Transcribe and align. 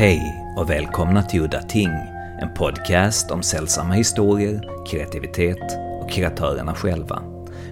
Hej 0.00 0.44
och 0.56 0.70
välkomna 0.70 1.22
till 1.22 1.40
Udda 1.40 1.62
Ting, 1.62 1.90
en 2.40 2.54
podcast 2.54 3.30
om 3.30 3.42
sällsamma 3.42 3.94
historier, 3.94 4.86
kreativitet 4.86 5.78
och 6.02 6.10
kreatörerna 6.10 6.74
själva. 6.74 7.22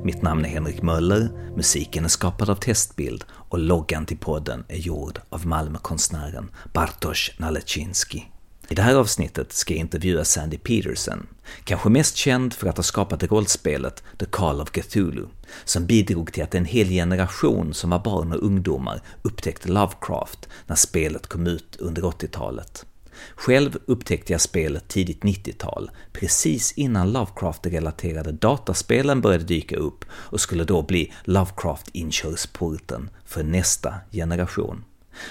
Mitt 0.03 0.23
namn 0.23 0.45
är 0.45 0.49
Henrik 0.49 0.83
Möller, 0.83 1.31
musiken 1.57 2.05
är 2.05 2.09
skapad 2.09 2.51
av 2.51 2.55
Testbild 2.55 3.25
och 3.31 3.59
loggan 3.59 4.07
till 4.07 4.19
podden 4.19 4.65
är 4.69 4.77
gjord 4.77 5.21
av 5.29 5.47
Malmökonstnären 5.47 6.51
Bartosz 6.73 7.31
Nalecinski. 7.39 8.25
I 8.71 8.75
det 8.75 8.83
här 8.83 8.95
avsnittet 8.95 9.53
ska 9.53 9.75
jag 9.75 9.81
intervjua 9.81 10.25
Sandy 10.25 10.59
Peterson, 10.59 11.27
kanske 11.65 11.89
mest 11.89 12.17
känd 12.17 12.55
för 12.55 12.69
att 12.69 12.77
ha 12.77 12.83
skapat 12.83 13.23
rollspelet 13.23 14.03
The 14.19 14.27
Call 14.27 14.61
of 14.61 14.71
Cthulhu, 14.71 15.27
som 15.65 15.87
bidrog 15.87 16.33
till 16.33 16.43
att 16.43 16.55
en 16.55 16.65
hel 16.65 16.89
generation 16.89 17.75
som 17.75 17.91
var 17.91 17.99
barn 17.99 18.33
och 18.33 18.43
ungdomar 18.43 19.03
upptäckte 19.23 19.69
Lovecraft 19.69 20.49
när 20.67 20.77
spelet 20.77 21.27
kom 21.27 21.47
ut 21.47 21.77
under 21.77 22.03
80-talet. 22.03 22.87
Själv 23.35 23.79
upptäckte 23.87 24.33
jag 24.33 24.41
spelet 24.41 24.89
tidigt 24.89 25.23
90-tal, 25.23 25.91
precis 26.13 26.73
innan 26.73 27.13
Lovecraft-relaterade 27.13 28.33
dataspelen 28.33 29.21
började 29.21 29.45
dyka 29.45 29.77
upp 29.77 30.05
och 30.11 30.41
skulle 30.41 30.65
då 30.65 30.83
bli 30.83 31.13
Lovecraft-inkörsporten 31.25 33.11
för 33.25 33.43
nästa 33.43 33.95
generation. 34.13 34.85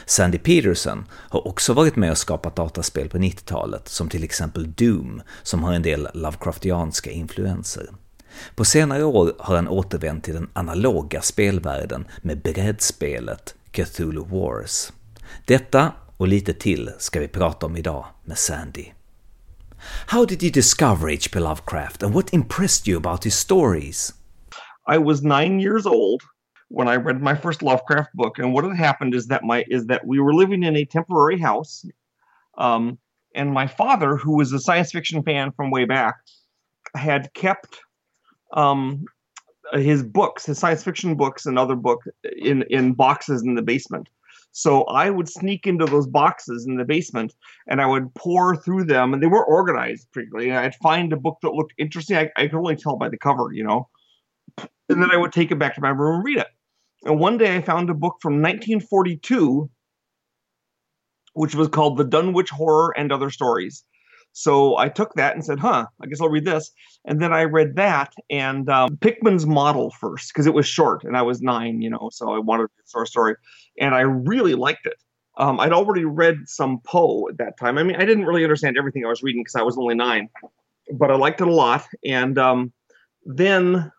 Sandy 0.06 0.38
Peterson 0.38 1.06
har 1.12 1.48
också 1.48 1.74
varit 1.74 1.96
med 1.96 2.12
och 2.12 2.18
skapat 2.18 2.56
dataspel 2.56 3.10
på 3.10 3.18
90-talet, 3.18 3.88
som 3.88 4.10
till 4.10 4.24
exempel 4.24 4.72
Doom, 4.72 5.22
som 5.44 5.64
har 5.64 5.74
en 5.74 5.82
del 5.82 6.08
Lovecraftianska 6.14 7.12
influenser. 7.12 7.88
På 8.56 8.66
senare 8.66 9.04
år 9.04 9.34
har 9.40 9.56
han 9.56 9.68
återvänt 9.68 10.24
till 10.24 10.34
den 10.34 10.50
analoga 10.54 11.22
spelvärlden 11.22 12.06
med 12.22 12.42
brädspelet 12.42 13.56
Cthulhu 13.72 14.26
Wars. 14.30 14.92
Detta 15.46 15.92
och 16.18 16.28
lite 16.28 16.54
till 16.54 16.92
ska 16.98 17.20
vi 17.20 17.28
prata 17.28 17.66
om 17.66 17.78
idag 17.78 18.06
med 18.26 18.38
Sandy. 18.38 18.86
How 20.08 20.26
did 20.26 20.44
you 20.44 20.52
discover 20.52 21.12
H.P. 21.12 21.40
Lovecraft 21.40 22.04
and 22.04 22.14
what 22.14 22.34
impressed 22.34 22.88
you 22.88 22.98
about 22.98 23.26
his 23.26 23.36
stories? 23.36 24.14
I 24.96 24.98
was 24.98 25.22
nine 25.22 25.60
years 25.60 25.86
old 25.86 26.22
when 26.70 26.88
I 26.88 26.96
read 26.96 27.22
my 27.22 27.36
first 27.36 27.62
Lovecraft 27.62 28.14
book. 28.14 28.40
And 28.40 28.54
what 28.54 28.64
had 28.64 28.76
happened 28.76 29.16
is 29.16 29.28
that 29.28 29.44
my 29.44 29.64
is 29.70 29.86
that 29.88 30.06
we 30.06 30.20
were 30.20 30.34
living 30.34 30.64
in 30.64 30.76
a 30.76 30.86
temporary 30.86 31.40
house, 31.40 31.86
um, 32.58 32.98
and 33.36 33.54
my 33.54 33.68
father, 33.68 34.18
who 34.18 34.38
was 34.38 34.52
a 34.52 34.60
science 34.60 34.92
fiction 34.92 35.24
fan 35.24 35.52
from 35.52 35.72
way 35.72 35.86
back, 35.86 36.16
had 36.96 37.34
kept 37.34 37.80
um, 38.54 39.06
his 39.74 40.04
books, 40.04 40.46
his 40.46 40.58
science 40.58 40.84
fiction 40.84 41.16
books 41.16 41.46
and 41.46 41.58
other 41.58 41.76
books 41.76 42.08
in 42.24 42.64
in 42.64 42.94
boxes 42.94 43.44
in 43.44 43.56
the 43.56 43.62
basement. 43.62 44.10
So 44.52 44.84
I 44.86 45.12
would 45.12 45.30
sneak 45.30 45.68
into 45.68 45.86
those 45.86 46.08
boxes 46.08 46.66
in 46.66 46.78
the 46.78 46.86
basement 46.86 47.36
and 47.68 47.80
I 47.80 47.86
would 47.86 48.14
pour 48.16 48.56
through 48.56 48.86
them, 48.86 49.14
and 49.14 49.22
they 49.22 49.28
were 49.28 49.46
organized 49.46 50.12
pretty. 50.12 50.50
And 50.50 50.58
I'd 50.58 50.76
find 50.76 51.14
a 51.14 51.18
book 51.18 51.38
that 51.44 51.54
looked 51.54 51.74
interesting. 51.78 52.18
I, 52.18 52.32
I 52.36 52.48
could 52.48 52.58
only 52.58 52.76
tell 52.76 52.96
by 52.96 53.10
the 53.10 53.18
cover, 53.18 53.52
you 53.54 53.64
know. 53.64 53.88
And 54.90 55.02
then 55.02 55.12
I 55.12 55.18
would 55.18 55.32
take 55.32 55.52
it 55.52 55.60
back 55.60 55.76
to 55.76 55.82
my 55.82 55.90
room 55.90 56.16
and 56.16 56.24
read 56.26 56.38
it. 56.40 56.48
And 57.04 57.20
one 57.20 57.38
day 57.38 57.56
I 57.56 57.62
found 57.62 57.90
a 57.90 57.94
book 57.94 58.18
from 58.22 58.34
1942, 58.34 59.70
which 61.34 61.56
was 61.56 61.68
called 61.68 61.98
The 61.98 62.04
Dunwich 62.04 62.50
Horror 62.50 62.94
and 62.98 63.12
Other 63.12 63.30
Stories. 63.30 63.84
So 64.34 64.78
I 64.78 64.90
took 64.90 65.16
that 65.16 65.34
and 65.34 65.44
said, 65.44 65.58
huh, 65.58 65.88
I 66.00 66.06
guess 66.06 66.22
I'll 66.22 66.30
read 66.30 66.46
this. 66.46 66.72
And 67.06 67.20
then 67.20 67.34
I 67.34 67.44
read 67.44 67.76
that 67.76 68.14
and 68.30 68.70
um, 68.70 68.98
Pickman's 68.98 69.48
Model 69.48 69.90
first 70.00 70.32
because 70.32 70.46
it 70.46 70.54
was 70.54 70.68
short 70.68 71.04
and 71.04 71.18
I 71.18 71.24
was 71.24 71.42
nine, 71.42 71.82
you 71.82 71.90
know, 71.90 72.10
so 72.12 72.36
I 72.36 72.40
wanted 72.40 72.68
to 72.94 73.00
a 73.00 73.06
story. 73.08 73.36
And 73.80 73.96
I 73.96 74.02
really 74.02 74.54
liked 74.54 74.86
it. 74.86 75.02
Um, 75.38 75.60
I'd 75.60 75.72
already 75.72 76.06
read 76.06 76.38
some 76.46 76.82
Poe 76.86 77.28
at 77.30 77.38
that 77.40 77.58
time. 77.58 77.78
I 77.80 77.84
mean, 77.84 77.96
I 77.96 78.06
didn't 78.06 78.26
really 78.26 78.44
understand 78.44 78.78
everything 78.78 79.06
I 79.06 79.10
was 79.10 79.24
reading 79.24 79.42
because 79.42 79.56
I 79.56 79.64
was 79.64 79.78
only 79.78 79.96
nine, 79.96 80.30
but 80.94 81.10
I 81.10 81.16
liked 81.16 81.42
it 81.42 81.48
a 81.48 81.54
lot. 81.54 81.88
And 82.06 82.38
um, 82.38 82.74
then 83.26 83.92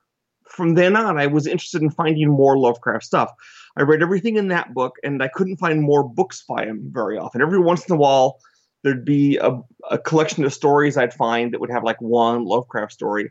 from 0.49 0.75
then 0.75 0.97
on, 0.97 1.19
I 1.19 1.27
was 1.27 1.47
interested 1.47 1.83
in 1.83 1.91
finding 1.91 2.29
more 2.29 2.59
Lovecraft 2.59 3.05
stuff. 3.05 3.33
I 3.77 3.83
read 3.83 4.03
everything 4.03 4.37
in 4.37 4.49
that 4.49 4.75
book, 4.75 4.97
and 5.03 5.23
I 5.23 5.29
couldn't 5.29 5.59
find 5.59 5.81
more 5.81 6.03
books 6.03 6.45
by 6.49 6.65
him 6.65 6.91
very 6.93 7.19
often. 7.19 7.43
Every 7.43 7.61
once 7.61 7.87
in 7.87 7.95
a 7.95 7.99
while, 7.99 8.39
there'd 8.83 9.05
be 9.05 9.37
a, 9.37 9.61
a 9.91 9.99
collection 9.99 10.45
of 10.45 10.53
stories 10.53 10.97
I'd 10.97 11.15
find 11.15 11.53
that 11.53 11.61
would 11.61 11.71
have 11.71 11.85
like 11.85 12.01
one 12.01 12.45
Lovecraft 12.45 12.93
story, 12.93 13.31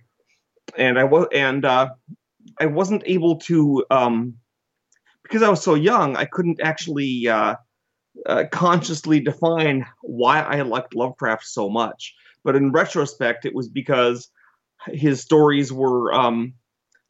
and 0.77 0.97
I 0.97 1.03
was 1.03 1.27
and 1.33 1.65
uh, 1.65 1.89
I 2.59 2.67
wasn't 2.67 3.03
able 3.05 3.37
to 3.39 3.85
um, 3.89 4.35
because 5.23 5.43
I 5.43 5.49
was 5.49 5.63
so 5.63 5.75
young. 5.75 6.15
I 6.15 6.25
couldn't 6.25 6.61
actually 6.61 7.27
uh, 7.27 7.55
uh, 8.25 8.43
consciously 8.51 9.19
define 9.19 9.85
why 10.01 10.41
I 10.41 10.61
liked 10.61 10.95
Lovecraft 10.95 11.45
so 11.45 11.69
much. 11.69 12.15
But 12.43 12.55
in 12.55 12.71
retrospect, 12.71 13.45
it 13.45 13.53
was 13.53 13.67
because 13.67 14.29
his 14.87 15.21
stories 15.21 15.73
were 15.73 16.13
um, 16.13 16.53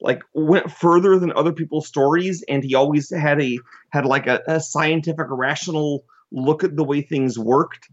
like 0.01 0.21
went 0.33 0.71
further 0.71 1.17
than 1.17 1.31
other 1.33 1.51
people's 1.51 1.87
stories 1.87 2.43
and 2.47 2.63
he 2.63 2.75
always 2.75 3.13
had 3.15 3.41
a 3.41 3.59
had 3.91 4.05
like 4.05 4.27
a, 4.27 4.41
a 4.47 4.59
scientific 4.59 5.27
rational 5.29 6.03
look 6.31 6.63
at 6.63 6.75
the 6.75 6.83
way 6.83 7.01
things 7.01 7.37
worked. 7.39 7.87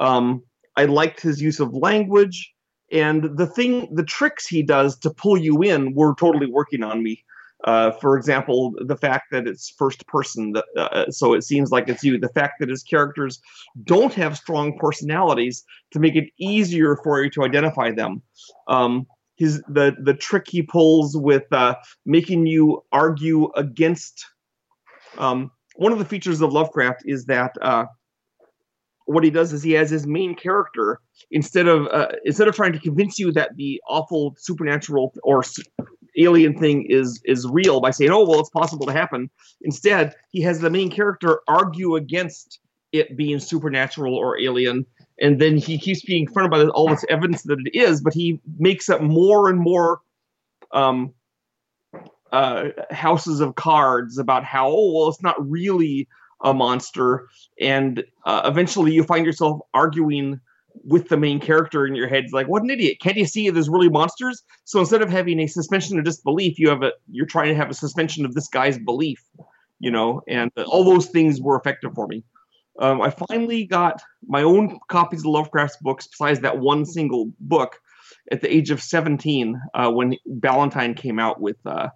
Um, 0.00 0.42
i 0.76 0.84
liked 0.84 1.20
his 1.20 1.42
use 1.42 1.58
of 1.58 1.74
language 1.74 2.54
and 2.92 3.36
the 3.36 3.46
thing 3.46 3.92
the 3.94 4.04
tricks 4.04 4.46
he 4.46 4.62
does 4.62 4.96
to 5.00 5.10
pull 5.10 5.36
you 5.36 5.62
in 5.62 5.94
were 5.94 6.14
totally 6.14 6.46
working 6.46 6.82
on 6.82 7.02
me. 7.02 7.24
Uh, 7.64 7.90
for 7.90 8.16
example 8.16 8.72
the 8.86 8.96
fact 8.96 9.32
that 9.32 9.48
it's 9.48 9.74
first 9.76 10.06
person 10.06 10.54
uh, 10.76 11.10
so 11.10 11.34
it 11.34 11.42
seems 11.42 11.72
like 11.72 11.88
it's 11.88 12.04
you. 12.04 12.16
The 12.18 12.28
fact 12.28 12.60
that 12.60 12.68
his 12.68 12.84
characters 12.84 13.40
don't 13.82 14.14
have 14.14 14.36
strong 14.36 14.78
personalities 14.78 15.64
to 15.90 15.98
make 15.98 16.14
it 16.14 16.30
easier 16.38 16.96
for 17.02 17.22
you 17.22 17.30
to 17.30 17.42
identify 17.42 17.90
them. 17.90 18.22
Um, 18.68 19.08
his 19.38 19.62
the 19.68 19.96
the 20.02 20.14
trick 20.14 20.46
he 20.48 20.62
pulls 20.62 21.16
with 21.16 21.44
uh, 21.52 21.74
making 22.04 22.46
you 22.46 22.84
argue 22.92 23.50
against. 23.56 24.26
Um, 25.16 25.50
one 25.76 25.92
of 25.92 25.98
the 25.98 26.04
features 26.04 26.40
of 26.40 26.52
Lovecraft 26.52 27.02
is 27.06 27.26
that 27.26 27.52
uh, 27.62 27.86
what 29.06 29.24
he 29.24 29.30
does 29.30 29.52
is 29.52 29.62
he 29.62 29.72
has 29.72 29.88
his 29.88 30.06
main 30.06 30.34
character 30.34 31.00
instead 31.30 31.68
of 31.68 31.86
uh, 31.86 32.08
instead 32.24 32.48
of 32.48 32.54
trying 32.54 32.72
to 32.72 32.80
convince 32.80 33.18
you 33.18 33.32
that 33.32 33.56
the 33.56 33.80
awful 33.88 34.34
supernatural 34.38 35.14
or 35.22 35.42
alien 36.18 36.58
thing 36.58 36.86
is 36.90 37.20
is 37.24 37.46
real 37.48 37.80
by 37.80 37.90
saying, 37.90 38.10
"Oh, 38.10 38.28
well, 38.28 38.40
it's 38.40 38.50
possible 38.50 38.86
to 38.86 38.92
happen." 38.92 39.30
Instead, 39.62 40.14
he 40.30 40.42
has 40.42 40.60
the 40.60 40.70
main 40.70 40.90
character 40.90 41.40
argue 41.48 41.94
against 41.94 42.58
it 42.92 43.16
being 43.16 43.38
supernatural 43.38 44.14
or 44.14 44.38
alien 44.38 44.84
and 45.20 45.40
then 45.40 45.56
he 45.56 45.78
keeps 45.78 46.02
being 46.02 46.26
confronted 46.26 46.50
by 46.50 46.64
all 46.72 46.88
this 46.88 47.04
evidence 47.08 47.42
that 47.42 47.58
it 47.64 47.76
is, 47.76 48.00
but 48.00 48.14
he 48.14 48.40
makes 48.58 48.88
up 48.88 49.00
more 49.00 49.48
and 49.48 49.58
more 49.58 50.00
um, 50.72 51.12
uh, 52.32 52.68
houses 52.90 53.40
of 53.40 53.54
cards 53.54 54.18
about 54.18 54.44
how 54.44 54.68
oh 54.68 54.92
well 54.92 55.08
it's 55.08 55.22
not 55.22 55.36
really 55.48 56.08
a 56.42 56.54
monster, 56.54 57.26
and 57.60 58.04
uh, 58.24 58.42
eventually 58.44 58.92
you 58.92 59.02
find 59.02 59.26
yourself 59.26 59.60
arguing 59.74 60.40
with 60.84 61.08
the 61.08 61.16
main 61.16 61.40
character 61.40 61.84
in 61.84 61.96
your 61.96 62.06
head. 62.06 62.24
It's 62.24 62.32
like, 62.32 62.46
what 62.46 62.62
an 62.62 62.70
idiot! 62.70 62.98
Can't 63.00 63.16
you 63.16 63.26
see 63.26 63.50
there's 63.50 63.68
really 63.68 63.88
monsters? 63.88 64.42
So 64.64 64.78
instead 64.78 65.02
of 65.02 65.10
having 65.10 65.40
a 65.40 65.46
suspension 65.46 65.98
of 65.98 66.04
disbelief, 66.04 66.58
you 66.58 66.68
have 66.68 66.82
a 66.82 66.92
you're 67.10 67.26
trying 67.26 67.48
to 67.48 67.56
have 67.56 67.70
a 67.70 67.74
suspension 67.74 68.24
of 68.24 68.34
this 68.34 68.48
guy's 68.48 68.78
belief, 68.78 69.20
you 69.80 69.90
know, 69.90 70.22
and 70.28 70.52
all 70.66 70.84
those 70.84 71.06
things 71.06 71.40
were 71.40 71.56
effective 71.56 71.92
for 71.94 72.06
me. 72.06 72.22
Um, 72.78 73.00
I 73.00 73.10
finally 73.10 73.64
got 73.64 74.00
my 74.26 74.42
own 74.42 74.78
copies 74.88 75.20
of 75.20 75.26
Lovecraft's 75.26 75.78
books, 75.80 76.06
besides 76.06 76.40
that 76.40 76.58
one 76.58 76.84
single 76.84 77.32
book, 77.40 77.80
at 78.30 78.40
the 78.40 78.54
age 78.54 78.70
of 78.70 78.82
17 78.82 79.60
uh, 79.74 79.90
when 79.90 80.16
Ballantine 80.26 80.94
came 80.94 81.18
out 81.18 81.40
with 81.40 81.56
uh, 81.66 81.88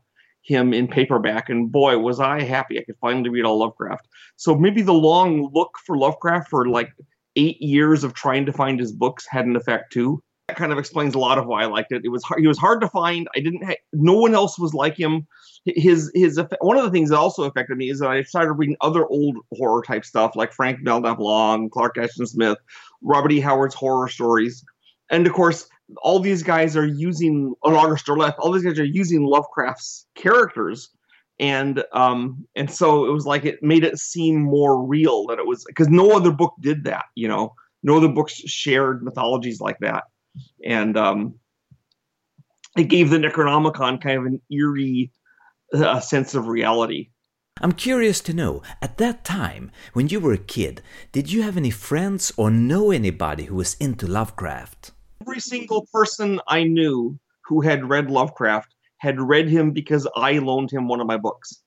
him 0.42 0.74
in 0.74 0.88
paperback. 0.88 1.48
And 1.48 1.70
boy, 1.70 1.98
was 1.98 2.20
I 2.20 2.42
happy 2.42 2.78
I 2.78 2.84
could 2.84 2.98
finally 3.00 3.30
read 3.30 3.44
all 3.44 3.58
Lovecraft. 3.58 4.08
So 4.36 4.54
maybe 4.54 4.82
the 4.82 4.92
long 4.92 5.50
look 5.52 5.78
for 5.86 5.96
Lovecraft 5.96 6.48
for 6.48 6.68
like 6.68 6.90
eight 7.36 7.60
years 7.62 8.04
of 8.04 8.14
trying 8.14 8.46
to 8.46 8.52
find 8.52 8.78
his 8.78 8.92
books 8.92 9.26
had 9.26 9.46
an 9.46 9.56
effect 9.56 9.92
too 9.92 10.22
that 10.52 10.58
kind 10.58 10.72
of 10.72 10.78
explains 10.78 11.14
a 11.14 11.18
lot 11.18 11.38
of 11.38 11.46
why 11.46 11.62
I 11.62 11.66
liked 11.66 11.92
it. 11.92 12.04
It 12.04 12.10
was 12.10 12.22
hard, 12.22 12.40
he 12.40 12.46
was 12.46 12.58
hard 12.58 12.82
to 12.82 12.88
find. 12.88 13.26
I 13.34 13.40
didn't 13.40 13.64
ha- 13.64 13.76
no 13.92 14.12
one 14.12 14.34
else 14.34 14.58
was 14.58 14.74
like 14.74 14.98
him. 14.98 15.26
His 15.64 16.10
his 16.14 16.38
one 16.60 16.76
of 16.76 16.84
the 16.84 16.90
things 16.90 17.08
that 17.10 17.18
also 17.18 17.44
affected 17.44 17.78
me 17.78 17.88
is 17.88 18.00
that 18.00 18.10
I 18.10 18.22
started 18.22 18.52
reading 18.52 18.76
other 18.82 19.06
old 19.06 19.38
horror 19.56 19.82
type 19.82 20.04
stuff 20.04 20.36
like 20.36 20.52
Frank 20.52 20.84
Belknap 20.84 21.18
Long, 21.20 21.70
Clark 21.70 21.96
Ashton 21.96 22.26
Smith, 22.26 22.58
Robert 23.00 23.32
E. 23.32 23.40
Howard's 23.40 23.74
horror 23.74 24.08
stories, 24.08 24.64
and 25.10 25.26
of 25.26 25.32
course 25.32 25.68
all 26.02 26.18
these 26.18 26.42
guys 26.42 26.76
are 26.76 26.86
using 26.86 27.54
on 27.62 27.74
August 27.74 28.06
Derleth. 28.06 28.34
All 28.38 28.52
these 28.52 28.64
guys 28.64 28.78
are 28.78 28.84
using 28.84 29.24
Lovecraft's 29.24 30.06
characters, 30.14 30.90
and 31.38 31.82
um 31.92 32.46
and 32.56 32.70
so 32.70 33.06
it 33.06 33.12
was 33.12 33.24
like 33.24 33.44
it 33.46 33.62
made 33.62 33.84
it 33.84 33.98
seem 33.98 34.42
more 34.42 34.84
real 34.84 35.26
that 35.28 35.38
it 35.38 35.46
was 35.46 35.64
because 35.64 35.88
no 35.88 36.10
other 36.10 36.32
book 36.32 36.54
did 36.60 36.84
that. 36.84 37.04
You 37.14 37.28
know, 37.28 37.54
no 37.82 37.96
other 37.96 38.08
books 38.08 38.34
shared 38.34 39.02
mythologies 39.02 39.60
like 39.60 39.78
that 39.78 40.04
and 40.64 40.96
um, 40.96 41.34
it 42.76 42.84
gave 42.84 43.10
the 43.10 43.18
Necronomicon 43.18 44.00
kind 44.00 44.18
of 44.18 44.26
an 44.26 44.40
eerie 44.50 45.10
uh, 45.74 46.00
sense 46.00 46.34
of 46.34 46.48
reality. 46.48 47.10
I'm 47.60 47.72
curious 47.72 48.20
to 48.22 48.32
know, 48.32 48.62
at 48.80 48.98
that 48.98 49.24
time, 49.24 49.70
when 49.92 50.08
you 50.08 50.20
were 50.20 50.32
a 50.32 50.38
kid, 50.38 50.82
did 51.12 51.30
you 51.30 51.42
have 51.42 51.56
any 51.56 51.70
friends 51.70 52.32
or 52.36 52.50
know 52.50 52.90
anybody 52.90 53.44
who 53.44 53.56
was 53.56 53.74
into 53.74 54.06
Lovecraft? 54.06 54.90
Every 55.20 55.40
single 55.40 55.86
person 55.92 56.40
I 56.48 56.64
knew 56.64 57.18
who 57.44 57.60
had 57.60 57.88
read 57.88 58.10
Lovecraft 58.10 58.74
had 58.98 59.20
read 59.20 59.48
him 59.48 59.72
because 59.72 60.08
I 60.16 60.38
loaned 60.38 60.70
him 60.70 60.88
one 60.88 61.00
of 61.00 61.06
my 61.06 61.16
books. 61.16 61.62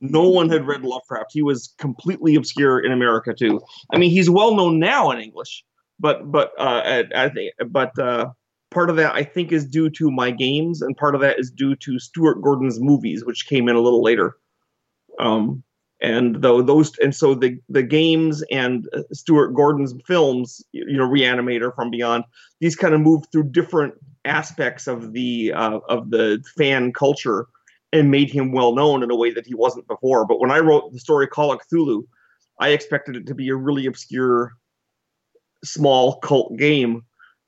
No 0.00 0.28
one 0.28 0.48
had 0.48 0.66
read 0.66 0.82
Lovecraft. 0.82 1.30
He 1.32 1.42
was 1.42 1.74
completely 1.78 2.34
obscure 2.34 2.80
in 2.80 2.92
America 2.92 3.34
too. 3.34 3.60
I 3.92 3.98
mean, 3.98 4.10
he's 4.10 4.30
well 4.30 4.54
known 4.54 4.78
now 4.78 5.10
in 5.10 5.20
English, 5.20 5.64
but 5.98 6.30
but 6.30 6.52
uh, 6.58 6.82
I, 6.84 7.04
I 7.14 7.28
think 7.28 7.52
but 7.68 7.98
uh, 7.98 8.30
part 8.70 8.90
of 8.90 8.96
that 8.96 9.14
I 9.14 9.22
think 9.22 9.52
is 9.52 9.66
due 9.66 9.90
to 9.90 10.10
my 10.10 10.30
games, 10.30 10.82
and 10.82 10.96
part 10.96 11.14
of 11.14 11.20
that 11.22 11.38
is 11.38 11.50
due 11.50 11.76
to 11.76 11.98
Stuart 11.98 12.42
Gordon's 12.42 12.80
movies, 12.80 13.24
which 13.24 13.46
came 13.46 13.68
in 13.68 13.76
a 13.76 13.80
little 13.80 14.02
later. 14.02 14.36
Um, 15.18 15.62
and 16.02 16.42
though 16.42 16.60
those 16.60 16.96
and 16.98 17.14
so 17.14 17.34
the 17.34 17.58
the 17.68 17.82
games 17.82 18.42
and 18.50 18.86
uh, 18.92 19.02
Stuart 19.12 19.52
Gordon's 19.52 19.94
films, 20.06 20.62
you 20.72 20.96
know, 20.96 21.08
Reanimator 21.08 21.74
from 21.74 21.90
Beyond, 21.90 22.24
these 22.60 22.76
kind 22.76 22.94
of 22.94 23.00
move 23.00 23.24
through 23.32 23.50
different 23.50 23.94
aspects 24.24 24.86
of 24.86 25.12
the 25.12 25.52
uh, 25.52 25.80
of 25.88 26.10
the 26.10 26.42
fan 26.56 26.92
culture 26.92 27.46
and 27.92 28.10
made 28.10 28.30
him 28.30 28.52
well 28.52 28.74
known 28.74 29.02
in 29.02 29.10
a 29.10 29.16
way 29.16 29.32
that 29.32 29.46
he 29.46 29.54
wasn't 29.54 29.86
before. 29.88 30.26
But 30.26 30.40
when 30.40 30.50
I 30.50 30.58
wrote 30.58 30.92
the 30.92 30.98
story 30.98 31.26
Call 31.26 31.52
of 31.52 31.60
Cthulhu, 31.60 32.02
I 32.60 32.70
expected 32.70 33.16
it 33.16 33.26
to 33.26 33.34
be 33.34 33.48
a 33.48 33.56
really 33.56 33.86
obscure, 33.86 34.52
small 35.66 36.18
cult 36.20 36.56
game, 36.56 37.04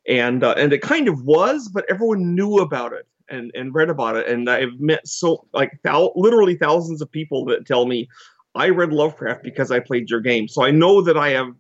and 0.07 0.45
uh, 0.45 0.55
and 0.57 0.73
it 0.73 0.83
kind 0.83 1.09
of 1.09 1.23
was, 1.25 1.69
but 1.69 1.85
everyone 1.89 2.35
knew 2.35 2.59
about 2.59 2.93
it 2.93 3.07
and 3.29 3.51
and 3.55 3.75
read 3.75 3.91
about 3.91 4.17
it. 4.17 4.29
And 4.29 4.49
I've 4.49 4.79
met 4.79 5.07
so 5.07 5.47
like 5.53 5.79
thou- 5.83 6.13
literally 6.17 6.57
thousands 6.57 7.03
of 7.03 7.11
people 7.11 7.45
that 7.47 7.67
tell 7.67 7.87
me 7.87 8.09
I 8.55 8.71
read 8.71 8.93
Lovecraft 8.93 9.43
because 9.43 9.71
I 9.71 9.81
played 9.81 10.11
your 10.11 10.21
game. 10.21 10.49
So 10.49 10.65
I 10.65 10.71
know 10.71 11.01
that 11.03 11.17
I 11.17 11.31
have 11.31 11.55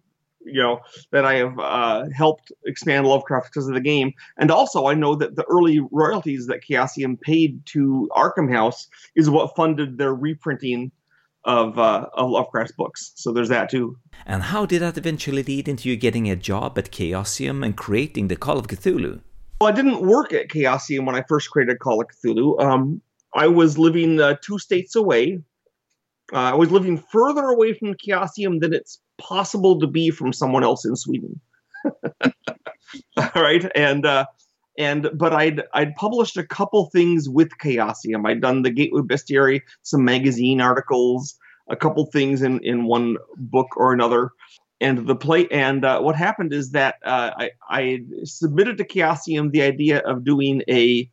you 0.44 0.62
know 0.62 0.80
that 1.10 1.24
I 1.24 1.34
have 1.34 1.58
uh, 1.58 2.06
helped 2.14 2.52
expand 2.64 3.06
Lovecraft 3.06 3.50
because 3.52 3.68
of 3.68 3.74
the 3.74 3.80
game, 3.80 4.12
and 4.38 4.50
also 4.50 4.86
I 4.86 4.94
know 4.94 5.14
that 5.16 5.36
the 5.36 5.44
early 5.44 5.80
royalties 5.90 6.46
that 6.46 6.62
Chaosium 6.62 7.20
paid 7.20 7.64
to 7.66 8.08
Arkham 8.12 8.50
House 8.50 8.88
is 9.14 9.28
what 9.28 9.54
funded 9.56 9.98
their 9.98 10.14
reprinting 10.14 10.90
of, 11.48 11.78
uh, 11.78 12.06
of 12.12 12.30
Lovecraft's 12.30 12.72
books. 12.72 13.12
So 13.16 13.32
there's 13.32 13.48
that 13.48 13.70
too. 13.70 13.96
And 14.26 14.42
how 14.42 14.66
did 14.66 14.82
that 14.82 14.98
eventually 14.98 15.42
lead 15.42 15.66
into 15.66 15.88
you 15.88 15.96
getting 15.96 16.30
a 16.30 16.36
job 16.36 16.78
at 16.78 16.92
Chaosium 16.92 17.64
and 17.64 17.74
creating 17.76 18.28
the 18.28 18.36
Call 18.36 18.58
of 18.58 18.68
Cthulhu? 18.68 19.20
Well, 19.60 19.72
I 19.72 19.74
didn't 19.74 20.02
work 20.02 20.32
at 20.34 20.48
Chaosium 20.48 21.06
when 21.06 21.16
I 21.16 21.24
first 21.26 21.50
created 21.50 21.78
Call 21.80 22.02
of 22.02 22.08
Cthulhu. 22.08 22.60
Um, 22.60 23.00
I 23.34 23.48
was 23.48 23.78
living 23.78 24.20
uh, 24.20 24.36
two 24.44 24.58
states 24.58 24.94
away. 24.94 25.40
Uh, 26.34 26.52
I 26.52 26.54
was 26.54 26.70
living 26.70 27.02
further 27.10 27.46
away 27.46 27.72
from 27.72 27.94
Chaosium 27.94 28.60
than 28.60 28.74
it's 28.74 29.00
possible 29.16 29.80
to 29.80 29.86
be 29.86 30.10
from 30.10 30.34
someone 30.34 30.62
else 30.62 30.84
in 30.84 30.96
Sweden. 30.96 31.40
All 33.16 33.42
right, 33.42 33.64
and 33.74 34.04
uh, 34.04 34.26
and 34.78 35.10
but 35.14 35.34
I'd 35.34 35.62
I'd 35.74 35.94
published 35.96 36.38
a 36.38 36.46
couple 36.46 36.86
things 36.86 37.28
with 37.28 37.50
Chaosium. 37.58 38.26
I'd 38.26 38.40
done 38.40 38.62
the 38.62 38.70
Gateway 38.70 39.02
Bestiary, 39.02 39.62
some 39.82 40.04
magazine 40.04 40.60
articles, 40.60 41.36
a 41.68 41.76
couple 41.76 42.06
things 42.06 42.40
in 42.40 42.60
in 42.64 42.84
one 42.84 43.16
book 43.36 43.76
or 43.76 43.92
another 43.92 44.30
and 44.80 45.06
the 45.06 45.16
play 45.16 45.48
and 45.50 45.84
uh, 45.84 46.00
what 46.00 46.14
happened 46.14 46.52
is 46.52 46.70
that 46.70 46.96
uh, 47.04 47.30
I, 47.36 47.50
I 47.68 48.00
submitted 48.24 48.78
to 48.78 48.84
Chaosium 48.84 49.50
the 49.50 49.62
idea 49.62 49.98
of 49.98 50.24
doing 50.24 50.62
a 50.68 51.10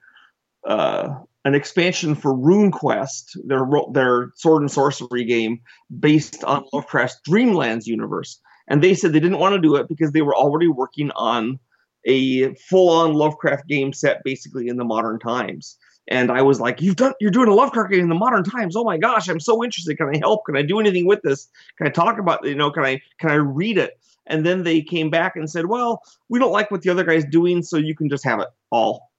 uh, 0.67 1.15
an 1.44 1.53
expansion 1.53 2.15
for 2.15 2.33
RuneQuest, 2.33 3.38
their 3.45 3.67
their 3.91 4.31
sword 4.35 4.62
and 4.63 4.71
sorcery 4.71 5.25
game 5.25 5.62
based 6.00 6.44
on 6.44 6.65
Lovecraft's 6.73 7.21
Dreamlands 7.27 7.85
universe, 7.85 8.39
and 8.67 8.83
they 8.83 8.94
said 8.94 9.13
they 9.13 9.19
didn't 9.19 9.39
want 9.39 9.53
to 9.53 9.62
do 9.62 9.75
it 9.75 9.88
because 9.88 10.12
they 10.12 10.23
were 10.23 10.35
already 10.35 10.67
working 10.67 11.12
on 11.12 11.59
a 12.05 12.53
full 12.55 12.89
on 12.89 13.13
Lovecraft 13.13 13.67
game 13.67 13.93
set 13.93 14.23
basically 14.23 14.67
in 14.67 14.77
the 14.77 14.85
modern 14.85 15.19
times 15.19 15.77
and 16.07 16.31
I 16.31 16.41
was 16.41 16.59
like, 16.59 16.81
"You've 16.81 16.95
done, 16.95 17.13
you're 17.19 17.31
doing 17.31 17.47
a 17.47 17.53
Lovecraft 17.53 17.91
game 17.91 18.01
in 18.01 18.09
the 18.09 18.15
modern 18.15 18.43
times. 18.43 18.75
Oh 18.75 18.83
my 18.83 18.97
gosh, 18.97 19.27
I'm 19.27 19.39
so 19.39 19.63
interested. 19.63 19.97
Can 19.97 20.09
I 20.13 20.17
help? 20.17 20.45
Can 20.45 20.55
I 20.55 20.61
do 20.61 20.79
anything 20.79 21.07
with 21.07 21.21
this? 21.23 21.47
Can 21.77 21.87
I 21.87 21.89
talk 21.89 22.19
about, 22.19 22.45
you 22.45 22.55
know, 22.55 22.71
can 22.71 22.83
I 22.83 23.01
can 23.19 23.31
I 23.31 23.35
read 23.35 23.77
it?" 23.77 23.99
And 24.27 24.45
then 24.45 24.63
they 24.63 24.81
came 24.81 25.09
back 25.09 25.35
and 25.35 25.49
said, 25.49 25.67
"Well, 25.67 26.01
we 26.29 26.39
don't 26.39 26.51
like 26.51 26.69
what 26.71 26.81
the 26.83 26.89
other 26.89 27.03
guy's 27.03 27.25
doing, 27.25 27.63
so 27.63 27.77
you 27.77 27.95
can 27.95 28.09
just 28.09 28.23
have 28.23 28.39
it 28.39 28.49
all." 28.71 29.11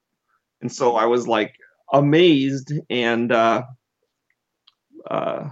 And 0.61 0.71
so 0.73 0.97
I 0.97 1.07
was 1.07 1.27
like 1.27 1.55
amazed, 1.93 2.73
and 2.89 3.33
uh, 3.33 3.65
uh, 5.11 5.49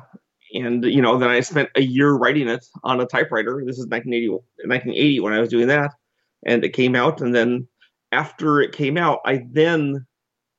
and 0.54 0.84
you 0.84 1.02
know, 1.02 1.19
then 1.19 1.31
I 1.31 1.40
spent 1.40 1.69
a 1.75 1.82
year 1.82 2.12
writing 2.12 2.48
it 2.48 2.64
on 2.84 3.00
a 3.00 3.06
typewriter. 3.06 3.62
This 3.66 3.78
is 3.78 3.86
1980, 3.86 4.28
1980 4.28 5.20
when 5.20 5.32
I 5.32 5.40
was 5.40 5.48
doing 5.48 5.66
that, 5.69 5.92
and 6.46 6.64
it 6.64 6.73
came 6.73 6.94
out. 6.94 7.20
And 7.20 7.35
then 7.35 7.69
after 8.12 8.61
it 8.61 8.73
came 8.73 8.96
out, 8.96 9.20
I 9.25 9.44
then 9.50 10.06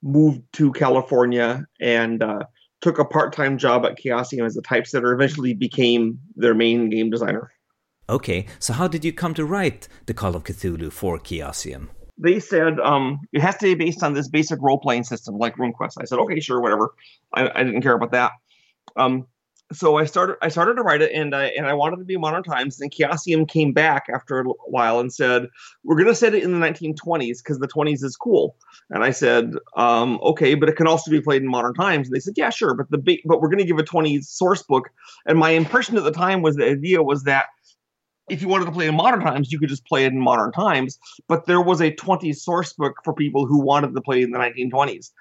moved 0.01 0.41
to 0.53 0.71
California 0.73 1.65
and 1.79 2.21
uh, 2.21 2.43
took 2.81 2.99
a 2.99 3.05
part-time 3.05 3.57
job 3.57 3.85
at 3.85 3.97
Chaosium 3.97 4.45
as 4.45 4.57
a 4.57 4.61
typesetter. 4.61 5.13
Eventually, 5.13 5.53
became 5.53 6.19
their 6.35 6.53
main 6.53 6.89
game 6.89 7.09
designer. 7.09 7.51
Okay, 8.07 8.45
so 8.59 8.73
how 8.73 8.87
did 8.87 9.03
you 9.03 9.11
come 9.11 9.33
to 9.33 9.45
write 9.45 9.87
the 10.05 10.13
Call 10.13 10.35
of 10.35 10.43
Cthulhu 10.43 10.91
for 10.91 11.17
Chaosium? 11.17 11.87
They 12.17 12.39
said 12.39 12.79
um, 12.79 13.19
it 13.33 13.41
has 13.41 13.57
to 13.57 13.65
be 13.65 13.85
based 13.85 14.03
on 14.03 14.13
this 14.13 14.29
basic 14.29 14.59
role-playing 14.61 15.05
system 15.05 15.37
like 15.37 15.55
RuneQuest. 15.57 15.95
I 15.99 16.05
said, 16.05 16.19
okay, 16.19 16.39
sure, 16.39 16.61
whatever. 16.61 16.93
I, 17.33 17.49
I 17.53 17.63
didn't 17.63 17.81
care 17.81 17.95
about 17.95 18.11
that. 18.11 18.31
Um, 18.95 19.25
so 19.73 19.97
I 19.97 20.05
started 20.05 20.37
I 20.41 20.49
started 20.49 20.75
to 20.75 20.83
write 20.83 21.01
it 21.01 21.11
and 21.11 21.35
I 21.35 21.45
and 21.45 21.65
I 21.65 21.73
wanted 21.73 21.97
to 21.97 22.05
be 22.05 22.17
modern 22.17 22.43
times. 22.43 22.79
And 22.79 22.91
Chaosium 22.91 23.47
came 23.47 23.73
back 23.73 24.05
after 24.13 24.39
a 24.39 24.43
while 24.67 24.99
and 24.99 25.11
said, 25.11 25.47
We're 25.83 25.97
gonna 25.97 26.13
set 26.13 26.35
it 26.35 26.43
in 26.43 26.51
the 26.51 26.65
1920s 26.65 27.39
because 27.39 27.59
the 27.59 27.67
20s 27.67 28.03
is 28.03 28.15
cool. 28.15 28.55
And 28.91 29.03
I 29.03 29.09
said, 29.09 29.53
um, 29.75 30.19
okay, 30.21 30.53
but 30.53 30.69
it 30.69 30.75
can 30.75 30.87
also 30.87 31.09
be 31.09 31.19
played 31.21 31.41
in 31.41 31.47
modern 31.47 31.73
times. 31.73 32.07
And 32.07 32.15
they 32.15 32.19
said, 32.19 32.35
Yeah, 32.37 32.51
sure, 32.51 32.75
but 32.75 32.91
the 32.91 32.99
big 32.99 33.21
but 33.25 33.41
we're 33.41 33.49
gonna 33.49 33.65
give 33.65 33.79
a 33.79 33.83
20s 33.83 34.25
source 34.25 34.61
book. 34.61 34.89
And 35.25 35.39
my 35.39 35.51
impression 35.51 35.97
at 35.97 36.03
the 36.03 36.11
time 36.11 36.43
was 36.43 36.55
the 36.55 36.69
idea 36.69 37.01
was 37.01 37.23
that 37.23 37.47
if 38.29 38.41
you 38.41 38.47
wanted 38.47 38.65
to 38.65 38.71
play 38.71 38.87
in 38.87 38.95
modern 38.95 39.21
times, 39.21 39.51
you 39.51 39.59
could 39.59 39.69
just 39.69 39.85
play 39.85 40.05
it 40.05 40.13
in 40.13 40.19
modern 40.19 40.51
times. 40.51 40.99
But 41.27 41.47
there 41.47 41.61
was 41.61 41.81
a 41.81 41.91
20s 41.91 42.37
source 42.37 42.73
book 42.73 42.97
for 43.03 43.13
people 43.13 43.47
who 43.47 43.59
wanted 43.59 43.95
to 43.95 44.01
play 44.01 44.21
in 44.21 44.31
the 44.31 44.39
1920s. 44.39 45.11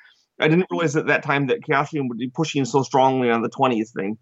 I 0.41 0.49
didn't 0.49 0.67
realize 0.71 0.97
at 0.97 1.07
that 1.07 1.23
time 1.23 1.47
that 1.47 1.63
Chaosium 1.63 2.09
would 2.09 2.19
be 2.19 2.29
pushing 2.29 2.65
so 2.65 2.83
strongly 2.83 3.31
on 3.31 3.43
the 3.43 3.51
20s 3.51 3.93
thing 3.93 4.19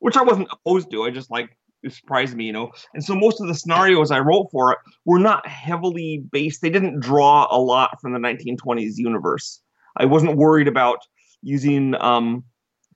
which 0.00 0.16
I 0.16 0.22
wasn't 0.22 0.48
opposed 0.52 0.90
to. 0.90 1.04
I 1.04 1.10
just 1.10 1.30
like 1.30 1.56
it 1.82 1.92
surprised 1.92 2.36
me, 2.36 2.44
you 2.44 2.52
know. 2.52 2.70
And 2.94 3.04
so 3.04 3.14
most 3.14 3.40
of 3.40 3.48
the 3.48 3.54
scenarios 3.54 4.10
I 4.10 4.20
wrote 4.20 4.48
for 4.50 4.72
it 4.72 4.78
were 5.04 5.18
not 5.18 5.46
heavily 5.46 6.24
based. 6.30 6.60
They 6.60 6.70
didn't 6.70 7.00
draw 7.00 7.46
a 7.50 7.58
lot 7.58 8.00
from 8.00 8.12
the 8.12 8.18
1920s 8.18 8.94
universe. 8.96 9.60
I 9.96 10.04
wasn't 10.04 10.36
worried 10.36 10.68
about 10.68 10.98
using 11.42 11.94
um, 12.00 12.44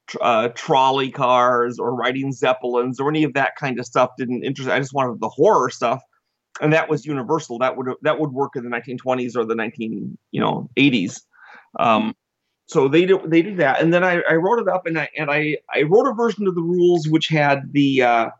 tr- 0.06 0.18
uh, 0.22 0.48
trolley 0.54 1.10
cars 1.10 1.78
or 1.78 1.94
riding 1.94 2.32
zeppelins 2.32 3.00
or 3.00 3.08
any 3.08 3.24
of 3.24 3.34
that 3.34 3.56
kind 3.56 3.78
of 3.78 3.86
stuff. 3.86 4.10
Didn't 4.18 4.44
interest. 4.44 4.70
I 4.70 4.78
just 4.78 4.92
wanted 4.92 5.20
the 5.20 5.28
horror 5.28 5.70
stuff, 5.70 6.02
and 6.60 6.72
that 6.72 6.88
was 6.88 7.06
universal. 7.06 7.58
That 7.58 7.76
would 7.76 7.88
that 8.02 8.18
would 8.18 8.32
work 8.32 8.56
in 8.56 8.64
the 8.64 8.70
1920s 8.70 9.36
or 9.36 9.44
the 9.44 9.54
19 9.54 10.18
you 10.32 10.40
know 10.40 10.68
80s. 10.76 11.20
Um, 11.78 12.14
so 12.70 12.86
they 12.86 13.04
did 13.04 13.18
they 13.28 13.42
did 13.42 13.56
that, 13.56 13.82
and 13.82 13.92
then 13.92 14.04
I, 14.04 14.22
I 14.30 14.34
wrote 14.34 14.60
it 14.60 14.68
up, 14.68 14.86
and 14.86 14.96
I 14.96 15.08
and 15.18 15.28
I 15.28 15.56
I 15.74 15.82
wrote 15.82 16.06
a 16.06 16.14
version 16.14 16.46
of 16.46 16.54
the 16.54 16.62
rules 16.62 17.08
which 17.08 17.26
had 17.26 17.72
the 17.72 18.02
uh, 18.02 18.30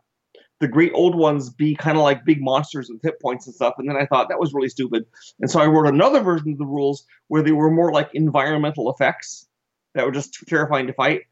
the 0.61 0.69
great 0.69 0.93
old 0.95 1.15
ones 1.15 1.49
be 1.49 1.75
kind 1.75 1.97
of 1.97 2.03
like 2.03 2.23
big 2.23 2.41
monsters 2.41 2.89
with 2.89 3.01
hit 3.03 3.19
points 3.21 3.45
and 3.45 3.53
stuff. 3.53 3.73
And 3.77 3.89
then 3.89 3.97
I 3.97 4.05
thought 4.05 4.29
that 4.29 4.39
was 4.39 4.53
really 4.53 4.69
stupid, 4.69 5.05
and 5.41 5.51
so 5.51 5.59
I 5.59 5.65
wrote 5.65 5.85
another 5.85 6.21
version 6.21 6.53
of 6.53 6.59
the 6.59 6.65
rules 6.65 7.05
where 7.27 7.43
they 7.43 7.51
were 7.51 7.69
more 7.69 7.91
like 7.91 8.09
environmental 8.13 8.89
effects 8.89 9.49
that 9.95 10.05
were 10.05 10.13
just 10.13 10.33
terrifying 10.47 10.87
to 10.87 10.93
fight. 10.93 11.23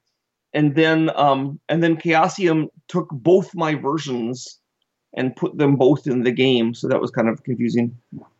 And 0.53 0.75
then 0.75 1.10
um, 1.15 1.58
and 1.70 1.82
then 1.82 1.96
Chaosium 1.96 2.68
took 2.89 3.08
both 3.13 3.56
my 3.56 3.75
versions 3.75 4.59
and 5.16 5.36
put 5.36 5.58
them 5.58 5.75
both 5.75 6.08
in 6.08 6.24
the 6.24 6.32
game. 6.32 6.74
So 6.74 6.88
that 6.88 7.01
was 7.01 7.12
kind 7.12 7.28
of 7.28 7.44
confusing. 7.44 7.98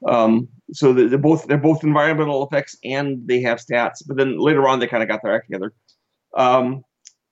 Um, 0.07 0.47
so 0.71 0.93
they're 0.93 1.17
both 1.17 1.47
they're 1.47 1.57
both 1.57 1.83
environmental 1.83 2.45
effects 2.45 2.77
and 2.83 3.27
they 3.27 3.41
have 3.41 3.59
stats. 3.59 4.03
But 4.05 4.17
then 4.17 4.38
later 4.38 4.67
on, 4.67 4.79
they 4.79 4.88
kind 4.88 5.03
of 5.03 5.09
got 5.09 5.21
their 5.23 5.35
act 5.35 5.47
together. 5.47 5.73
Um, 6.35 6.83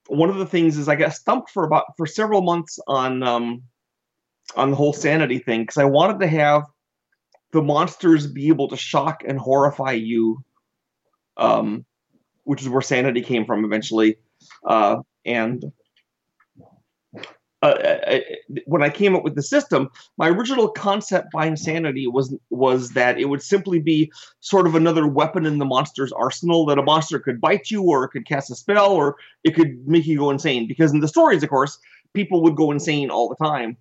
one 0.08 0.29
of 0.29 0.38
the 0.38 0.46
things 0.46 0.77
is 0.77 0.88
I 0.88 0.96
got 0.96 1.13
stumped 1.13 1.51
for 1.51 1.65
about 1.65 1.86
for 1.98 2.08
several 2.08 2.41
months 2.41 2.79
on 2.88 3.22
um, 3.24 3.63
on 4.56 4.72
the 4.72 4.75
whole 4.75 4.94
sanity 4.94 5.39
thing 5.39 5.62
because 5.62 5.77
I 5.77 5.86
wanted 5.86 6.20
to 6.22 6.27
have 6.27 6.63
the 7.51 7.62
monsters 7.62 8.27
be 8.27 8.48
able 8.48 8.67
to 8.70 8.77
shock 8.77 9.24
and 9.27 9.39
horrify 9.39 9.91
you, 9.91 10.44
um, 11.38 11.86
which 12.44 12.62
is 12.62 12.70
where 12.70 12.82
sanity 12.82 13.22
came 13.22 13.46
from 13.46 13.65
eventually. 13.65 14.17
Uh, 14.65 14.98
and 15.25 15.72
uh, 17.64 17.66
uh, 17.66 18.20
when 18.66 18.84
I 18.84 18.90
came 18.90 19.16
up 19.16 19.24
with 19.24 19.36
the 19.36 19.42
system, 19.42 19.90
my 20.18 20.30
original 20.30 20.68
concept 20.68 21.32
behind 21.32 21.58
sanity 21.60 22.06
was 22.06 22.36
was 22.52 22.92
that 22.92 23.20
it 23.20 23.26
would 23.26 23.42
simply 23.42 23.80
be 23.80 24.12
sort 24.42 24.68
of 24.68 24.76
another 24.76 25.08
weapon 25.08 25.46
in 25.46 25.58
the 25.58 25.66
monster's 25.66 26.12
arsenal 26.12 26.66
that 26.68 26.78
a 26.78 26.84
monster 26.84 27.20
could 27.20 27.42
bite 27.42 27.72
you, 27.72 27.82
or 27.82 28.04
it 28.04 28.10
could 28.10 28.28
cast 28.28 28.52
a 28.52 28.56
spell, 28.56 28.92
or 28.92 29.16
it 29.44 29.56
could 29.56 29.88
make 29.88 30.06
you 30.06 30.20
go 30.20 30.30
insane. 30.30 30.68
Because 30.68 30.94
in 30.94 31.00
the 31.00 31.08
stories, 31.08 31.42
of 31.42 31.50
course, 31.50 31.80
people 32.14 32.44
would 32.44 32.56
go 32.56 32.72
insane 32.72 33.10
all 33.10 33.28
the 33.28 33.44
time, 33.44 33.76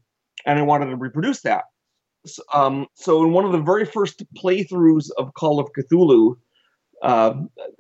and 0.47 0.59
I 0.59 0.63
wanted 0.63 0.87
to 0.87 0.97
reproduce 0.97 1.43
that. 1.43 1.65
So, 2.25 2.43
um, 2.55 2.87
so 2.95 3.23
in 3.25 3.33
one 3.33 3.45
of 3.45 3.53
the 3.53 3.61
very 3.61 3.85
first 3.85 4.25
playthroughs 4.35 5.11
of 5.19 5.35
Call 5.35 5.61
of 5.61 5.69
Cthulhu, 5.77 6.37
uh, 7.03 7.35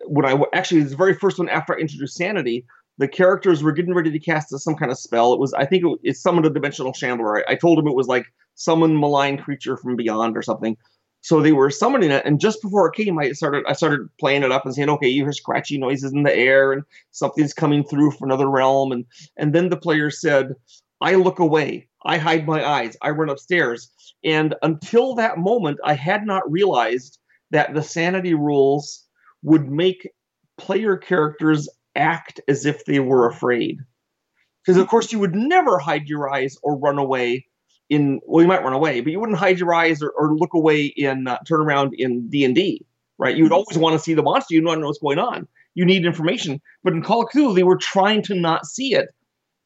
when 0.04 0.26
I 0.26 0.38
actually 0.52 0.82
the 0.82 0.94
very 0.94 1.14
first 1.14 1.38
one 1.38 1.48
after 1.48 1.74
I 1.74 1.78
introduced 1.78 2.16
sanity, 2.16 2.66
the 2.98 3.08
characters 3.08 3.62
were 3.62 3.72
getting 3.72 3.94
ready 3.94 4.10
to 4.10 4.18
cast 4.18 4.58
some 4.58 4.74
kind 4.74 4.90
of 4.90 4.98
spell. 4.98 5.32
It 5.32 5.40
was, 5.40 5.52
I 5.54 5.66
think, 5.66 5.84
it, 5.84 6.10
it 6.10 6.16
summoned 6.16 6.46
a 6.46 6.50
dimensional 6.50 6.92
shambler. 6.92 7.38
I, 7.38 7.52
I 7.52 7.54
told 7.54 7.78
him 7.78 7.86
it 7.86 7.94
was 7.94 8.08
like 8.08 8.26
summon 8.54 8.98
malign 8.98 9.38
creature 9.38 9.76
from 9.76 9.96
beyond 9.96 10.36
or 10.36 10.42
something. 10.42 10.76
So 11.22 11.40
they 11.40 11.52
were 11.52 11.70
summoning 11.70 12.12
it, 12.12 12.24
and 12.24 12.38
just 12.38 12.62
before 12.62 12.86
it 12.86 12.94
came, 12.94 13.18
I 13.18 13.32
started 13.32 13.64
I 13.66 13.72
started 13.72 14.08
playing 14.20 14.44
it 14.44 14.52
up 14.52 14.64
and 14.64 14.72
saying, 14.72 14.90
okay, 14.90 15.08
you 15.08 15.24
hear 15.24 15.32
scratchy 15.32 15.76
noises 15.76 16.12
in 16.12 16.22
the 16.22 16.32
air, 16.32 16.72
and 16.72 16.84
something's 17.10 17.52
coming 17.52 17.82
through 17.82 18.12
from 18.12 18.28
another 18.28 18.48
realm, 18.48 18.92
and 18.92 19.04
and 19.36 19.52
then 19.52 19.68
the 19.68 19.76
player 19.76 20.08
said, 20.08 20.54
I 21.00 21.16
look 21.16 21.40
away, 21.40 21.88
I 22.04 22.18
hide 22.18 22.46
my 22.46 22.64
eyes, 22.64 22.96
I 23.02 23.10
run 23.10 23.28
upstairs, 23.28 23.90
and 24.22 24.54
until 24.62 25.16
that 25.16 25.38
moment, 25.38 25.80
I 25.82 25.94
had 25.94 26.24
not 26.24 26.48
realized 26.48 27.18
that 27.50 27.74
the 27.74 27.82
sanity 27.82 28.34
rules 28.34 29.04
would 29.42 29.68
make 29.68 30.08
player 30.58 30.96
characters 30.96 31.68
act 31.96 32.40
as 32.48 32.66
if 32.66 32.84
they 32.84 33.00
were 33.00 33.26
afraid. 33.26 33.78
Because 34.64 34.80
of 34.80 34.88
course 34.88 35.12
you 35.12 35.18
would 35.18 35.34
never 35.34 35.78
hide 35.78 36.08
your 36.08 36.32
eyes 36.32 36.56
or 36.62 36.76
run 36.76 36.98
away 36.98 37.46
in 37.88 38.20
well 38.24 38.42
you 38.42 38.48
might 38.48 38.64
run 38.64 38.72
away, 38.72 39.00
but 39.00 39.12
you 39.12 39.20
wouldn't 39.20 39.38
hide 39.38 39.58
your 39.58 39.72
eyes 39.72 40.02
or, 40.02 40.10
or 40.10 40.34
look 40.34 40.54
away 40.54 40.86
in 40.86 41.28
uh, 41.28 41.38
turn 41.46 41.60
around 41.60 41.94
in 41.96 42.28
D 42.28 42.44
and 42.44 42.54
D, 42.54 42.84
right? 43.18 43.36
You 43.36 43.44
would 43.44 43.52
always 43.52 43.78
want 43.78 43.94
to 43.94 43.98
see 43.98 44.14
the 44.14 44.22
monster. 44.22 44.54
You 44.54 44.64
want 44.64 44.78
to 44.78 44.80
know 44.80 44.86
what's 44.88 44.98
going 44.98 45.18
on. 45.18 45.46
You 45.74 45.84
need 45.84 46.04
information. 46.04 46.60
But 46.82 46.94
in 46.94 47.02
Call 47.02 47.22
of 47.22 47.30
Cthulhu, 47.30 47.54
they 47.54 47.62
were 47.62 47.76
trying 47.76 48.22
to 48.22 48.34
not 48.34 48.66
see 48.66 48.94
it, 48.94 49.08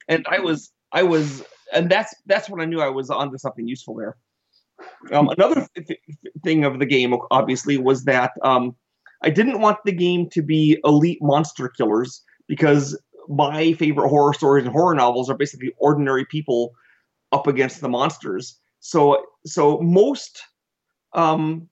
and 0.08 0.26
I 0.28 0.40
was 0.40 0.70
I 0.92 1.02
was 1.02 1.42
and 1.72 1.90
that's 1.90 2.14
that's 2.26 2.48
when 2.48 2.60
I 2.60 2.64
knew 2.64 2.80
I 2.80 2.88
was 2.88 3.10
onto 3.10 3.38
something 3.38 3.66
useful 3.66 3.94
there. 3.94 4.16
Um, 5.12 5.28
another 5.28 5.66
th- 5.76 6.00
thing 6.42 6.64
of 6.64 6.78
the 6.78 6.86
game, 6.86 7.14
obviously, 7.30 7.76
was 7.76 8.04
that 8.04 8.32
um, 8.42 8.74
I 9.22 9.30
didn't 9.30 9.60
want 9.60 9.78
the 9.84 9.92
game 9.92 10.28
to 10.30 10.42
be 10.42 10.78
elite 10.84 11.18
monster 11.20 11.68
killers 11.68 12.22
because 12.48 12.98
my 13.28 13.72
favorite 13.74 14.08
horror 14.08 14.32
stories 14.34 14.64
and 14.64 14.72
horror 14.72 14.94
novels 14.94 15.30
are 15.30 15.36
basically 15.36 15.72
ordinary 15.78 16.24
people 16.24 16.72
up 17.32 17.46
against 17.46 17.80
the 17.80 17.88
monsters. 17.88 18.58
So 18.80 19.24
so 19.46 19.78
most 19.80 20.42
um 21.12 21.68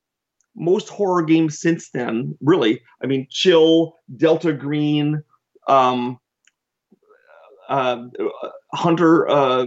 most 0.54 0.88
horror 0.88 1.22
games 1.22 1.58
since 1.58 1.90
then, 1.90 2.36
really, 2.40 2.82
I 3.02 3.06
mean 3.06 3.26
Chill, 3.30 3.94
Delta 4.16 4.52
Green, 4.52 5.22
um 5.68 6.18
uh, 7.68 8.04
Hunter 8.72 9.28
uh 9.28 9.66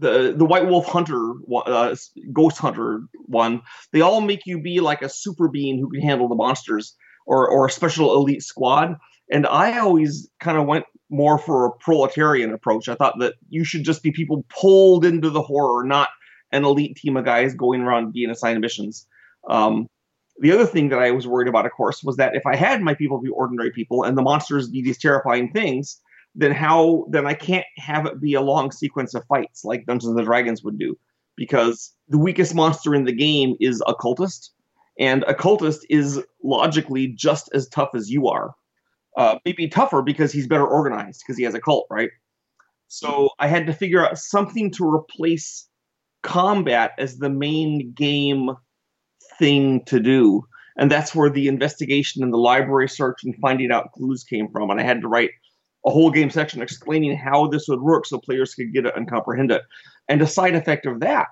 the 0.00 0.34
the 0.36 0.44
White 0.44 0.66
Wolf 0.66 0.86
Hunter, 0.86 1.34
uh, 1.54 1.94
Ghost 2.32 2.58
Hunter 2.58 3.02
one, 3.26 3.62
they 3.92 4.00
all 4.00 4.20
make 4.20 4.46
you 4.46 4.60
be 4.60 4.80
like 4.80 5.02
a 5.02 5.08
super 5.08 5.48
being 5.48 5.78
who 5.78 5.90
can 5.90 6.00
handle 6.00 6.28
the 6.28 6.34
monsters, 6.34 6.96
or 7.26 7.48
or 7.48 7.66
a 7.66 7.70
special 7.70 8.14
elite 8.14 8.42
squad. 8.42 8.96
And 9.32 9.46
I 9.46 9.78
always 9.78 10.28
kind 10.40 10.58
of 10.58 10.66
went 10.66 10.84
more 11.08 11.38
for 11.38 11.66
a 11.66 11.72
proletarian 11.72 12.52
approach. 12.52 12.88
I 12.88 12.94
thought 12.94 13.18
that 13.20 13.34
you 13.48 13.64
should 13.64 13.84
just 13.84 14.02
be 14.02 14.10
people 14.10 14.44
pulled 14.48 15.04
into 15.04 15.30
the 15.30 15.42
horror, 15.42 15.84
not 15.84 16.08
an 16.52 16.64
elite 16.64 16.96
team 16.96 17.16
of 17.16 17.24
guys 17.24 17.54
going 17.54 17.82
around 17.82 18.12
being 18.12 18.30
assigned 18.30 18.60
missions. 18.60 19.06
Um, 19.48 19.86
the 20.40 20.52
other 20.52 20.66
thing 20.66 20.88
that 20.88 20.98
I 20.98 21.10
was 21.10 21.26
worried 21.26 21.48
about, 21.48 21.66
of 21.66 21.72
course, 21.72 22.02
was 22.02 22.16
that 22.16 22.34
if 22.34 22.46
I 22.46 22.56
had 22.56 22.80
my 22.80 22.94
people 22.94 23.20
be 23.20 23.28
ordinary 23.28 23.70
people 23.70 24.04
and 24.04 24.16
the 24.16 24.22
monsters 24.22 24.68
be 24.68 24.82
these 24.82 24.98
terrifying 24.98 25.52
things, 25.52 26.00
then 26.34 26.52
how 26.52 27.06
then 27.10 27.26
I 27.26 27.34
can't 27.34 27.66
have 27.76 28.06
it 28.06 28.20
be 28.20 28.34
a 28.34 28.40
long 28.40 28.70
sequence 28.70 29.14
of 29.14 29.24
fights 29.26 29.64
like 29.64 29.86
Dungeons 29.86 30.16
and 30.16 30.26
Dragons 30.26 30.62
would 30.62 30.78
do 30.78 30.96
because 31.36 31.94
the 32.08 32.18
weakest 32.18 32.54
monster 32.54 32.94
in 32.94 33.04
the 33.04 33.12
game 33.12 33.56
is 33.60 33.82
a 33.86 33.94
cultist 33.94 34.50
and 34.98 35.24
a 35.24 35.34
cultist 35.34 35.80
is 35.88 36.22
logically 36.44 37.08
just 37.08 37.50
as 37.54 37.68
tough 37.68 37.90
as 37.94 38.10
you 38.10 38.28
are. 38.28 38.54
Uh, 39.16 39.38
maybe 39.44 39.66
tougher 39.66 40.02
because 40.02 40.30
he's 40.32 40.46
better 40.46 40.66
organized 40.66 41.22
because 41.24 41.36
he 41.36 41.44
has 41.44 41.54
a 41.54 41.60
cult, 41.60 41.86
right? 41.90 42.10
So 42.86 43.30
I 43.38 43.48
had 43.48 43.66
to 43.66 43.72
figure 43.72 44.06
out 44.06 44.18
something 44.18 44.70
to 44.72 44.84
replace 44.84 45.68
combat 46.22 46.92
as 46.98 47.18
the 47.18 47.30
main 47.30 47.92
game 47.92 48.50
thing 49.38 49.84
to 49.86 50.00
do. 50.00 50.44
And 50.76 50.90
that's 50.90 51.14
where 51.14 51.30
the 51.30 51.48
investigation 51.48 52.22
and 52.22 52.32
the 52.32 52.38
library 52.38 52.88
search 52.88 53.24
and 53.24 53.34
finding 53.40 53.72
out 53.72 53.92
clues 53.92 54.22
came 54.22 54.48
from. 54.50 54.70
And 54.70 54.80
I 54.80 54.84
had 54.84 55.00
to 55.00 55.08
write 55.08 55.30
a 55.86 55.90
whole 55.90 56.10
game 56.10 56.30
section 56.30 56.62
explaining 56.62 57.16
how 57.16 57.46
this 57.46 57.68
would 57.68 57.80
work 57.80 58.06
so 58.06 58.18
players 58.18 58.54
could 58.54 58.72
get 58.72 58.86
it 58.86 58.96
and 58.96 59.08
comprehend 59.08 59.50
it. 59.50 59.62
And 60.08 60.20
a 60.20 60.26
side 60.26 60.54
effect 60.54 60.86
of 60.86 61.00
that, 61.00 61.28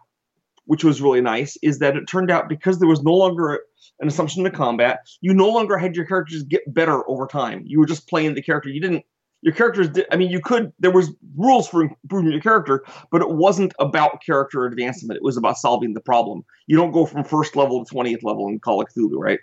which 0.64 0.84
was 0.84 1.02
really 1.02 1.20
nice, 1.20 1.56
is 1.62 1.78
that 1.80 1.96
it 1.96 2.06
turned 2.06 2.30
out 2.30 2.48
because 2.48 2.78
there 2.78 2.88
was 2.88 3.02
no 3.02 3.12
longer 3.12 3.60
an 4.00 4.08
assumption 4.08 4.44
to 4.44 4.50
combat, 4.50 5.00
you 5.20 5.34
no 5.34 5.48
longer 5.48 5.76
had 5.76 5.96
your 5.96 6.06
characters 6.06 6.42
get 6.44 6.72
better 6.72 7.08
over 7.08 7.26
time. 7.26 7.62
You 7.66 7.78
were 7.78 7.86
just 7.86 8.08
playing 8.08 8.34
the 8.34 8.42
character. 8.42 8.70
You 8.70 8.80
didn't 8.80 9.04
your 9.40 9.54
characters 9.54 9.88
did, 9.90 10.06
I 10.10 10.16
mean 10.16 10.30
you 10.30 10.40
could 10.40 10.72
there 10.78 10.90
was 10.90 11.12
rules 11.36 11.68
for 11.68 11.82
improving 11.82 12.32
your 12.32 12.40
character, 12.40 12.84
but 13.10 13.22
it 13.22 13.30
wasn't 13.30 13.72
about 13.78 14.22
character 14.24 14.64
advancement. 14.64 15.16
It 15.16 15.22
was 15.22 15.36
about 15.36 15.58
solving 15.58 15.94
the 15.94 16.00
problem. 16.00 16.44
You 16.66 16.76
don't 16.76 16.90
go 16.90 17.06
from 17.06 17.24
first 17.24 17.54
level 17.54 17.84
to 17.84 17.94
20th 17.94 18.22
level 18.22 18.48
in 18.48 18.58
Call 18.58 18.80
of 18.80 18.88
Cthulhu, 18.88 19.16
right? 19.16 19.40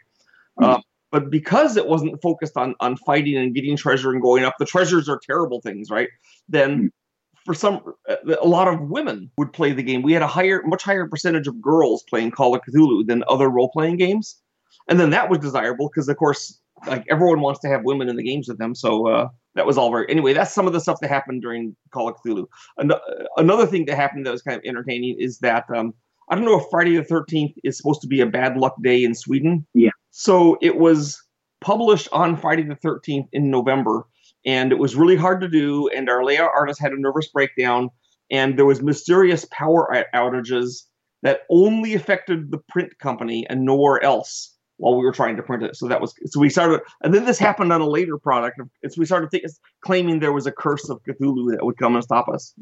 Mm-hmm. 0.60 0.76
Um, 0.76 0.84
but 1.16 1.30
because 1.30 1.78
it 1.78 1.88
wasn't 1.88 2.22
focused 2.22 2.58
on 2.58 2.76
on 2.82 2.98
fighting 2.98 3.38
and 3.38 3.56
getting 3.56 3.78
treasure 3.78 4.12
and 4.12 4.22
going 4.22 4.44
up, 4.44 4.56
the 4.60 4.66
treasures 4.66 5.08
are 5.08 5.18
terrible 5.26 5.62
things, 5.62 5.90
right? 5.90 6.10
Then 6.50 6.78
hmm. 6.78 6.88
for 7.46 7.54
some 7.54 7.82
a 8.10 8.46
lot 8.46 8.68
of 8.68 8.82
women 8.82 9.32
would 9.38 9.54
play 9.54 9.72
the 9.72 9.82
game. 9.82 10.02
We 10.02 10.12
had 10.12 10.22
a 10.22 10.28
higher 10.28 10.62
much 10.66 10.84
higher 10.84 11.08
percentage 11.08 11.48
of 11.48 11.62
girls 11.62 12.04
playing 12.10 12.32
Call 12.32 12.54
of 12.54 12.62
Cthulhu 12.68 13.08
than 13.08 13.24
other 13.30 13.50
role-playing 13.50 13.96
games. 13.96 14.42
And 14.90 15.00
then 15.00 15.10
that 15.12 15.30
was 15.30 15.40
desirable 15.40 15.88
because 15.88 16.10
of 16.10 16.18
course 16.18 16.60
like 16.86 17.06
everyone 17.10 17.40
wants 17.40 17.62
to 17.62 17.70
have 17.70 17.86
women 17.86 18.10
in 18.10 18.18
the 18.18 18.24
games 18.24 18.50
with 18.50 18.58
them. 18.58 18.76
So 18.76 19.08
uh, 19.08 19.30
that 19.54 19.66
was 19.66 19.78
all 19.78 19.92
very 19.92 20.08
anyway. 20.10 20.34
That's 20.34 20.54
some 20.54 20.68
of 20.68 20.74
the 20.74 20.82
stuff 20.82 21.00
that 21.00 21.10
happened 21.10 21.44
during 21.44 21.78
Call 21.92 22.10
of 22.10 22.16
Cthulhu. 22.18 22.46
An- 22.78 22.92
another 23.38 23.66
thing 23.66 23.86
that 23.86 23.96
happened 23.96 24.26
that 24.26 24.32
was 24.32 24.42
kind 24.42 24.58
of 24.58 24.64
entertaining 24.66 25.16
is 25.18 25.40
that 25.40 25.64
um, 25.74 25.94
I 26.30 26.36
don't 26.36 26.44
know 26.44 26.60
if 26.60 26.66
Friday 26.70 26.98
the 26.98 27.06
Thirteenth 27.06 27.54
is 27.64 27.78
supposed 27.78 28.02
to 28.02 28.08
be 28.08 28.20
a 28.20 28.26
bad 28.26 28.58
luck 28.58 28.76
day 28.84 29.02
in 29.06 29.16
Sweden. 29.16 29.66
Yeah. 29.74 29.92
So 30.18 30.58
it 30.62 30.78
was 30.78 31.22
published 31.60 32.08
on 32.14 32.38
Friday 32.38 32.64
the 32.64 32.76
13th 32.76 33.28
in 33.34 33.52
November, 33.52 34.06
and 34.46 34.72
it 34.72 34.80
was 34.80 34.96
really 34.96 35.18
hard 35.18 35.42
to 35.42 35.50
do. 35.50 35.90
And 35.90 36.10
our 36.10 36.24
layout 36.24 36.52
artist 36.56 36.80
had 36.80 36.94
a 36.94 37.00
nervous 37.02 37.28
breakdown, 37.28 37.90
and 38.32 38.58
there 38.58 38.66
was 38.66 38.82
mysterious 38.82 39.46
power 39.52 40.06
outages 40.16 40.84
that 41.24 41.42
only 41.50 41.96
affected 41.96 42.52
the 42.52 42.60
print 42.70 42.98
company 43.00 43.46
and 43.50 43.66
nowhere 43.66 44.02
else 44.02 44.56
while 44.78 44.96
we 44.98 45.04
were 45.04 45.12
trying 45.12 45.36
to 45.36 45.44
print 45.44 45.64
it. 45.64 45.76
So 45.76 45.90
that 45.90 46.00
was 46.00 46.14
so 46.28 46.40
we 46.40 46.50
started, 46.50 46.80
and 47.04 47.14
then 47.14 47.26
this 47.26 47.38
happened 47.38 47.74
on 47.74 47.82
a 47.82 47.90
later 47.90 48.18
product. 48.18 48.62
So 48.88 48.96
we 48.98 49.06
started 49.06 49.32
thinking, 49.32 49.50
claiming 49.82 50.22
there 50.22 50.32
was 50.32 50.48
a 50.48 50.52
curse 50.54 50.90
of 50.90 51.02
Cthulhu 51.04 51.52
that 51.52 51.66
would 51.66 51.78
come 51.78 51.94
and 51.94 52.04
stop 52.06 52.30
us. 52.30 52.54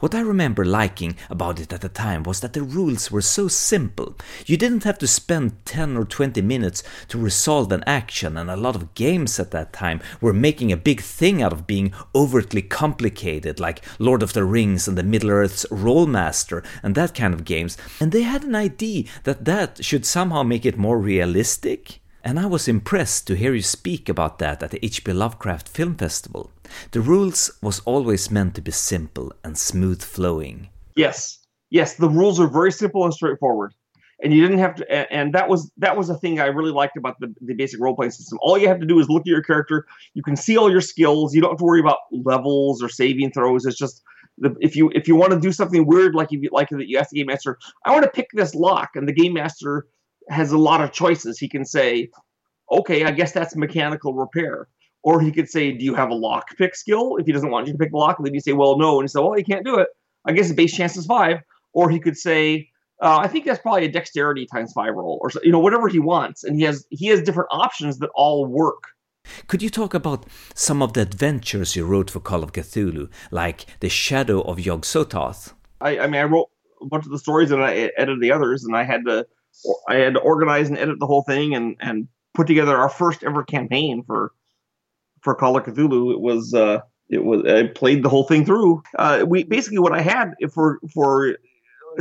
What 0.00 0.14
I 0.14 0.20
remember 0.20 0.64
liking 0.64 1.16
about 1.28 1.60
it 1.60 1.72
at 1.72 1.80
the 1.80 1.88
time 1.88 2.22
was 2.22 2.40
that 2.40 2.52
the 2.52 2.62
rules 2.62 3.10
were 3.10 3.22
so 3.22 3.48
simple. 3.48 4.16
You 4.46 4.56
didn't 4.56 4.84
have 4.84 4.98
to 4.98 5.06
spend 5.06 5.64
10 5.64 5.96
or 5.96 6.04
20 6.04 6.40
minutes 6.42 6.82
to 7.08 7.18
resolve 7.18 7.72
an 7.72 7.84
action, 7.86 8.36
and 8.36 8.50
a 8.50 8.56
lot 8.56 8.76
of 8.76 8.94
games 8.94 9.40
at 9.40 9.50
that 9.50 9.72
time 9.72 10.00
were 10.20 10.32
making 10.32 10.72
a 10.72 10.76
big 10.76 11.00
thing 11.00 11.42
out 11.42 11.52
of 11.52 11.66
being 11.66 11.92
overtly 12.14 12.62
complicated, 12.62 13.58
like 13.60 13.84
Lord 13.98 14.22
of 14.22 14.32
the 14.32 14.44
Rings 14.44 14.86
and 14.86 14.96
the 14.96 15.02
Middle 15.02 15.30
Earth's 15.30 15.66
Rolemaster 15.70 16.64
and 16.82 16.94
that 16.94 17.14
kind 17.14 17.34
of 17.34 17.44
games, 17.44 17.76
and 18.00 18.12
they 18.12 18.22
had 18.22 18.44
an 18.44 18.54
idea 18.54 19.04
that 19.24 19.44
that 19.44 19.84
should 19.84 20.06
somehow 20.06 20.42
make 20.42 20.64
it 20.64 20.76
more 20.76 20.98
realistic. 20.98 22.00
And 22.24 22.38
I 22.38 22.46
was 22.46 22.66
impressed 22.66 23.26
to 23.26 23.36
hear 23.36 23.54
you 23.54 23.62
speak 23.62 24.08
about 24.08 24.38
that 24.38 24.62
at 24.62 24.70
the 24.70 24.84
H.P. 24.84 25.12
Lovecraft 25.12 25.68
Film 25.68 25.94
Festival. 25.94 26.50
The 26.90 27.00
rules 27.00 27.50
was 27.62 27.80
always 27.80 28.30
meant 28.30 28.54
to 28.56 28.60
be 28.60 28.72
simple 28.72 29.32
and 29.44 29.56
smooth 29.56 30.02
flowing. 30.02 30.68
Yes, 30.96 31.38
yes, 31.70 31.94
the 31.94 32.08
rules 32.08 32.40
are 32.40 32.48
very 32.48 32.72
simple 32.72 33.04
and 33.04 33.14
straightforward, 33.14 33.72
and 34.22 34.34
you 34.34 34.42
didn't 34.42 34.58
have 34.58 34.74
to. 34.76 35.12
And 35.12 35.32
that 35.32 35.48
was 35.48 35.70
that 35.78 35.96
was 35.96 36.10
a 36.10 36.18
thing 36.18 36.40
I 36.40 36.46
really 36.46 36.72
liked 36.72 36.96
about 36.96 37.20
the, 37.20 37.32
the 37.40 37.54
basic 37.54 37.80
role 37.80 37.94
playing 37.94 38.10
system. 38.10 38.38
All 38.42 38.58
you 38.58 38.66
have 38.66 38.80
to 38.80 38.86
do 38.86 38.98
is 38.98 39.08
look 39.08 39.22
at 39.22 39.26
your 39.26 39.42
character. 39.42 39.86
You 40.14 40.24
can 40.24 40.34
see 40.34 40.56
all 40.56 40.70
your 40.70 40.80
skills. 40.80 41.34
You 41.34 41.40
don't 41.40 41.52
have 41.52 41.58
to 41.58 41.64
worry 41.64 41.80
about 41.80 41.98
levels 42.10 42.82
or 42.82 42.88
saving 42.88 43.30
throws. 43.30 43.64
It's 43.64 43.78
just 43.78 44.02
the, 44.38 44.54
if 44.60 44.74
you 44.74 44.90
if 44.92 45.06
you 45.06 45.14
want 45.14 45.32
to 45.32 45.40
do 45.40 45.52
something 45.52 45.86
weird, 45.86 46.16
like 46.16 46.32
you 46.32 46.48
like 46.50 46.68
that, 46.70 46.88
you 46.88 46.98
ask 46.98 47.10
the 47.10 47.18
game 47.18 47.26
master, 47.26 47.58
"I 47.84 47.92
want 47.92 48.04
to 48.04 48.10
pick 48.10 48.28
this 48.32 48.56
lock," 48.56 48.90
and 48.96 49.08
the 49.08 49.12
game 49.12 49.34
master 49.34 49.86
has 50.30 50.52
a 50.52 50.58
lot 50.58 50.80
of 50.80 50.92
choices. 50.92 51.38
He 51.38 51.48
can 51.48 51.64
say, 51.64 52.10
"Okay, 52.70 53.04
I 53.04 53.10
guess 53.10 53.32
that's 53.32 53.56
mechanical 53.56 54.14
repair." 54.14 54.68
Or 55.04 55.20
he 55.20 55.30
could 55.30 55.48
say, 55.48 55.72
Do 55.72 55.84
you 55.84 55.94
have 55.94 56.10
a 56.10 56.14
lock 56.14 56.56
pick 56.58 56.74
skill? 56.74 57.16
If 57.18 57.26
he 57.26 57.32
doesn't 57.32 57.50
want 57.50 57.68
you 57.68 57.72
to 57.72 57.78
pick 57.78 57.92
the 57.92 57.96
lock, 57.96 58.18
then 58.20 58.34
you 58.34 58.40
say, 58.40 58.52
Well, 58.52 58.76
no. 58.76 58.98
And 58.98 59.04
he 59.04 59.08
said, 59.08 59.20
Well, 59.20 59.38
you 59.38 59.44
can't 59.44 59.64
do 59.64 59.78
it. 59.78 59.88
I 60.24 60.32
guess 60.32 60.48
the 60.48 60.54
base 60.54 60.74
chance 60.74 60.96
is 60.96 61.06
five. 61.06 61.38
Or 61.72 61.88
he 61.88 62.00
could 62.00 62.16
say, 62.16 62.68
uh, 63.00 63.18
I 63.20 63.28
think 63.28 63.44
that's 63.44 63.60
probably 63.60 63.84
a 63.84 63.90
dexterity 63.90 64.46
times 64.46 64.72
five 64.72 64.94
roll, 64.94 65.18
or 65.22 65.30
you 65.44 65.52
know 65.52 65.60
whatever 65.60 65.88
he 65.88 66.00
wants, 66.00 66.42
and 66.42 66.56
he 66.56 66.62
has 66.64 66.84
he 66.90 67.06
has 67.06 67.22
different 67.22 67.48
options 67.52 67.98
that 67.98 68.10
all 68.14 68.46
work. 68.46 68.82
Could 69.46 69.62
you 69.62 69.70
talk 69.70 69.94
about 69.94 70.26
some 70.54 70.82
of 70.82 70.94
the 70.94 71.02
adventures 71.02 71.76
you 71.76 71.84
wrote 71.84 72.10
for 72.10 72.18
Call 72.18 72.42
of 72.42 72.52
Cthulhu, 72.52 73.08
like 73.30 73.66
The 73.80 73.88
Shadow 73.88 74.40
of 74.40 74.58
Yog 74.58 74.82
Sothoth? 74.82 75.52
I, 75.80 75.98
I 76.00 76.06
mean, 76.06 76.20
I 76.20 76.24
wrote 76.24 76.48
a 76.80 76.86
bunch 76.86 77.04
of 77.04 77.12
the 77.12 77.18
stories 77.18 77.50
and 77.50 77.62
I 77.62 77.90
edited 77.96 78.20
the 78.20 78.32
others, 78.32 78.64
and 78.64 78.76
I 78.76 78.82
had 78.84 79.04
to 79.06 79.26
I 79.88 79.96
had 79.96 80.14
to 80.14 80.20
organize 80.20 80.68
and 80.68 80.78
edit 80.78 80.98
the 80.98 81.06
whole 81.06 81.22
thing 81.22 81.54
and 81.54 81.76
and 81.80 82.08
put 82.34 82.46
together 82.46 82.76
our 82.76 82.88
first 82.88 83.24
ever 83.24 83.42
campaign 83.42 84.02
for 84.06 84.32
for 85.22 85.34
Call 85.34 85.56
of 85.56 85.64
Cthulhu. 85.64 86.12
It 86.12 86.20
was 86.20 86.54
uh, 86.54 86.80
it 87.08 87.24
was 87.24 87.44
I 87.44 87.68
played 87.68 88.02
the 88.02 88.08
whole 88.08 88.24
thing 88.24 88.44
through. 88.44 88.82
Uh, 88.98 89.24
we 89.26 89.44
basically 89.44 89.78
what 89.78 89.92
I 89.92 90.00
had 90.00 90.34
for 90.52 90.78
for 90.92 91.36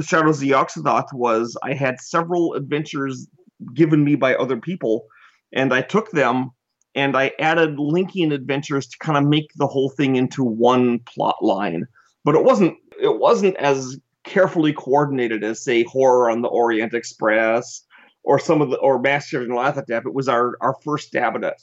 Shadows 0.01 0.41
of 0.41 0.47
Yog-Sothoth 0.47 1.11
was 1.13 1.57
I 1.63 1.73
had 1.73 1.99
several 1.99 2.53
adventures 2.53 3.27
given 3.73 4.03
me 4.03 4.15
by 4.15 4.35
other 4.35 4.57
people, 4.57 5.07
and 5.51 5.73
I 5.73 5.81
took 5.81 6.11
them 6.11 6.51
and 6.93 7.15
I 7.15 7.31
added 7.39 7.79
linking 7.79 8.31
adventures 8.31 8.87
to 8.87 8.97
kind 8.97 9.17
of 9.17 9.25
make 9.25 9.51
the 9.55 9.67
whole 9.67 9.89
thing 9.89 10.15
into 10.15 10.43
one 10.43 10.99
plot 10.99 11.37
line. 11.41 11.87
But 12.23 12.35
it 12.35 12.43
wasn't 12.43 12.75
it 13.01 13.19
wasn't 13.19 13.55
as 13.57 13.99
carefully 14.27 14.73
coordinated 14.73 15.43
as 15.43 15.63
say 15.63 15.83
Horror 15.83 16.29
on 16.29 16.41
the 16.41 16.47
Orient 16.47 16.93
Express 16.93 17.83
or 18.23 18.39
some 18.39 18.61
of 18.61 18.69
the 18.69 18.77
or 18.77 18.99
Masks 18.99 19.33
of 19.33 19.43
Nyarlathotep. 19.43 20.05
It 20.05 20.13
was 20.13 20.27
our 20.27 20.57
our 20.61 20.75
first 20.83 21.07
stab 21.07 21.35
at 21.35 21.43
it. 21.43 21.53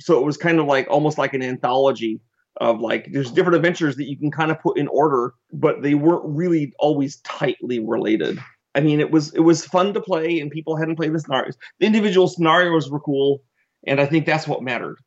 So 0.00 0.18
it 0.18 0.24
was 0.24 0.36
kind 0.36 0.60
of 0.60 0.66
like 0.66 0.86
almost 0.88 1.18
like 1.18 1.34
an 1.34 1.42
anthology 1.42 2.20
of 2.60 2.80
like 2.80 3.08
there's 3.12 3.30
different 3.30 3.56
adventures 3.56 3.96
that 3.96 4.08
you 4.08 4.16
can 4.16 4.30
kind 4.30 4.50
of 4.50 4.60
put 4.60 4.78
in 4.78 4.88
order, 4.88 5.34
but 5.52 5.82
they 5.82 5.94
weren't 5.94 6.24
really 6.24 6.72
always 6.78 7.16
tightly 7.20 7.80
related. 7.80 8.38
I 8.74 8.80
mean, 8.80 9.00
it 9.00 9.10
was 9.10 9.34
it 9.34 9.40
was 9.40 9.64
fun 9.64 9.94
to 9.94 10.00
play, 10.00 10.40
and 10.40 10.50
people 10.50 10.76
hadn't 10.76 10.96
played 10.96 11.12
the 11.12 11.20
scenarios. 11.20 11.56
The 11.80 11.86
individual 11.86 12.28
scenarios 12.28 12.90
were 12.90 13.00
cool, 13.00 13.42
and 13.86 14.00
I 14.00 14.06
think 14.06 14.26
that's 14.26 14.46
what 14.46 14.62
mattered. 14.62 14.98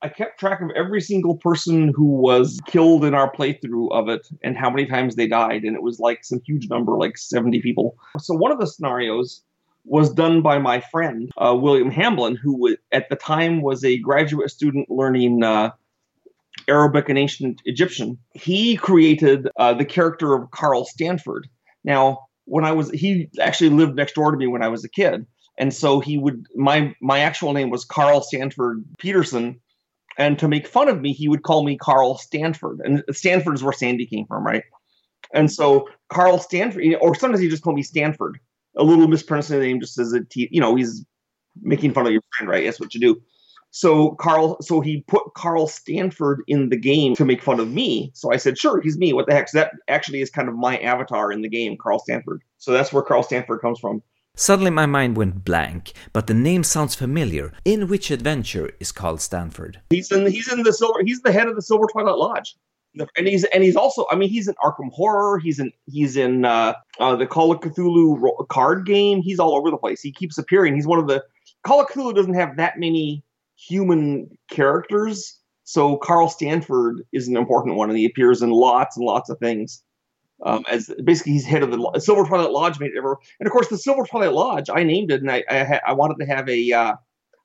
I 0.00 0.08
kept 0.08 0.38
track 0.38 0.60
of 0.60 0.70
every 0.76 1.00
single 1.00 1.36
person 1.36 1.92
who 1.94 2.04
was 2.04 2.60
killed 2.66 3.04
in 3.04 3.14
our 3.14 3.32
playthrough 3.32 3.90
of 3.90 4.08
it 4.08 4.28
and 4.42 4.56
how 4.56 4.70
many 4.70 4.86
times 4.86 5.16
they 5.16 5.26
died, 5.26 5.64
and 5.64 5.74
it 5.74 5.82
was 5.82 5.98
like 5.98 6.24
some 6.24 6.40
huge 6.46 6.68
number, 6.68 6.96
like 6.96 7.18
70 7.18 7.60
people. 7.62 7.96
So 8.18 8.34
one 8.34 8.52
of 8.52 8.60
the 8.60 8.66
scenarios 8.66 9.42
was 9.84 10.12
done 10.12 10.42
by 10.42 10.58
my 10.58 10.80
friend 10.80 11.32
uh, 11.36 11.56
William 11.58 11.90
Hamblin, 11.90 12.36
who 12.36 12.76
at 12.92 13.08
the 13.08 13.16
time 13.16 13.62
was 13.62 13.84
a 13.84 13.98
graduate 13.98 14.50
student 14.50 14.88
learning 14.88 15.42
uh, 15.42 15.70
Arabic 16.68 17.08
and 17.08 17.18
ancient 17.18 17.60
Egyptian. 17.64 18.18
He 18.34 18.76
created 18.76 19.48
uh, 19.56 19.74
the 19.74 19.84
character 19.84 20.34
of 20.34 20.50
Carl 20.50 20.84
Stanford. 20.84 21.48
Now, 21.82 22.26
when 22.44 22.64
I 22.64 22.72
was, 22.72 22.90
he 22.90 23.30
actually 23.40 23.70
lived 23.70 23.96
next 23.96 24.14
door 24.14 24.30
to 24.30 24.36
me 24.36 24.46
when 24.46 24.62
I 24.62 24.68
was 24.68 24.84
a 24.84 24.88
kid, 24.88 25.26
and 25.58 25.74
so 25.74 26.00
he 26.00 26.18
would 26.18 26.46
my 26.54 26.94
my 27.00 27.20
actual 27.20 27.52
name 27.52 27.70
was 27.70 27.84
Carl 27.84 28.22
Stanford 28.22 28.84
Petersen, 28.98 29.60
and 30.18 30.38
to 30.40 30.48
make 30.48 30.66
fun 30.66 30.88
of 30.88 31.00
me, 31.00 31.12
he 31.12 31.28
would 31.28 31.42
call 31.42 31.64
me 31.64 31.78
Carl 31.78 32.18
Stanford, 32.18 32.80
and 32.84 33.02
Stanford 33.12 33.54
is 33.54 33.62
where 33.62 33.72
Sandy 33.72 34.04
came 34.04 34.26
from, 34.26 34.44
right? 34.44 34.64
And 35.32 35.50
so 35.50 35.88
Carl 36.10 36.38
Stanford, 36.38 36.84
or 37.00 37.14
sometimes 37.14 37.40
he 37.40 37.48
just 37.48 37.62
called 37.62 37.76
me 37.76 37.82
Stanford. 37.82 38.38
A 38.76 38.82
little 38.82 39.08
mispronouncing 39.08 39.58
the 39.58 39.64
name 39.64 39.80
just 39.80 39.98
as 39.98 40.12
a, 40.12 40.24
t- 40.24 40.48
you 40.50 40.60
know, 40.60 40.74
he's 40.74 41.04
making 41.60 41.92
fun 41.92 42.06
of 42.06 42.12
your 42.12 42.22
friend, 42.36 42.50
right? 42.50 42.64
That's 42.64 42.80
what 42.80 42.94
you 42.94 43.00
do. 43.00 43.20
So 43.70 44.12
Carl, 44.12 44.56
so 44.62 44.80
he 44.80 45.02
put 45.08 45.34
Carl 45.34 45.66
Stanford 45.66 46.42
in 46.46 46.70
the 46.70 46.76
game 46.76 47.14
to 47.16 47.24
make 47.24 47.42
fun 47.42 47.60
of 47.60 47.70
me. 47.70 48.10
So 48.14 48.32
I 48.32 48.36
said, 48.36 48.56
sure, 48.56 48.80
he's 48.80 48.96
me. 48.96 49.12
What 49.12 49.26
the 49.26 49.34
heck? 49.34 49.48
So 49.48 49.58
that 49.58 49.72
actually 49.88 50.20
is 50.22 50.30
kind 50.30 50.48
of 50.48 50.54
my 50.54 50.78
avatar 50.78 51.30
in 51.30 51.42
the 51.42 51.48
game, 51.48 51.76
Carl 51.76 51.98
Stanford. 51.98 52.42
So 52.56 52.72
that's 52.72 52.92
where 52.92 53.02
Carl 53.02 53.22
Stanford 53.22 53.60
comes 53.60 53.78
from. 53.78 54.02
Suddenly 54.38 54.70
my 54.70 54.86
mind 54.86 55.16
went 55.16 55.44
blank, 55.44 55.92
but 56.12 56.28
the 56.28 56.32
name 56.32 56.62
sounds 56.62 56.94
familiar. 56.94 57.52
In 57.64 57.88
which 57.88 58.12
adventure 58.12 58.70
is 58.78 58.92
Carl 58.92 59.18
Stanford? 59.18 59.80
He's 59.90 60.12
in 60.12 60.30
he's 60.30 60.50
in 60.52 60.62
the 60.62 60.72
silver 60.72 61.00
he's 61.04 61.20
the 61.22 61.32
head 61.32 61.48
of 61.48 61.56
the 61.56 61.62
Silver 61.62 61.86
Twilight 61.90 62.18
Lodge. 62.18 62.54
And 63.16 63.26
he's 63.26 63.42
and 63.46 63.64
he's 63.64 63.74
also 63.74 64.06
I 64.12 64.14
mean 64.14 64.28
he's 64.28 64.46
in 64.46 64.54
Arkham 64.64 64.92
Horror, 64.92 65.40
he's 65.40 65.58
in 65.58 65.72
he's 65.86 66.16
in 66.16 66.44
uh, 66.44 66.74
uh, 67.00 67.16
the 67.16 67.26
Call 67.26 67.50
of 67.50 67.58
Cthulhu 67.58 68.46
card 68.48 68.86
game, 68.86 69.22
he's 69.22 69.40
all 69.40 69.56
over 69.56 69.72
the 69.72 69.76
place. 69.76 70.00
He 70.00 70.12
keeps 70.12 70.38
appearing. 70.38 70.76
He's 70.76 70.86
one 70.86 71.00
of 71.00 71.08
the 71.08 71.24
Call 71.64 71.80
of 71.80 71.88
Cthulhu 71.88 72.14
doesn't 72.14 72.34
have 72.34 72.56
that 72.58 72.78
many 72.78 73.24
human 73.56 74.38
characters. 74.52 75.36
So 75.64 75.96
Carl 75.96 76.28
Stanford 76.28 77.02
is 77.12 77.26
an 77.26 77.36
important 77.36 77.74
one, 77.74 77.90
and 77.90 77.98
he 77.98 78.06
appears 78.06 78.40
in 78.40 78.50
lots 78.50 78.96
and 78.96 79.04
lots 79.04 79.30
of 79.30 79.38
things. 79.40 79.82
Um, 80.44 80.64
as 80.70 80.90
basically 81.02 81.32
he's 81.32 81.44
head 81.44 81.64
of 81.64 81.70
the 81.72 82.00
Silver 82.00 82.24
Twilight 82.24 82.52
Lodge 82.52 82.78
made 82.78 82.92
ever, 82.96 83.18
and 83.40 83.46
of 83.46 83.52
course 83.52 83.68
the 83.68 83.78
Silver 83.78 84.04
Twilight 84.04 84.32
Lodge 84.32 84.70
I 84.72 84.84
named 84.84 85.10
it, 85.10 85.20
and 85.20 85.30
I 85.30 85.42
I, 85.50 85.64
ha- 85.64 85.80
I 85.86 85.92
wanted 85.94 86.24
to 86.24 86.32
have 86.32 86.48
a 86.48 86.72
uh, 86.72 86.94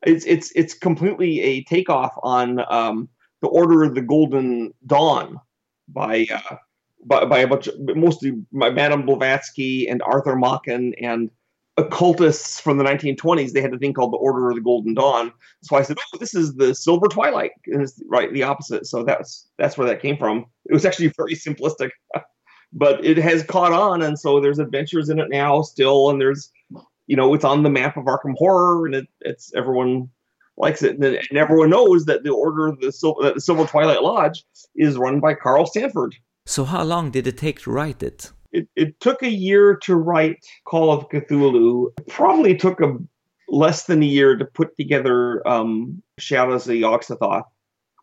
it's 0.06 0.26
it's 0.26 0.52
it's 0.56 0.74
completely 0.74 1.42
a 1.42 1.64
takeoff 1.64 2.14
on 2.22 2.60
um, 2.72 3.10
the 3.42 3.48
Order 3.48 3.84
of 3.84 3.96
the 3.96 4.02
Golden 4.02 4.74
Dawn 4.86 5.40
by 5.88 6.28
uh, 6.32 6.56
by, 7.06 7.26
by 7.26 7.40
a 7.40 7.48
bunch 7.48 7.68
of 7.68 7.76
mostly 7.96 8.32
by 8.52 8.70
Madame 8.70 9.06
Blavatsky 9.06 9.88
and 9.88 10.02
Arthur 10.04 10.36
Machen 10.36 10.94
and 11.02 11.30
occultists 11.78 12.60
from 12.60 12.78
the 12.78 12.84
1920s, 12.84 13.52
they 13.52 13.62
had 13.62 13.74
a 13.74 13.80
thing 13.80 13.94
called 13.94 14.14
the 14.14 14.18
Order 14.18 14.50
of 14.50 14.56
the 14.56 14.62
Golden 14.62 14.94
Dawn. 14.94 15.32
So 15.62 15.76
I 15.76 15.82
said, 15.82 15.98
"Oh, 16.00 16.18
this 16.18 16.36
is 16.36 16.56
the 16.56 16.76
Silver 16.76 17.08
Twilight," 17.08 17.52
and 17.68 17.82
it's 17.82 18.02
right 18.08 18.32
the 18.32 18.44
opposite. 18.44 18.86
So 18.86 19.04
that's 19.04 19.50
that's 19.58 19.78
where 19.78 19.88
that 19.88 20.02
came 20.02 20.18
from. 20.18 20.46
It 20.66 20.74
was 20.74 20.86
actually 20.86 21.12
very 21.18 21.36
simplistic, 21.36 21.92
but 22.74 23.04
it 23.06 23.18
has 23.18 23.44
caught 23.44 23.72
on, 23.72 24.02
and 24.02 24.20
so 24.20 24.40
there's 24.40 24.60
adventures 24.60 25.10
in 25.10 25.20
it 25.20 25.30
now 25.30 25.62
still, 25.62 26.10
and 26.10 26.20
there's 26.20 26.52
you 27.08 27.16
know 27.16 27.34
it's 27.34 27.46
on 27.46 27.64
the 27.64 27.70
map 27.70 27.98
of 27.98 28.06
Arkham 28.06 28.36
Horror, 28.36 28.86
and 28.86 28.96
it, 28.96 29.08
it's 29.22 29.54
everyone 29.56 30.10
likes 30.58 30.84
it, 30.84 30.98
and, 30.98 31.04
and 31.04 31.38
everyone 31.38 31.70
knows 31.70 32.06
that 32.06 32.24
the 32.24 32.32
Order 32.32 32.68
of 32.68 32.80
the 32.80 32.92
Silver, 32.92 33.34
the 33.34 33.42
Silver 33.42 33.66
Twilight 33.66 34.04
Lodge 34.04 34.44
is 34.76 34.98
run 34.98 35.20
by 35.20 35.34
Carl 35.34 35.66
Stanford. 35.66 36.16
So 36.46 36.66
how 36.66 36.84
long 36.84 37.10
did 37.12 37.26
it 37.26 37.38
take 37.38 37.62
to 37.62 37.72
write 37.72 38.04
it? 38.04 38.32
it, 38.54 38.70
it 38.76 39.00
took 39.00 39.24
a 39.24 39.30
year 39.30 39.76
to 39.78 39.96
write 39.96 40.46
Call 40.66 40.92
of 40.92 41.10
Cthulhu. 41.10 41.92
It 41.98 42.08
probably 42.08 42.56
took 42.56 42.80
a 42.80 42.98
less 43.50 43.86
than 43.86 44.02
a 44.02 44.06
year 44.06 44.38
to 44.38 44.46
put 44.46 44.78
together 44.78 45.46
um, 45.48 46.02
Shadows 46.18 46.68
of 46.68 46.76
Yog-Sothoth, 46.76 47.44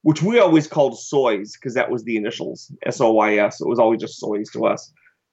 which 0.03 0.23
we 0.23 0.39
always 0.39 0.67
called 0.67 0.99
Soys 0.99 1.55
because 1.55 1.75
that 1.75 1.91
was 1.91 2.05
the 2.05 2.17
initials 2.17 2.73
S 2.85 3.01
O 3.01 3.13
Y 3.13 3.37
S. 3.37 3.61
It 3.61 3.69
was 3.69 3.79
always 3.79 4.01
just 4.01 4.19
Soys 4.19 4.51
to 4.51 4.67
us. 4.67 4.93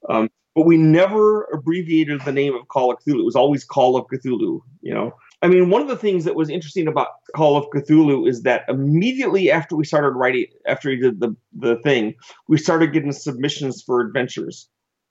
Um, 0.09 0.29
but 0.55 0.65
we 0.65 0.77
never 0.77 1.43
abbreviated 1.53 2.21
the 2.21 2.31
name 2.31 2.55
of 2.55 2.67
Call 2.67 2.91
of 2.91 2.97
Cthulhu. 2.99 3.19
It 3.19 3.25
was 3.25 3.35
always 3.35 3.63
Call 3.63 3.95
of 3.95 4.07
Cthulhu. 4.07 4.59
You 4.81 4.93
know, 4.93 5.11
I 5.41 5.47
mean, 5.47 5.69
one 5.69 5.81
of 5.81 5.87
the 5.87 5.97
things 5.97 6.25
that 6.25 6.35
was 6.35 6.49
interesting 6.49 6.87
about 6.87 7.09
Call 7.35 7.57
of 7.57 7.65
Cthulhu 7.69 8.27
is 8.27 8.41
that 8.43 8.63
immediately 8.67 9.51
after 9.51 9.75
we 9.75 9.85
started 9.85 10.11
writing, 10.11 10.47
after 10.65 10.89
we 10.89 10.97
did 10.97 11.19
the 11.19 11.35
the 11.55 11.77
thing, 11.83 12.15
we 12.47 12.57
started 12.57 12.93
getting 12.93 13.11
submissions 13.11 13.83
for 13.83 14.01
adventures 14.01 14.69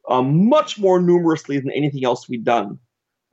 um, 0.09 0.49
much 0.49 0.79
more 0.79 1.01
numerously 1.01 1.59
than 1.59 1.71
anything 1.71 2.05
else 2.05 2.29
we'd 2.29 2.45
done. 2.45 2.79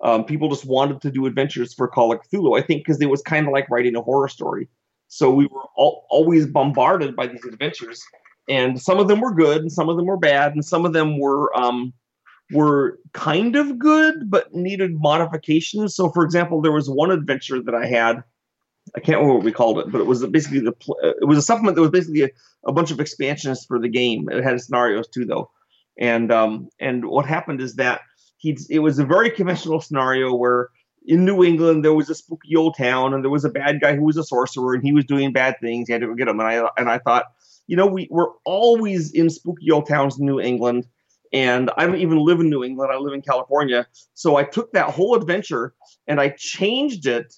Um, 0.04 0.26
people 0.26 0.50
just 0.50 0.66
wanted 0.66 1.02
to 1.02 1.12
do 1.12 1.26
adventures 1.26 1.74
for 1.74 1.88
Call 1.88 2.12
of 2.12 2.20
Cthulhu, 2.22 2.60
I 2.60 2.62
think, 2.62 2.82
because 2.82 3.02
it 3.02 3.10
was 3.10 3.22
kind 3.22 3.48
of 3.48 3.54
like 3.54 3.70
writing 3.70 3.96
a 3.96 4.02
horror 4.02 4.28
story. 4.28 4.68
So 5.13 5.32
we 5.32 5.45
were 5.45 5.65
all, 5.76 6.08
always 6.10 6.47
bombarded 6.47 7.15
by 7.15 7.28
these 7.28 7.45
adventures, 7.45 8.04
and 8.49 8.82
some 8.82 8.99
of 8.99 9.08
them 9.08 9.21
were 9.21 9.32
good, 9.34 9.62
and 9.62 9.71
some 9.71 9.88
of 9.88 9.95
them 9.95 10.08
were 10.08 10.17
bad, 10.17 10.54
and 10.54 10.65
some 10.65 10.86
of 10.86 10.93
them 10.93 11.19
were 11.19 11.56
um, 11.56 11.93
were 12.52 12.97
kind 13.13 13.56
of 13.56 13.78
good 13.78 14.32
but 14.32 14.52
needed 14.56 14.91
modifications. 14.95 15.95
So, 15.95 16.10
for 16.10 16.23
example, 16.23 16.62
there 16.62 16.71
was 16.71 16.89
one 16.89 17.12
adventure 17.12 17.62
that 17.62 17.76
I 17.76 17.86
had. 17.86 18.23
I 18.95 19.02
can't 19.02 19.19
remember 19.19 19.36
what 19.36 19.45
we 19.45 19.52
called 19.52 19.78
it, 19.78 19.91
but 19.91 20.02
it 20.02 20.08
was 20.08 20.26
basically 20.26 20.62
the 20.62 20.73
it 21.21 21.28
was 21.28 21.38
a 21.38 21.43
supplement 21.43 21.76
that 21.76 21.82
was 21.82 21.91
basically 21.91 22.23
a, 22.23 22.30
a 22.65 22.71
bunch 22.71 22.89
of 22.89 22.99
expansions 22.99 23.65
for 23.65 23.80
the 23.80 23.89
game. 23.89 24.28
It 24.32 24.43
had 24.43 24.60
scenarios 24.62 25.08
too, 25.08 25.26
though. 25.26 25.52
And 25.99 26.32
um, 26.32 26.69
and 26.80 27.06
what 27.06 27.28
happened 27.28 27.62
is 27.62 27.76
that 27.76 28.02
he 28.38 28.58
it 28.67 28.80
was 28.80 28.97
a 28.97 29.06
very 29.06 29.30
conventional 29.30 29.80
scenario 29.80 30.34
where 30.34 30.69
in 31.06 31.26
New 31.26 31.44
England 31.44 31.84
there 31.84 31.94
was 31.94 32.10
a 32.10 32.16
spooky 32.16 32.56
old 32.56 32.76
town 32.78 33.13
and 33.13 33.24
there 33.24 33.32
was 33.32 33.46
a 33.46 33.50
bad 33.50 33.82
guy 33.82 33.96
who 33.96 34.04
was 34.04 34.18
a 34.18 34.24
sorcerer 34.24 34.74
and 34.74 34.84
he 34.84 34.94
was 34.94 35.06
doing 35.06 35.34
bad 35.34 35.56
things. 35.62 35.88
He 35.88 35.94
had 35.94 36.02
to 36.02 36.16
get 36.16 36.28
him. 36.28 36.39
And 36.39 36.48
I 36.48 36.70
and 36.78 36.89
I 36.89 37.00
thought, 37.00 37.26
you 37.68 37.76
know, 37.76 37.88
we 37.88 38.08
we're 38.10 38.32
always 38.46 39.12
in 39.12 39.30
spooky 39.30 39.72
old 39.72 39.88
towns 39.88 40.20
in 40.20 40.26
New 40.26 40.39
England. 40.39 40.88
And 41.32 41.72
I 41.78 41.88
don't 41.88 41.98
even 41.98 42.20
live 42.20 42.39
in 42.39 42.50
New 42.50 42.63
England. 42.63 42.92
I 42.94 42.98
live 42.98 43.13
in 43.13 43.22
California. 43.24 43.88
So 44.13 44.36
I 44.36 44.44
took 44.44 44.72
that 44.74 44.92
whole 44.92 45.16
adventure 45.16 45.74
and 46.08 46.22
I 46.22 46.30
changed 46.38 47.08
it 47.08 47.34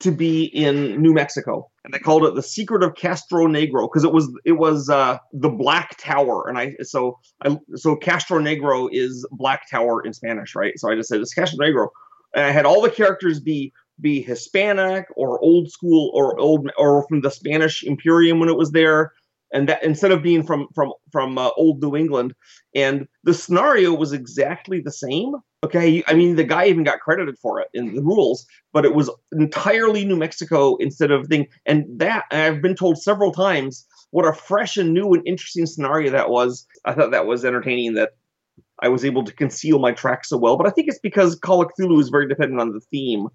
to 0.00 0.12
be 0.12 0.44
in 0.44 1.00
New 1.00 1.14
Mexico, 1.14 1.70
and 1.84 1.94
they 1.94 1.98
called 1.98 2.24
it 2.24 2.34
the 2.34 2.42
Secret 2.42 2.82
of 2.82 2.94
Castro 2.96 3.46
Negro 3.46 3.88
because 3.88 4.04
it 4.04 4.12
was 4.12 4.30
it 4.44 4.52
was 4.52 4.90
uh, 4.90 5.16
the 5.32 5.48
Black 5.48 5.96
Tower, 5.98 6.46
and 6.48 6.58
I 6.58 6.74
so 6.82 7.18
I 7.42 7.56
so 7.74 7.96
Castro 7.96 8.38
Negro 8.38 8.88
is 8.92 9.26
Black 9.32 9.70
Tower 9.70 10.04
in 10.04 10.12
Spanish, 10.12 10.54
right? 10.54 10.74
So 10.76 10.90
I 10.90 10.96
just 10.96 11.08
said 11.08 11.20
it's 11.20 11.32
Castro 11.32 11.58
Negro, 11.64 11.88
and 12.36 12.44
I 12.44 12.50
had 12.50 12.66
all 12.66 12.82
the 12.82 12.90
characters 12.90 13.40
be 13.40 13.72
be 14.00 14.20
Hispanic 14.20 15.06
or 15.16 15.40
old 15.40 15.70
school 15.70 16.10
or 16.14 16.38
old 16.38 16.70
or 16.76 17.06
from 17.08 17.22
the 17.22 17.30
Spanish 17.30 17.82
Imperium 17.82 18.38
when 18.38 18.50
it 18.50 18.58
was 18.58 18.72
there, 18.72 19.12
and 19.52 19.68
that 19.70 19.82
instead 19.82 20.12
of 20.12 20.22
being 20.22 20.44
from 20.44 20.68
from 20.74 20.92
from 21.10 21.38
uh, 21.38 21.48
old 21.56 21.82
New 21.82 21.96
England, 21.96 22.34
and 22.74 23.08
the 23.24 23.32
scenario 23.34 23.94
was 23.94 24.12
exactly 24.12 24.80
the 24.80 24.92
same. 24.92 25.34
Okay, 25.64 26.04
I 26.06 26.14
mean 26.14 26.36
the 26.36 26.44
guy 26.44 26.66
even 26.66 26.84
got 26.84 27.00
credited 27.00 27.38
for 27.40 27.58
it 27.58 27.68
in 27.72 27.94
the 27.94 28.02
rules, 28.02 28.46
but 28.72 28.84
it 28.84 28.94
was 28.94 29.10
entirely 29.32 30.04
New 30.04 30.16
Mexico 30.16 30.76
instead 30.76 31.10
of 31.10 31.26
thing, 31.26 31.46
and 31.64 31.86
that 31.98 32.24
I've 32.30 32.60
been 32.60 32.76
told 32.76 32.98
several 32.98 33.32
times 33.32 33.86
what 34.10 34.26
a 34.26 34.34
fresh 34.34 34.76
and 34.76 34.92
new 34.92 35.14
and 35.14 35.26
interesting 35.26 35.64
scenario 35.64 36.10
that 36.12 36.28
was. 36.28 36.66
I 36.84 36.92
thought 36.92 37.12
that 37.12 37.26
was 37.26 37.46
entertaining 37.46 37.94
that 37.94 38.10
I 38.80 38.88
was 38.88 39.04
able 39.04 39.24
to 39.24 39.32
conceal 39.32 39.78
my 39.78 39.92
tracks 39.92 40.28
so 40.28 40.36
well, 40.36 40.56
but 40.56 40.66
I 40.66 40.70
think 40.70 40.88
it's 40.88 40.98
because 40.98 41.34
Call 41.36 41.62
of 41.62 41.70
Cthulhu 41.78 42.00
is 42.00 42.08
very 42.08 42.28
dependent 42.28 42.60
on 42.60 42.72
the 42.72 42.80
theme 42.80 43.28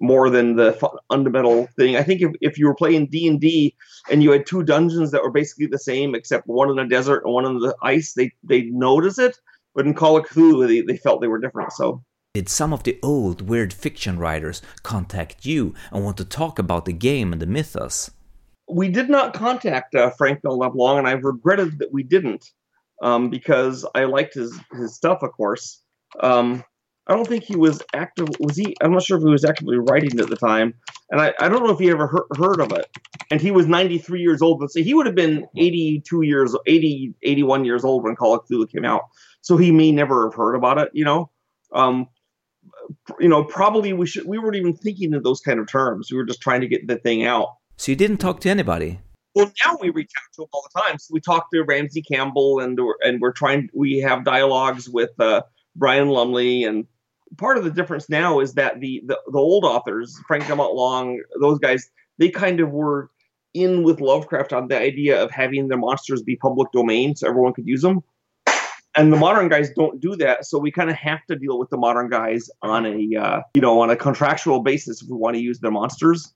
more 0.00 0.30
than 0.30 0.56
the 0.56 0.72
fundamental 1.10 1.66
thing. 1.76 1.96
I 1.96 2.02
think 2.02 2.22
if, 2.22 2.30
if 2.40 2.58
you 2.58 2.66
were 2.66 2.74
playing 2.74 3.06
D 3.06 3.26
and 3.26 3.40
D 3.40 3.74
and 4.10 4.22
you 4.22 4.30
had 4.30 4.46
two 4.46 4.62
dungeons 4.62 5.10
that 5.10 5.22
were 5.22 5.30
basically 5.30 5.66
the 5.66 5.78
same 5.78 6.14
except 6.14 6.46
one 6.46 6.70
in 6.70 6.76
the 6.76 6.84
desert 6.84 7.22
and 7.24 7.34
one 7.34 7.44
in 7.44 7.58
the 7.58 7.74
ice, 7.82 8.14
they 8.14 8.30
they 8.42 8.62
notice 8.62 9.18
it. 9.18 9.38
But 9.74 9.86
in 9.86 9.94
Call 9.94 10.16
of 10.16 10.26
Cthulhu, 10.26 10.66
they, 10.66 10.80
they 10.80 10.96
felt 10.96 11.20
they 11.20 11.28
were 11.28 11.40
different. 11.40 11.72
So. 11.72 12.02
Did 12.34 12.48
some 12.48 12.72
of 12.72 12.84
the 12.84 12.98
old 13.02 13.48
weird 13.48 13.72
fiction 13.72 14.18
writers 14.18 14.62
contact 14.82 15.46
you 15.46 15.74
and 15.90 16.04
want 16.04 16.16
to 16.18 16.24
talk 16.24 16.58
about 16.58 16.84
the 16.84 16.92
game 16.92 17.32
and 17.32 17.42
the 17.42 17.46
mythos? 17.46 18.10
We 18.70 18.88
did 18.88 19.08
not 19.08 19.34
contact 19.34 19.94
uh, 19.94 20.10
Frank 20.10 20.40
L. 20.44 20.58
Long, 20.58 20.98
and 20.98 21.08
I've 21.08 21.24
regretted 21.24 21.78
that 21.78 21.92
we 21.92 22.02
didn't 22.02 22.44
um, 23.02 23.30
because 23.30 23.86
I 23.94 24.04
liked 24.04 24.34
his 24.34 24.58
his 24.72 24.94
stuff, 24.94 25.22
of 25.22 25.32
course. 25.32 25.82
Um, 26.20 26.64
I 27.06 27.14
don't 27.14 27.26
think 27.26 27.44
he 27.44 27.56
was 27.56 27.82
active. 27.94 28.28
Was 28.40 28.56
he? 28.56 28.76
I'm 28.82 28.92
not 28.92 29.02
sure 29.02 29.16
if 29.16 29.22
he 29.22 29.30
was 29.30 29.44
actively 29.44 29.78
writing 29.78 30.20
at 30.20 30.28
the 30.28 30.36
time, 30.36 30.74
and 31.10 31.20
I, 31.20 31.32
I 31.40 31.48
don't 31.48 31.64
know 31.64 31.72
if 31.72 31.78
he 31.78 31.90
ever 31.90 32.06
heard, 32.06 32.26
heard 32.36 32.60
of 32.60 32.72
it. 32.72 32.86
And 33.30 33.40
he 33.40 33.50
was 33.50 33.66
93 33.66 34.20
years 34.20 34.42
old. 34.42 34.60
Let's 34.60 34.74
say 34.74 34.82
he 34.82 34.94
would 34.94 35.06
have 35.06 35.14
been 35.14 35.46
82 35.56 36.22
years, 36.22 36.56
80, 36.66 37.14
81 37.22 37.64
years 37.64 37.84
old 37.84 38.04
when 38.04 38.16
Call 38.16 38.34
of 38.34 38.46
Cthulhu 38.46 38.70
came 38.70 38.86
out. 38.86 39.02
So 39.42 39.56
he 39.56 39.70
may 39.70 39.92
never 39.92 40.28
have 40.28 40.34
heard 40.34 40.54
about 40.54 40.78
it. 40.78 40.90
You 40.92 41.04
know, 41.04 41.30
um, 41.72 42.08
you 43.18 43.28
know, 43.28 43.44
probably 43.44 43.92
we 43.92 44.06
should. 44.06 44.26
We 44.26 44.38
weren't 44.38 44.56
even 44.56 44.74
thinking 44.74 45.14
in 45.14 45.22
those 45.22 45.40
kind 45.40 45.60
of 45.60 45.66
terms. 45.66 46.10
We 46.10 46.18
were 46.18 46.24
just 46.24 46.40
trying 46.40 46.60
to 46.60 46.68
get 46.68 46.86
the 46.86 46.96
thing 46.96 47.24
out. 47.24 47.48
So 47.76 47.92
you 47.92 47.96
didn't 47.96 48.18
talk 48.18 48.40
to 48.40 48.50
anybody. 48.50 49.00
Well, 49.38 49.52
now 49.64 49.78
we 49.80 49.90
reach 49.90 50.10
out 50.16 50.32
to 50.34 50.40
them 50.42 50.48
all 50.52 50.66
the 50.74 50.80
time. 50.80 50.98
So 50.98 51.12
we 51.12 51.20
talk 51.20 51.48
to 51.52 51.62
Ramsey 51.62 52.02
Campbell, 52.02 52.58
and 52.58 52.76
we're, 52.76 52.96
and 53.02 53.20
we're 53.20 53.30
trying. 53.30 53.70
We 53.72 53.98
have 53.98 54.24
dialogues 54.24 54.88
with 54.88 55.10
uh, 55.20 55.42
Brian 55.76 56.08
Lumley 56.08 56.64
and 56.64 56.88
part 57.36 57.56
of 57.56 57.62
the 57.62 57.70
difference 57.70 58.10
now 58.10 58.40
is 58.40 58.54
that 58.54 58.80
the 58.80 59.00
the, 59.06 59.16
the 59.30 59.38
old 59.38 59.64
authors, 59.64 60.18
Frank 60.26 60.48
Dumont 60.48 60.74
Long, 60.74 61.22
those 61.40 61.60
guys, 61.60 61.88
they 62.18 62.30
kind 62.30 62.58
of 62.58 62.72
were 62.72 63.12
in 63.54 63.84
with 63.84 64.00
Lovecraft 64.00 64.52
on 64.52 64.66
the 64.66 64.76
idea 64.76 65.22
of 65.22 65.30
having 65.30 65.68
the 65.68 65.76
monsters 65.76 66.20
be 66.20 66.34
public 66.34 66.72
domain 66.72 67.14
so 67.14 67.28
everyone 67.28 67.52
could 67.52 67.68
use 67.68 67.82
them. 67.82 68.02
And 68.96 69.12
the 69.12 69.16
modern 69.16 69.48
guys 69.48 69.70
don't 69.70 70.00
do 70.00 70.16
that, 70.16 70.46
so 70.46 70.58
we 70.58 70.72
kind 70.72 70.90
of 70.90 70.96
have 70.96 71.24
to 71.26 71.36
deal 71.36 71.60
with 71.60 71.70
the 71.70 71.76
modern 71.76 72.08
guys 72.08 72.50
on 72.62 72.86
a 72.86 73.16
uh, 73.16 73.40
you 73.54 73.60
know 73.60 73.80
on 73.80 73.90
a 73.90 73.94
contractual 73.94 74.64
basis 74.64 75.00
if 75.00 75.08
we 75.08 75.16
want 75.16 75.36
to 75.36 75.40
use 75.40 75.60
their 75.60 75.70
monsters. 75.70 76.34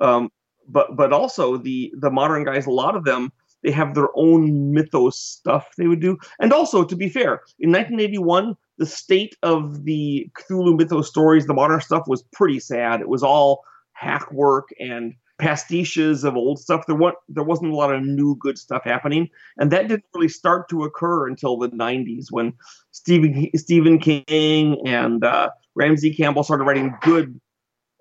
Um, 0.00 0.30
but 0.68 0.96
but 0.96 1.12
also 1.12 1.56
the 1.56 1.92
the 1.98 2.10
modern 2.10 2.44
guys, 2.44 2.66
a 2.66 2.70
lot 2.70 2.96
of 2.96 3.04
them 3.04 3.32
they 3.62 3.70
have 3.70 3.94
their 3.94 4.08
own 4.16 4.72
mythos 4.72 5.18
stuff 5.18 5.68
they 5.76 5.86
would 5.86 6.00
do. 6.00 6.18
And 6.40 6.52
also, 6.52 6.84
to 6.84 6.96
be 6.96 7.08
fair, 7.08 7.42
in 7.60 7.70
1981, 7.70 8.56
the 8.78 8.86
state 8.86 9.36
of 9.42 9.84
the 9.84 10.28
Cthulhu 10.36 10.76
mythos 10.76 11.08
stories, 11.08 11.46
the 11.46 11.54
modern 11.54 11.80
stuff, 11.80 12.04
was 12.08 12.24
pretty 12.32 12.58
sad. 12.58 13.00
It 13.00 13.08
was 13.08 13.22
all 13.22 13.64
hack 13.92 14.30
work 14.32 14.70
and 14.80 15.14
pastiches 15.40 16.24
of 16.24 16.36
old 16.36 16.58
stuff. 16.58 16.86
There 16.86 16.96
wasn't 16.96 17.18
there 17.28 17.44
wasn't 17.44 17.72
a 17.72 17.76
lot 17.76 17.94
of 17.94 18.02
new 18.02 18.36
good 18.36 18.58
stuff 18.58 18.82
happening, 18.84 19.28
and 19.58 19.70
that 19.70 19.88
didn't 19.88 20.04
really 20.14 20.28
start 20.28 20.68
to 20.70 20.84
occur 20.84 21.28
until 21.28 21.56
the 21.56 21.68
'90s 21.68 22.26
when 22.30 22.52
Stephen 22.90 23.48
Stephen 23.54 23.98
King 23.98 24.86
and 24.86 25.24
uh, 25.24 25.50
Ramsey 25.74 26.14
Campbell 26.14 26.42
started 26.42 26.64
writing 26.64 26.94
good 27.00 27.40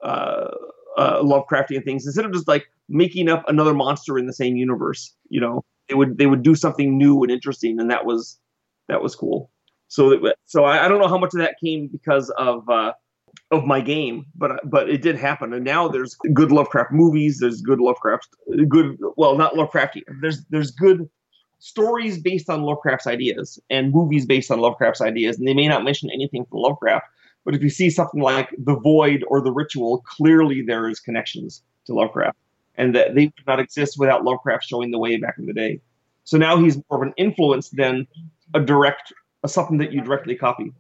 uh, 0.03 0.49
uh, 0.97 1.21
Lovecraftian 1.21 1.83
things 1.83 2.05
instead 2.05 2.25
of 2.25 2.33
just 2.33 2.47
like 2.47 2.69
making 2.89 3.29
up 3.29 3.43
another 3.47 3.73
monster 3.73 4.17
in 4.17 4.27
the 4.27 4.33
same 4.33 4.55
universe. 4.55 5.13
You 5.29 5.41
know, 5.41 5.65
they 5.87 5.95
would 5.95 6.17
they 6.17 6.27
would 6.27 6.43
do 6.43 6.55
something 6.55 6.97
new 6.97 7.21
and 7.23 7.31
interesting, 7.31 7.79
and 7.79 7.89
that 7.89 8.05
was 8.05 8.39
that 8.87 9.01
was 9.01 9.15
cool. 9.15 9.51
So 9.87 10.09
that, 10.09 10.35
so 10.45 10.63
I, 10.63 10.85
I 10.85 10.87
don't 10.87 10.99
know 10.99 11.07
how 11.07 11.17
much 11.17 11.33
of 11.33 11.39
that 11.39 11.55
came 11.63 11.87
because 11.87 12.29
of 12.31 12.67
uh, 12.69 12.93
of 13.51 13.65
my 13.65 13.81
game, 13.81 14.25
but 14.35 14.51
but 14.63 14.89
it 14.89 15.01
did 15.01 15.17
happen. 15.17 15.53
And 15.53 15.65
now 15.65 15.87
there's 15.87 16.15
good 16.33 16.51
Lovecraft 16.51 16.91
movies. 16.91 17.39
There's 17.39 17.61
good 17.61 17.79
Lovecraft, 17.79 18.29
good 18.67 18.97
well 19.17 19.37
not 19.37 19.53
Lovecrafty. 19.53 20.03
There's 20.21 20.45
there's 20.45 20.71
good 20.71 21.09
stories 21.59 22.19
based 22.19 22.49
on 22.49 22.63
Lovecraft's 22.63 23.07
ideas 23.07 23.59
and 23.69 23.93
movies 23.93 24.25
based 24.25 24.49
on 24.49 24.59
Lovecraft's 24.59 25.01
ideas. 25.01 25.37
And 25.37 25.47
they 25.47 25.53
may 25.53 25.67
not 25.67 25.83
mention 25.83 26.09
anything 26.09 26.45
from 26.45 26.59
Lovecraft, 26.59 27.05
but 27.45 27.55
if 27.55 27.61
you 27.61 27.69
see 27.69 27.89
something 27.89 28.21
like 28.21 28.49
The 28.57 28.75
Void 28.75 29.23
or 29.27 29.41
The 29.41 29.51
Ritual, 29.51 30.01
clearly 30.05 30.61
there 30.61 30.89
is 30.89 30.99
connections 30.99 31.63
to 31.85 31.93
Lovecraft, 31.93 32.37
and 32.75 32.95
that 32.95 33.15
they 33.15 33.25
would 33.25 33.47
not 33.47 33.59
exist 33.59 33.95
without 33.97 34.23
Lovecraft 34.23 34.63
showing 34.65 34.91
the 34.91 34.99
way 34.99 35.17
back 35.17 35.35
in 35.37 35.45
the 35.45 35.53
day. 35.53 35.81
So 36.23 36.37
now 36.37 36.57
he's 36.57 36.77
more 36.89 37.01
of 37.01 37.07
an 37.07 37.13
influence 37.17 37.69
than 37.69 38.07
a 38.53 38.59
direct 38.59 39.13
something 39.47 39.77
that 39.79 39.91
you 39.91 40.01
directly 40.01 40.35
copy. 40.35 40.71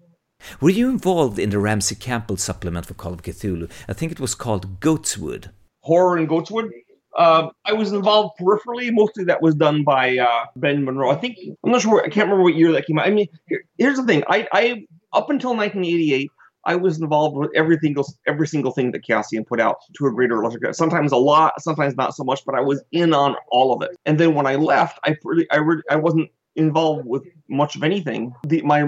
Were 0.59 0.69
you 0.69 0.89
involved 0.89 1.39
in 1.39 1.49
the 1.49 1.59
Ramsey 1.59 1.95
Campbell 1.95 2.37
supplement 2.37 2.85
for 2.85 2.93
Call 2.93 3.13
of 3.13 3.21
Cthulhu? 3.21 3.69
I 3.87 3.93
think 3.93 4.11
it 4.11 4.19
was 4.19 4.35
called 4.35 4.79
Goatswood. 4.79 5.51
Horror 5.81 6.17
and 6.17 6.27
Goatswood? 6.27 6.69
Uh, 7.17 7.49
I 7.65 7.73
was 7.73 7.91
involved 7.91 8.39
peripherally. 8.39 8.91
Mostly 8.91 9.23
that 9.25 9.41
was 9.41 9.55
done 9.55 9.83
by 9.83 10.17
uh, 10.17 10.45
Ben 10.55 10.85
Monroe. 10.85 11.11
I 11.11 11.15
think 11.15 11.37
I'm 11.63 11.71
not 11.71 11.81
sure. 11.81 11.99
I 11.99 12.09
can't 12.09 12.27
remember 12.27 12.43
what 12.43 12.55
year 12.55 12.71
that 12.71 12.85
came 12.85 12.97
out. 12.99 13.07
I 13.07 13.11
mean, 13.11 13.27
here, 13.47 13.63
here's 13.77 13.97
the 13.97 14.05
thing. 14.05 14.23
I, 14.27 14.47
I 14.53 14.85
up 15.13 15.29
until 15.29 15.51
1988, 15.51 16.31
I 16.65 16.75
was 16.75 17.01
involved 17.01 17.37
with 17.37 17.49
everything, 17.55 17.95
every 18.27 18.47
single 18.47 18.71
thing 18.71 18.91
that 18.91 19.03
Chaosium 19.05 19.45
put 19.47 19.59
out 19.59 19.77
to 19.97 20.05
a 20.05 20.11
greater 20.11 20.39
or 20.39 20.43
lesser 20.43 20.57
extent. 20.57 20.75
Sometimes 20.75 21.11
a 21.11 21.17
lot, 21.17 21.59
sometimes 21.61 21.95
not 21.95 22.15
so 22.15 22.23
much, 22.23 22.41
but 22.45 22.55
I 22.55 22.61
was 22.61 22.83
in 22.91 23.13
on 23.13 23.35
all 23.49 23.73
of 23.73 23.81
it. 23.81 23.97
And 24.05 24.19
then 24.19 24.35
when 24.35 24.45
I 24.45 24.55
left, 24.55 24.99
I 25.05 25.15
really, 25.23 25.47
I, 25.51 25.57
really, 25.57 25.81
I 25.89 25.95
wasn't 25.95 26.29
involved 26.55 27.07
with 27.07 27.23
much 27.49 27.75
of 27.75 27.83
anything. 27.83 28.33
The, 28.47 28.61
my 28.61 28.81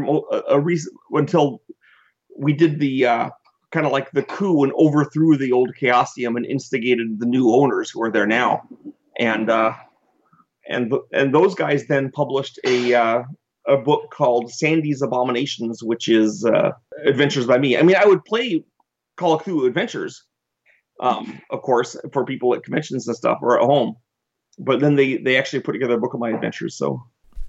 a, 0.49 0.59
reason 0.59 0.93
until 1.11 1.61
we 2.37 2.53
did 2.53 2.79
the 2.79 3.05
uh, 3.05 3.29
kind 3.71 3.85
of 3.85 3.91
like 3.91 4.11
the 4.11 4.23
coup 4.23 4.63
and 4.63 4.73
overthrew 4.73 5.37
the 5.37 5.51
old 5.51 5.71
Chaosium 5.79 6.37
and 6.37 6.45
instigated 6.45 7.19
the 7.19 7.25
new 7.25 7.51
owners 7.53 7.89
who 7.89 8.03
are 8.03 8.11
there 8.11 8.27
now, 8.27 8.61
and 9.17 9.49
uh, 9.49 9.73
and 10.67 10.93
and 11.11 11.33
those 11.33 11.55
guys 11.55 11.87
then 11.87 12.11
published 12.11 12.59
a 12.65 12.93
uh, 12.93 13.23
a 13.67 13.77
book 13.77 14.11
called 14.11 14.51
Sandy's 14.51 15.01
Abominations, 15.01 15.81
which 15.83 16.07
is 16.07 16.45
uh, 16.45 16.71
adventures 17.05 17.45
by 17.45 17.57
me. 17.57 17.77
I 17.77 17.83
mean, 17.83 17.95
I 17.95 18.05
would 18.05 18.23
play 18.25 18.63
Call 19.17 19.33
of 19.33 19.43
Cthulhu 19.43 19.67
Adventures, 19.67 20.23
um, 20.99 21.41
of 21.49 21.61
course, 21.61 21.95
for 22.11 22.25
people 22.25 22.53
at 22.53 22.63
conventions 22.63 23.07
and 23.07 23.15
stuff 23.15 23.39
or 23.41 23.59
at 23.59 23.65
home. 23.65 23.95
But 24.59 24.79
then 24.81 24.95
they 24.95 25.17
they 25.17 25.37
actually 25.37 25.61
put 25.61 25.71
together 25.73 25.95
a 25.95 25.99
book 25.99 26.13
of 26.13 26.19
my 26.19 26.29
adventures. 26.29 26.77
So 26.77 27.01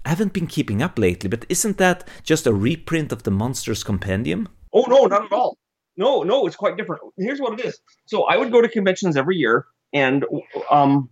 I 0.05 0.09
haven't 0.09 0.33
been 0.33 0.47
keeping 0.47 0.81
up 0.81 0.97
lately, 0.97 1.29
but 1.29 1.45
isn't 1.49 1.77
that 1.77 2.07
just 2.23 2.47
a 2.47 2.53
reprint 2.53 3.11
of 3.11 3.23
the 3.23 3.31
Monsters 3.31 3.83
Compendium? 3.83 4.47
Oh 4.73 4.85
no, 4.87 5.05
not 5.05 5.25
at 5.25 5.31
all. 5.31 5.57
No, 5.97 6.23
no, 6.23 6.45
it's 6.45 6.55
quite 6.55 6.77
different. 6.77 7.01
Here's 7.17 7.39
what 7.39 7.59
it 7.59 7.65
is. 7.65 7.79
So 8.05 8.23
I 8.23 8.37
would 8.37 8.51
go 8.51 8.61
to 8.61 8.67
conventions 8.67 9.15
every 9.15 9.37
year, 9.37 9.65
and 9.93 10.25
um, 10.69 11.09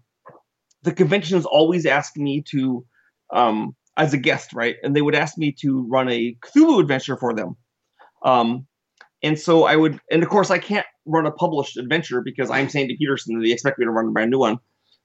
the 0.83 0.91
conventions 0.91 1.45
always 1.45 1.85
ask 1.85 2.17
me 2.17 2.43
to, 2.51 2.85
um, 3.33 3.75
as 3.97 4.13
a 4.13 4.17
guest, 4.17 4.53
right? 4.53 4.75
And 4.83 4.95
they 4.95 5.01
would 5.01 5.15
ask 5.15 5.37
me 5.37 5.51
to 5.59 5.87
run 5.89 6.09
a 6.09 6.35
Cthulhu 6.41 6.79
adventure 6.79 7.17
for 7.17 7.33
them. 7.33 7.55
Um, 8.23 8.67
and 9.21 9.39
so 9.39 9.63
I 9.65 9.75
would, 9.75 9.99
and 10.11 10.23
of 10.23 10.29
course, 10.29 10.51
I 10.51 10.57
can't 10.57 10.85
run 11.05 11.25
a 11.25 11.31
published 11.31 11.77
adventure 11.77 12.21
because 12.21 12.49
I'm 12.49 12.69
Sandy 12.69 12.97
Petersen, 12.97 13.35
and 13.35 13.45
they 13.45 13.51
expect 13.51 13.79
me 13.79 13.85
to 13.85 13.91
run 13.91 14.07
a 14.07 14.11
brand 14.11 14.31
new 14.31 14.39
one. 14.39 14.59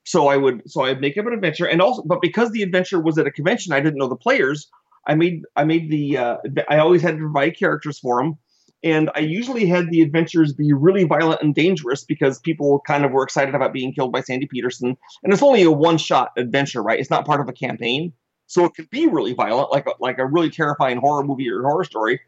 So 0.05 0.29
I 0.29 0.37
would 0.37 0.63
so 0.67 0.85
I'd 0.85 1.01
make 1.01 1.19
up 1.19 1.27
an 1.27 1.35
adventure, 1.35 1.67
and 1.67 1.83
also, 1.83 2.03
but 2.03 2.23
because 2.23 2.51
the 2.51 2.63
adventure 2.63 3.01
was 3.01 3.19
at 3.19 3.27
a 3.27 3.31
convention, 3.31 3.73
I 3.73 3.81
didn't 3.81 3.99
know 3.99 4.09
the 4.09 4.17
players. 4.17 4.69
I 5.07 5.15
made 5.15 5.43
I 5.55 5.65
made 5.65 5.91
the 5.91 6.17
uh, 6.17 6.37
I 6.69 6.79
always 6.79 7.03
had 7.03 7.13
to 7.13 7.19
provide 7.19 7.59
characters 7.59 7.99
for 7.99 8.23
them, 8.23 8.39
and 8.83 9.11
I 9.15 9.21
usually 9.21 9.67
had 9.67 9.91
the 9.91 10.01
adventures 10.01 10.55
be 10.55 10.73
really 10.73 11.05
violent 11.05 11.43
and 11.43 11.55
dangerous 11.55 12.05
because 12.05 12.39
people 12.41 12.81
kind 12.87 13.05
of 13.05 13.13
were 13.13 13.23
excited 13.23 13.55
about 13.55 13.73
being 13.73 13.93
killed 13.93 14.13
by 14.13 14.23
Sandy 14.23 14.47
Petersen, 14.47 14.97
and 15.23 15.33
it's 15.33 15.43
only 15.43 15.63
a 15.63 15.71
one 15.71 15.99
shot 15.99 16.31
adventure, 16.39 16.83
right? 16.83 16.99
It's 16.99 17.11
not 17.11 17.27
part 17.27 17.41
of 17.41 17.49
a 17.49 17.53
campaign, 17.53 18.13
so 18.49 18.65
it 18.65 18.75
could 18.75 18.91
be 18.91 19.07
really 19.07 19.35
violent, 19.35 19.71
like 19.71 19.87
a, 19.87 19.93
like 20.01 20.19
a 20.19 20.27
really 20.27 20.51
terrifying 20.51 20.99
horror 20.99 21.23
movie 21.23 21.49
or 21.49 21.63
horror 21.63 21.85
story, 21.85 22.21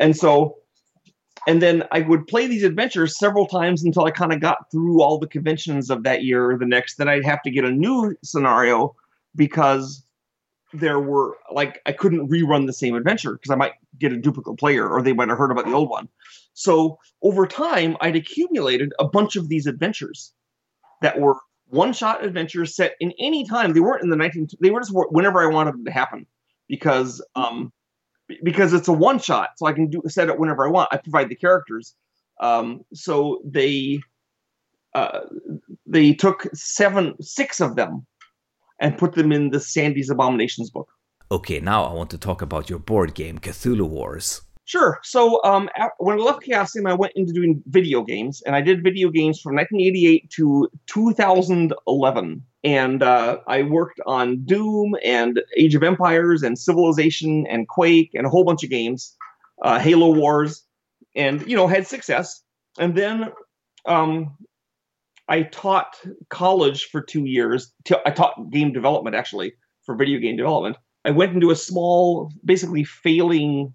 and 0.00 0.16
so 0.16 0.56
and 1.46 1.60
then 1.60 1.84
I 1.92 2.00
would 2.00 2.26
play 2.26 2.46
these 2.46 2.64
adventures 2.64 3.18
several 3.18 3.46
times 3.46 3.84
until 3.84 4.04
I 4.04 4.10
kind 4.10 4.32
of 4.32 4.40
got 4.40 4.70
through 4.70 5.02
all 5.02 5.18
the 5.18 5.26
conventions 5.26 5.90
of 5.90 6.02
that 6.04 6.24
year 6.24 6.50
or 6.50 6.58
the 6.58 6.64
next. 6.64 6.96
Then 6.96 7.08
I'd 7.08 7.24
have 7.24 7.42
to 7.42 7.50
get 7.50 7.64
a 7.64 7.70
new 7.70 8.16
scenario 8.22 8.96
because 9.36 10.02
there 10.72 11.00
were 11.00 11.36
like 11.52 11.80
I 11.86 11.92
couldn't 11.92 12.28
rerun 12.28 12.66
the 12.66 12.72
same 12.72 12.94
adventure 12.94 13.34
because 13.34 13.50
I 13.50 13.56
might 13.56 13.72
get 13.98 14.12
a 14.12 14.16
duplicate 14.16 14.58
player 14.58 14.88
or 14.88 15.02
they 15.02 15.12
might 15.12 15.28
have 15.28 15.38
heard 15.38 15.50
about 15.50 15.66
the 15.66 15.72
old 15.72 15.90
one. 15.90 16.08
So 16.54 16.98
over 17.22 17.46
time, 17.46 17.96
I'd 18.00 18.16
accumulated 18.16 18.92
a 18.98 19.06
bunch 19.06 19.36
of 19.36 19.48
these 19.48 19.66
adventures 19.66 20.32
that 21.02 21.20
were 21.20 21.36
one-shot 21.74 22.24
adventures 22.24 22.74
set 22.74 22.94
in 23.00 23.12
any 23.18 23.44
time. 23.46 23.72
They 23.72 23.80
weren't 23.80 24.02
in 24.02 24.10
the 24.10 24.16
19. 24.16 24.48
They 24.60 24.70
were 24.70 24.80
just 24.80 24.92
whenever 24.94 25.42
I 25.42 25.52
wanted 25.52 25.74
them 25.74 25.84
to 25.84 25.90
happen, 25.90 26.26
because 26.68 27.24
um, 27.34 27.72
because 28.42 28.72
it's 28.72 28.88
a 28.88 28.92
one-shot, 28.92 29.50
so 29.56 29.66
I 29.66 29.72
can 29.72 29.90
do 29.90 30.02
set 30.08 30.28
it 30.28 30.38
whenever 30.38 30.66
I 30.66 30.70
want. 30.70 30.88
I 30.92 30.96
provide 30.98 31.28
the 31.28 31.34
characters. 31.34 31.94
Um, 32.40 32.84
so 32.92 33.40
they 33.44 34.00
uh, 34.94 35.20
they 35.86 36.14
took 36.14 36.46
seven, 36.54 37.14
six 37.20 37.60
of 37.60 37.76
them, 37.76 38.06
and 38.80 38.96
put 38.96 39.14
them 39.14 39.32
in 39.32 39.50
the 39.50 39.60
Sandy's 39.60 40.10
Abominations 40.10 40.70
book. 40.70 40.88
Okay, 41.30 41.60
now 41.60 41.84
I 41.84 41.92
want 41.92 42.10
to 42.10 42.18
talk 42.18 42.42
about 42.42 42.70
your 42.70 42.78
board 42.78 43.14
game, 43.14 43.38
Cthulhu 43.38 43.88
Wars. 43.88 44.42
Sure. 44.66 44.98
So 45.02 45.44
um, 45.44 45.68
when 45.98 46.18
I 46.18 46.22
left 46.22 46.46
Chaosium, 46.46 46.88
I 46.88 46.94
went 46.94 47.12
into 47.16 47.34
doing 47.34 47.62
video 47.66 48.02
games, 48.02 48.42
and 48.46 48.56
I 48.56 48.62
did 48.62 48.82
video 48.82 49.10
games 49.10 49.38
from 49.40 49.54
1988 49.56 50.30
to 50.30 50.68
2011. 50.86 52.42
And 52.64 53.02
uh, 53.02 53.38
I 53.46 53.62
worked 53.62 54.00
on 54.06 54.42
Doom 54.46 54.96
and 55.04 55.42
Age 55.58 55.74
of 55.74 55.82
Empires 55.82 56.42
and 56.42 56.58
Civilization 56.58 57.46
and 57.46 57.68
Quake 57.68 58.12
and 58.14 58.26
a 58.26 58.30
whole 58.30 58.44
bunch 58.44 58.64
of 58.64 58.70
games, 58.70 59.14
uh, 59.62 59.78
Halo 59.78 60.14
Wars, 60.14 60.64
and 61.14 61.46
you 61.46 61.56
know 61.56 61.66
had 61.66 61.86
success. 61.86 62.42
And 62.78 62.96
then 62.96 63.32
um, 63.84 64.34
I 65.28 65.42
taught 65.42 66.00
college 66.30 66.84
for 66.84 67.02
two 67.02 67.26
years. 67.26 67.70
I 68.06 68.10
taught 68.10 68.50
game 68.50 68.72
development 68.72 69.14
actually 69.14 69.52
for 69.84 69.94
video 69.94 70.18
game 70.18 70.38
development. 70.38 70.78
I 71.04 71.10
went 71.10 71.34
into 71.34 71.50
a 71.50 71.56
small, 71.56 72.30
basically 72.46 72.84
failing 72.84 73.74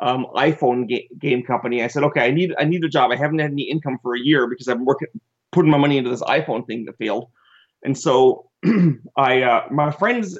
um, 0.00 0.26
iPhone 0.34 0.88
ga- 0.88 1.08
game 1.18 1.42
company. 1.42 1.82
I 1.82 1.86
said, 1.86 2.02
okay, 2.04 2.20
I 2.20 2.30
need 2.30 2.54
I 2.58 2.64
need 2.64 2.84
a 2.84 2.88
job. 2.88 3.10
I 3.10 3.16
haven't 3.16 3.38
had 3.38 3.50
any 3.50 3.62
income 3.62 3.98
for 4.02 4.14
a 4.14 4.20
year 4.20 4.46
because 4.46 4.68
I'm 4.68 4.84
working 4.84 5.08
putting 5.52 5.70
my 5.70 5.78
money 5.78 5.96
into 5.96 6.10
this 6.10 6.22
iPhone 6.22 6.66
thing 6.66 6.84
that 6.84 6.98
failed. 6.98 7.30
And 7.82 7.96
so 7.96 8.50
I 9.16 9.42
uh, 9.42 9.66
my 9.70 9.90
friends 9.90 10.38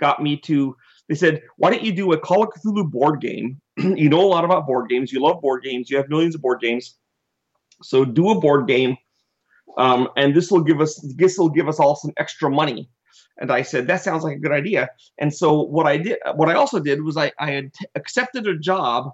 got 0.00 0.22
me 0.22 0.36
to. 0.38 0.76
They 1.08 1.14
said, 1.14 1.40
why 1.56 1.70
don't 1.70 1.82
you 1.82 1.92
do 1.92 2.12
a 2.12 2.18
Call 2.18 2.42
of 2.42 2.50
Cthulhu 2.50 2.90
board 2.90 3.22
game? 3.22 3.60
you 3.78 4.10
know 4.10 4.20
a 4.20 4.28
lot 4.28 4.44
about 4.44 4.66
board 4.66 4.90
games. 4.90 5.10
You 5.10 5.20
love 5.20 5.40
board 5.40 5.62
games. 5.62 5.88
You 5.88 5.96
have 5.96 6.08
millions 6.10 6.34
of 6.34 6.42
board 6.42 6.60
games. 6.60 6.96
So 7.82 8.04
do 8.04 8.30
a 8.30 8.40
board 8.40 8.66
game, 8.66 8.96
um, 9.78 10.08
and 10.16 10.34
this 10.34 10.50
will 10.50 10.62
give 10.62 10.80
us 10.80 11.00
this 11.16 11.38
will 11.38 11.48
give 11.48 11.68
us 11.68 11.78
all 11.78 11.94
some 11.94 12.12
extra 12.18 12.50
money 12.50 12.90
and 13.38 13.50
I 13.52 13.62
said, 13.62 13.86
that 13.86 14.02
sounds 14.02 14.24
like 14.24 14.36
a 14.36 14.40
good 14.40 14.52
idea. 14.52 14.88
And 15.18 15.32
so 15.32 15.62
what 15.62 15.86
I 15.86 15.96
did, 15.96 16.18
what 16.34 16.48
I 16.48 16.54
also 16.54 16.80
did 16.80 17.02
was 17.02 17.16
I, 17.16 17.32
I 17.38 17.50
had 17.50 17.72
t- 17.72 17.86
accepted 17.94 18.46
a 18.46 18.58
job 18.58 19.12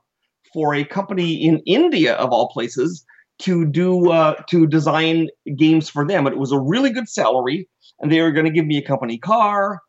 for 0.52 0.74
a 0.74 0.84
company 0.84 1.34
in 1.34 1.58
India 1.66 2.14
of 2.14 2.30
all 2.30 2.48
places 2.48 3.04
to 3.40 3.66
do 3.66 4.10
uh, 4.10 4.34
to 4.48 4.66
design 4.66 5.28
games 5.56 5.88
for 5.88 6.06
them. 6.06 6.26
It 6.26 6.38
was 6.38 6.52
a 6.52 6.58
really 6.58 6.90
good 6.90 7.08
salary, 7.08 7.68
and 8.00 8.10
they 8.10 8.22
were 8.22 8.30
going 8.30 8.46
to 8.46 8.52
give 8.52 8.66
me 8.66 8.78
a 8.78 8.82
company 8.82 9.18
car. 9.18 9.80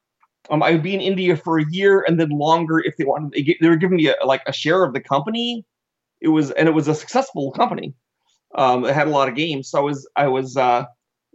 Um, 0.50 0.62
I 0.62 0.72
would 0.72 0.84
be 0.84 0.94
in 0.94 1.02
India 1.02 1.36
for 1.38 1.60
a 1.60 1.66
year 1.72 2.04
and 2.08 2.20
then 2.20 2.30
longer 2.30 2.80
if 2.80 2.98
they 2.98 3.06
wanted. 3.06 3.34
They 3.62 3.70
were 3.70 3.76
giving 3.78 3.98
me 3.98 4.08
a, 4.08 4.26
like 4.26 4.42
a 4.48 4.54
share 4.54 4.84
of 4.84 4.94
the 4.94 5.00
company. 5.00 5.66
It 6.22 6.30
was 6.30 6.52
and 6.52 6.68
it 6.68 6.74
was 6.74 6.88
a 6.88 6.96
successful 6.96 7.52
company. 7.52 7.94
Um, 8.56 8.86
it 8.86 8.94
had 8.94 9.08
a 9.08 9.12
lot 9.12 9.28
of 9.30 9.36
games, 9.36 9.70
so 9.70 9.80
I 9.80 9.82
was 9.82 10.10
I 10.16 10.28
was 10.28 10.58
uh, 10.58 10.86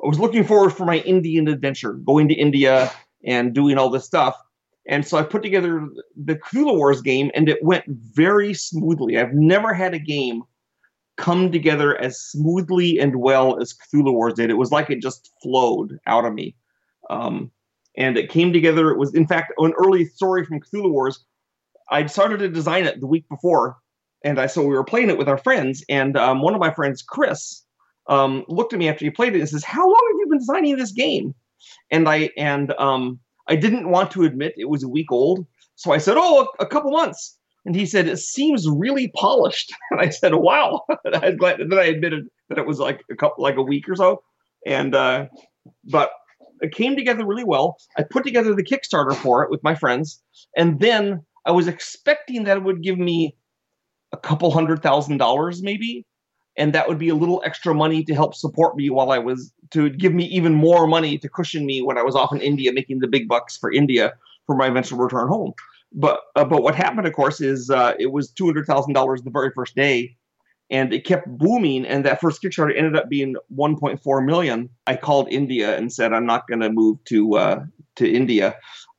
I 0.03 0.09
was 0.09 0.19
looking 0.19 0.45
forward 0.45 0.71
for 0.71 0.85
my 0.85 0.99
Indian 0.99 1.49
adventure, 1.49 1.95
going 1.95 2.29
to 2.29 2.35
India 2.35 2.91
and 3.25 3.55
doing 3.55 3.77
all 3.77 3.91
this 3.91 4.07
stuff. 4.07 4.37
And 4.89 5.07
so 5.07 5.19
I 5.19 5.23
put 5.23 5.43
together 5.43 5.87
the 6.17 6.37
Cthulhu 6.37 6.77
Wars 6.77 7.03
game, 7.03 7.31
and 7.35 7.49
it 7.49 7.63
went 7.63 7.85
very 7.87 8.55
smoothly. 8.55 9.19
I've 9.19 9.35
never 9.35 9.75
had 9.75 9.95
a 9.95 9.99
game 9.99 10.43
come 11.17 11.53
together 11.53 12.01
as 12.01 12.19
smoothly 12.19 12.99
and 12.99 13.17
well 13.17 13.61
as 13.61 13.75
Cthulhu 13.75 14.13
Wars 14.13 14.35
did. 14.35 14.49
It 14.49 14.55
was 14.55 14.73
like 14.73 14.89
it 14.89 15.03
just 15.03 15.31
flowed 15.43 15.99
out 16.07 16.25
of 16.25 16.33
me. 16.33 16.57
Um, 17.11 17.51
and 17.97 18.17
it 18.17 18.31
came 18.31 18.53
together. 18.53 18.91
It 18.91 18.99
was, 18.99 19.15
in 19.15 19.27
fact, 19.27 19.53
an 19.59 19.75
early 19.79 20.07
story 20.07 20.47
from 20.47 20.61
Cthulhu 20.61 20.91
Wars. 20.91 21.25
I'd 21.91 22.11
started 22.11 22.39
to 22.39 22.49
design 22.49 22.85
it 22.85 23.01
the 23.01 23.07
week 23.07 23.29
before, 23.29 23.77
and 24.25 24.41
I 24.41 24.47
so 24.47 24.63
we 24.63 24.75
were 24.75 24.85
playing 24.85 25.11
it 25.11 25.19
with 25.19 25.29
our 25.29 25.39
friends. 25.39 25.85
And 25.89 26.17
um, 26.17 26.41
one 26.41 26.55
of 26.55 26.61
my 26.61 26.73
friends, 26.73 27.03
Chris, 27.03 27.65
um, 28.11 28.45
looked 28.49 28.73
at 28.73 28.79
me 28.79 28.89
after 28.89 29.05
he 29.05 29.11
played 29.11 29.35
it 29.35 29.41
and 29.41 29.49
says, 29.49 29.65
"How 29.65 29.87
long 29.87 30.09
have 30.11 30.19
you 30.19 30.27
been 30.29 30.39
designing 30.39 30.77
this 30.77 30.93
game?" 30.93 31.35
And 31.91 32.09
I 32.09 32.31
and 32.37 32.75
um, 32.79 33.21
I 33.49 33.57
didn't 33.57 33.89
want 33.89 34.11
to 34.13 34.25
admit 34.25 34.55
it 34.57 34.69
was 34.69 34.83
a 34.83 34.89
week 34.89 35.11
old, 35.11 35.47
so 35.77 35.93
I 35.93 35.99
said, 35.99 36.17
"Oh, 36.19 36.49
a, 36.59 36.65
a 36.65 36.67
couple 36.67 36.91
months." 36.91 37.39
And 37.65 37.75
he 37.75 37.87
said, 37.87 38.09
"It 38.09 38.19
seems 38.19 38.69
really 38.69 39.11
polished." 39.15 39.73
And 39.93 40.01
I 40.01 40.11
said, 40.11 40.35
"Wow!" 40.35 40.83
I 40.91 41.31
was 41.31 41.37
glad 41.37 41.59
that 41.59 41.79
I 41.79 41.85
admitted 41.85 42.27
that 42.49 42.59
it 42.59 42.67
was 42.67 42.81
like 42.81 43.03
a 43.11 43.17
couple, 43.17 43.43
like 43.43 43.57
a 43.57 43.63
week 43.63 43.89
or 43.89 43.95
so. 43.95 44.23
And 44.67 44.95
uh, 44.95 45.27
but 45.85 46.11
it 46.61 46.75
came 46.75 46.97
together 46.97 47.25
really 47.25 47.45
well. 47.45 47.77
I 47.97 48.03
put 48.03 48.25
together 48.25 48.55
the 48.55 48.65
Kickstarter 48.65 49.15
for 49.15 49.45
it 49.45 49.51
with 49.51 49.63
my 49.63 49.77
friends, 49.77 50.21
and 50.57 50.81
then 50.81 51.25
I 51.47 51.53
was 51.53 51.69
expecting 51.69 52.45
that 52.45 52.57
it 52.57 52.65
would 52.65 52.83
give 52.83 52.99
me 52.99 53.37
a 54.13 54.17
couple 54.17 54.51
hundred 54.51 54.83
thousand 54.83 55.19
dollars, 55.19 55.63
maybe 55.63 56.05
and 56.57 56.73
that 56.73 56.89
would 56.89 56.99
be 56.99 57.09
a 57.09 57.15
little 57.15 57.43
extra 57.45 57.75
money 57.75 58.05
to 58.05 58.15
help 58.15 58.35
support 58.35 58.77
me 58.77 58.91
while 58.91 59.13
I 59.13 59.19
was 59.19 59.53
to 59.71 59.89
give 59.89 60.13
me 60.13 60.25
even 60.27 60.55
more 60.55 60.87
money 60.87 61.17
to 61.19 61.29
cushion 61.29 61.65
me 61.65 61.81
when 61.83 61.97
I 61.97 62.03
was 62.03 62.17
off 62.17 62.33
in 62.33 62.41
India 62.41 62.73
making 62.73 63.01
the 63.01 63.07
big 63.07 63.29
bucks 63.29 63.57
for 63.57 63.73
India 63.73 64.15
for 64.47 64.57
my 64.57 64.67
eventual 64.67 64.99
return 64.99 65.29
home. 65.29 65.53
But 65.93 66.21
uh, 66.37 66.45
but 66.45 66.63
what 66.63 66.75
happened, 66.75 67.07
of 67.07 67.13
course, 67.15 67.41
is 67.41 67.71
uh, 67.71 67.95
it 67.99 68.13
was 68.13 68.31
two 68.31 68.47
hundred 68.47 68.67
thousand 68.67 68.95
dollars 68.95 69.23
the 69.23 69.31
very 69.31 69.51
first 69.55 69.75
day, 69.75 70.17
and 70.71 70.93
it 70.93 71.05
kept 71.05 71.27
booming. 71.27 71.85
And 71.85 72.05
that 72.05 72.21
first 72.21 72.43
Kickstarter 72.43 72.77
ended 72.77 72.97
up 72.97 73.09
being 73.09 73.37
one 73.49 73.77
point 73.77 74.03
four 74.03 74.21
million. 74.21 74.69
I 74.87 74.97
called 74.97 75.29
India 75.31 75.77
and 75.77 75.93
said 75.93 76.13
I'm 76.13 76.27
not 76.27 76.47
going 76.47 76.61
to 76.61 76.71
move 76.71 77.03
to 77.07 77.37
uh, 77.37 77.65
to 77.97 78.11
India. 78.11 78.57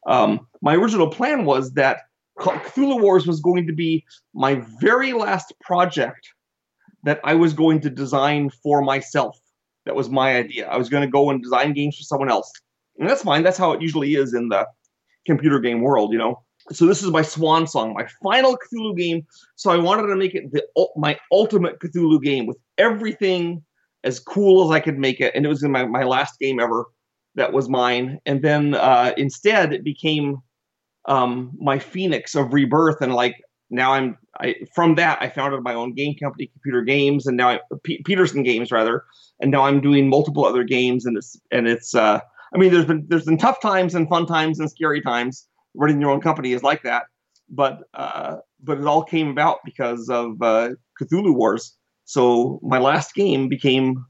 Um, 0.07 0.47
my 0.61 0.75
original 0.75 1.09
plan 1.09 1.45
was 1.45 1.73
that 1.73 2.01
Cthulhu 2.39 3.01
Wars 3.01 3.27
was 3.27 3.39
going 3.39 3.67
to 3.67 3.73
be 3.73 4.03
my 4.33 4.63
very 4.79 5.13
last 5.13 5.53
project 5.61 6.33
that 7.03 7.19
I 7.23 7.35
was 7.35 7.53
going 7.53 7.81
to 7.81 7.89
design 7.89 8.49
for 8.49 8.81
myself. 8.81 9.39
That 9.85 9.95
was 9.95 10.09
my 10.09 10.35
idea. 10.35 10.67
I 10.67 10.77
was 10.77 10.89
going 10.89 11.01
to 11.01 11.09
go 11.09 11.29
and 11.29 11.41
design 11.41 11.73
games 11.73 11.97
for 11.97 12.03
someone 12.03 12.29
else. 12.29 12.51
And 12.99 13.09
that's 13.09 13.23
fine. 13.23 13.43
That's 13.43 13.57
how 13.57 13.71
it 13.71 13.81
usually 13.81 14.15
is 14.15 14.33
in 14.33 14.49
the 14.49 14.67
computer 15.25 15.59
game 15.59 15.81
world, 15.81 16.11
you 16.11 16.19
know. 16.19 16.43
So 16.71 16.85
this 16.85 17.01
is 17.01 17.09
my 17.09 17.23
swan 17.23 17.65
song, 17.65 17.93
my 17.93 18.07
final 18.21 18.57
Cthulhu 18.57 18.95
game. 18.95 19.25
So 19.55 19.71
I 19.71 19.77
wanted 19.77 20.07
to 20.07 20.15
make 20.15 20.35
it 20.35 20.51
the 20.51 20.63
my 20.95 21.17
ultimate 21.31 21.79
Cthulhu 21.79 22.21
game 22.21 22.45
with 22.45 22.57
everything 22.77 23.63
as 24.03 24.19
cool 24.19 24.63
as 24.63 24.75
I 24.75 24.79
could 24.79 24.97
make 24.97 25.19
it. 25.19 25.33
And 25.35 25.45
it 25.45 25.49
was 25.49 25.63
in 25.63 25.71
my, 25.71 25.85
my 25.85 26.03
last 26.03 26.39
game 26.39 26.59
ever 26.59 26.85
that 27.35 27.53
was 27.53 27.69
mine. 27.69 28.19
And 28.25 28.41
then 28.41 28.75
uh, 28.75 29.13
instead 29.17 29.73
it 29.73 29.83
became 29.83 30.37
um, 31.05 31.51
my 31.59 31.79
phoenix 31.79 32.35
of 32.35 32.53
rebirth 32.53 33.01
and 33.01 33.13
like 33.13 33.41
now 33.71 33.93
I'm 33.93 34.17
I 34.39 34.55
from 34.75 34.95
that 34.95 35.21
I 35.21 35.29
founded 35.29 35.63
my 35.63 35.73
own 35.73 35.93
game 35.93 36.15
company, 36.21 36.47
Computer 36.47 36.81
Games, 36.81 37.25
and 37.25 37.37
now 37.37 37.49
I, 37.49 37.59
P- 37.83 38.03
Petersen 38.05 38.43
Games 38.43 38.71
rather, 38.71 39.05
and 39.39 39.49
now 39.49 39.61
I'm 39.63 39.81
doing 39.81 40.09
multiple 40.09 40.45
other 40.45 40.63
games, 40.63 41.05
and 41.05 41.17
it's 41.17 41.39
and 41.51 41.67
it's 41.67 41.95
uh, 41.95 42.19
I 42.53 42.57
mean 42.57 42.71
there's 42.71 42.85
been 42.85 43.05
there's 43.07 43.25
been 43.25 43.37
tough 43.37 43.61
times 43.61 43.95
and 43.95 44.07
fun 44.09 44.25
times 44.25 44.59
and 44.59 44.69
scary 44.69 45.01
times. 45.01 45.47
Running 45.73 46.01
your 46.01 46.11
own 46.11 46.19
company 46.19 46.51
is 46.51 46.63
like 46.63 46.83
that, 46.83 47.03
but 47.49 47.83
uh, 47.93 48.37
but 48.61 48.77
it 48.77 48.85
all 48.85 49.03
came 49.03 49.29
about 49.29 49.59
because 49.63 50.09
of 50.09 50.41
uh, 50.41 50.71
Cthulhu 51.01 51.33
Wars. 51.33 51.77
So 52.03 52.59
my 52.61 52.77
last 52.77 53.15
game 53.15 53.47
became 53.47 54.05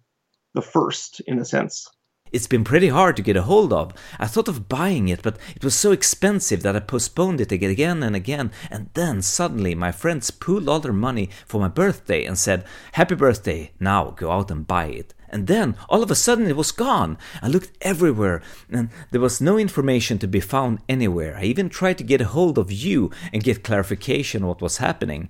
the 0.56 0.62
first 0.62 1.21
in 1.28 1.38
a 1.39 1.45
sense. 1.45 1.88
It's 2.31 2.47
been 2.47 2.63
pretty 2.63 2.87
hard 2.87 3.17
to 3.17 3.21
get 3.21 3.35
a 3.35 3.41
hold 3.41 3.73
of. 3.73 3.93
I 4.17 4.25
thought 4.25 4.47
of 4.47 4.69
buying 4.69 5.09
it, 5.09 5.21
but 5.21 5.37
it 5.53 5.65
was 5.65 5.75
so 5.75 5.91
expensive 5.91 6.63
that 6.63 6.77
I 6.77 6.79
postponed 6.79 7.41
it 7.41 7.51
again 7.51 8.03
and 8.03 8.15
again, 8.15 8.51
and 8.69 8.89
then 8.93 9.21
suddenly 9.21 9.75
my 9.75 9.91
friends 9.91 10.31
pooled 10.31 10.69
all 10.69 10.79
their 10.79 10.93
money 10.93 11.29
for 11.45 11.59
my 11.59 11.67
birthday 11.67 12.23
and 12.23 12.37
said, 12.37 12.63
Happy 12.93 13.15
birthday, 13.15 13.71
now 13.81 14.11
go 14.11 14.31
out 14.31 14.49
and 14.49 14.65
buy 14.65 14.85
it. 14.85 15.13
And 15.27 15.47
then, 15.47 15.75
all 15.89 16.03
of 16.03 16.11
a 16.11 16.15
sudden, 16.15 16.47
it 16.47 16.55
was 16.55 16.71
gone. 16.71 17.17
I 17.41 17.47
looked 17.47 17.71
everywhere, 17.81 18.41
and 18.69 18.89
there 19.11 19.21
was 19.21 19.41
no 19.41 19.57
information 19.57 20.17
to 20.19 20.27
be 20.27 20.41
found 20.41 20.79
anywhere. 20.87 21.35
I 21.37 21.43
even 21.43 21.69
tried 21.69 21.97
to 21.97 22.03
get 22.03 22.21
a 22.21 22.25
hold 22.25 22.57
of 22.57 22.71
you 22.71 23.11
and 23.33 23.43
get 23.43 23.63
clarification 23.63 24.43
on 24.43 24.49
what 24.49 24.61
was 24.61 24.77
happening. 24.77 25.29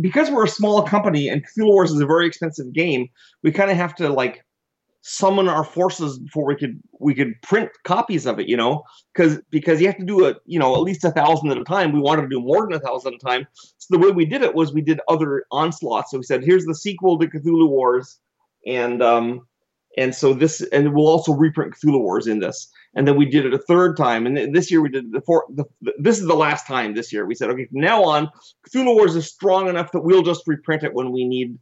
Because 0.00 0.30
we're 0.30 0.44
a 0.44 0.48
small 0.48 0.82
company 0.82 1.28
and 1.28 1.44
Cthulhu 1.44 1.66
Wars 1.66 1.92
is 1.92 2.00
a 2.00 2.06
very 2.06 2.26
expensive 2.26 2.72
game, 2.72 3.08
we 3.42 3.52
kind 3.52 3.70
of 3.70 3.76
have 3.76 3.94
to 3.96 4.08
like 4.08 4.44
summon 5.08 5.48
our 5.48 5.64
forces 5.64 6.18
before 6.18 6.44
we 6.44 6.54
could 6.54 6.78
we 7.00 7.14
could 7.14 7.32
print 7.42 7.70
copies 7.84 8.26
of 8.26 8.38
it 8.38 8.46
you 8.46 8.56
know? 8.56 8.82
Because 9.14 9.40
because 9.50 9.80
you 9.80 9.86
have 9.86 9.96
to 9.96 10.04
do 10.04 10.26
it 10.26 10.36
you 10.44 10.58
know 10.58 10.74
at 10.74 10.82
least 10.82 11.04
a 11.04 11.10
thousand 11.10 11.50
at 11.50 11.56
a 11.56 11.64
time. 11.64 11.92
We 11.92 12.00
wanted 12.00 12.22
to 12.22 12.28
do 12.28 12.40
more 12.40 12.66
than 12.66 12.74
a 12.74 12.80
thousand 12.80 13.14
at 13.14 13.22
a 13.22 13.26
time. 13.26 13.46
So 13.78 13.86
the 13.90 13.98
way 13.98 14.10
we 14.10 14.26
did 14.26 14.42
it 14.42 14.54
was 14.54 14.72
we 14.72 14.82
did 14.82 15.00
other 15.08 15.44
onslaughts. 15.50 16.10
So 16.10 16.18
we 16.18 16.24
said 16.24 16.44
here's 16.44 16.66
the 16.66 16.74
sequel 16.74 17.18
to 17.18 17.26
cthulhu 17.26 17.68
wars 17.68 18.18
and 18.66 19.02
um 19.02 19.46
and 19.96 20.14
so 20.14 20.34
this 20.34 20.60
and 20.72 20.94
we'll 20.94 21.08
also 21.08 21.32
reprint 21.32 21.74
cthulhu 21.74 22.00
wars 22.00 22.26
in 22.26 22.40
this. 22.40 22.70
And 22.94 23.08
then 23.08 23.16
we 23.16 23.26
did 23.26 23.46
it 23.46 23.54
a 23.54 23.58
third 23.58 23.96
time. 23.96 24.26
And 24.26 24.54
this 24.54 24.70
year 24.70 24.82
we 24.82 24.90
did 24.90 25.12
the 25.12 25.22
fourth 25.22 25.44
this 25.98 26.20
is 26.20 26.26
the 26.26 26.34
last 26.34 26.66
time 26.66 26.94
this 26.94 27.12
year. 27.12 27.24
We 27.26 27.34
said 27.34 27.48
okay 27.48 27.64
from 27.64 27.80
now 27.80 28.04
on 28.04 28.28
cthulhu 28.68 28.94
wars 28.94 29.16
is 29.16 29.26
strong 29.26 29.68
enough 29.68 29.90
that 29.92 30.02
we'll 30.02 30.22
just 30.22 30.42
reprint 30.46 30.82
it 30.82 30.92
when 30.92 31.12
we 31.12 31.26
need 31.26 31.58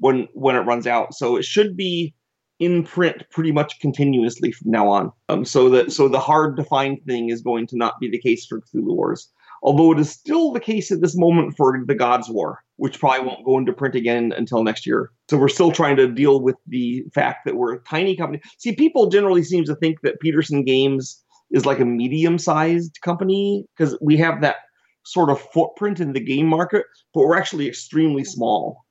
when 0.00 0.26
when 0.32 0.56
it 0.56 0.60
runs 0.60 0.88
out. 0.88 1.14
So 1.14 1.36
it 1.36 1.44
should 1.44 1.76
be 1.76 2.14
in 2.60 2.84
print 2.84 3.24
pretty 3.30 3.50
much 3.50 3.80
continuously 3.80 4.52
from 4.52 4.70
now 4.70 4.86
on. 4.88 5.10
Um, 5.28 5.44
so 5.44 5.68
that 5.70 5.92
so 5.92 6.08
the 6.08 6.20
hard 6.20 6.56
to 6.58 6.64
find 6.64 7.02
thing 7.04 7.30
is 7.30 7.40
going 7.40 7.66
to 7.68 7.76
not 7.76 7.98
be 7.98 8.08
the 8.08 8.20
case 8.20 8.46
for 8.46 8.60
Cthulhu 8.60 8.94
Wars. 8.94 9.28
Although 9.62 9.92
it 9.92 9.98
is 9.98 10.10
still 10.10 10.52
the 10.52 10.60
case 10.60 10.90
at 10.90 11.02
this 11.02 11.16
moment 11.16 11.54
for 11.56 11.82
the 11.86 11.94
Gods 11.94 12.30
War, 12.30 12.62
which 12.76 12.98
probably 12.98 13.26
won't 13.26 13.44
go 13.44 13.58
into 13.58 13.74
print 13.74 13.94
again 13.94 14.32
until 14.34 14.62
next 14.62 14.86
year. 14.86 15.10
So 15.28 15.36
we're 15.36 15.48
still 15.48 15.70
trying 15.70 15.96
to 15.96 16.08
deal 16.08 16.40
with 16.40 16.56
the 16.66 17.04
fact 17.14 17.44
that 17.44 17.56
we're 17.56 17.74
a 17.74 17.80
tiny 17.80 18.16
company. 18.16 18.42
See, 18.58 18.74
people 18.74 19.10
generally 19.10 19.42
seem 19.42 19.64
to 19.64 19.74
think 19.74 20.00
that 20.02 20.20
Petersen 20.20 20.64
Games 20.64 21.22
is 21.50 21.66
like 21.66 21.78
a 21.78 21.84
medium-sized 21.84 23.00
company 23.02 23.66
because 23.76 23.98
we 24.00 24.16
have 24.16 24.40
that 24.40 24.56
sort 25.04 25.28
of 25.28 25.40
footprint 25.52 26.00
in 26.00 26.14
the 26.14 26.20
game 26.20 26.46
market, 26.46 26.84
but 27.12 27.20
we're 27.20 27.36
actually 27.36 27.68
extremely 27.68 28.24
small. 28.24 28.86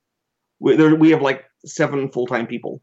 We, 0.59 0.75
we 0.93 1.09
have 1.09 1.23
like 1.23 1.45
seven 1.65 2.11
full-time 2.11 2.45
people 2.45 2.81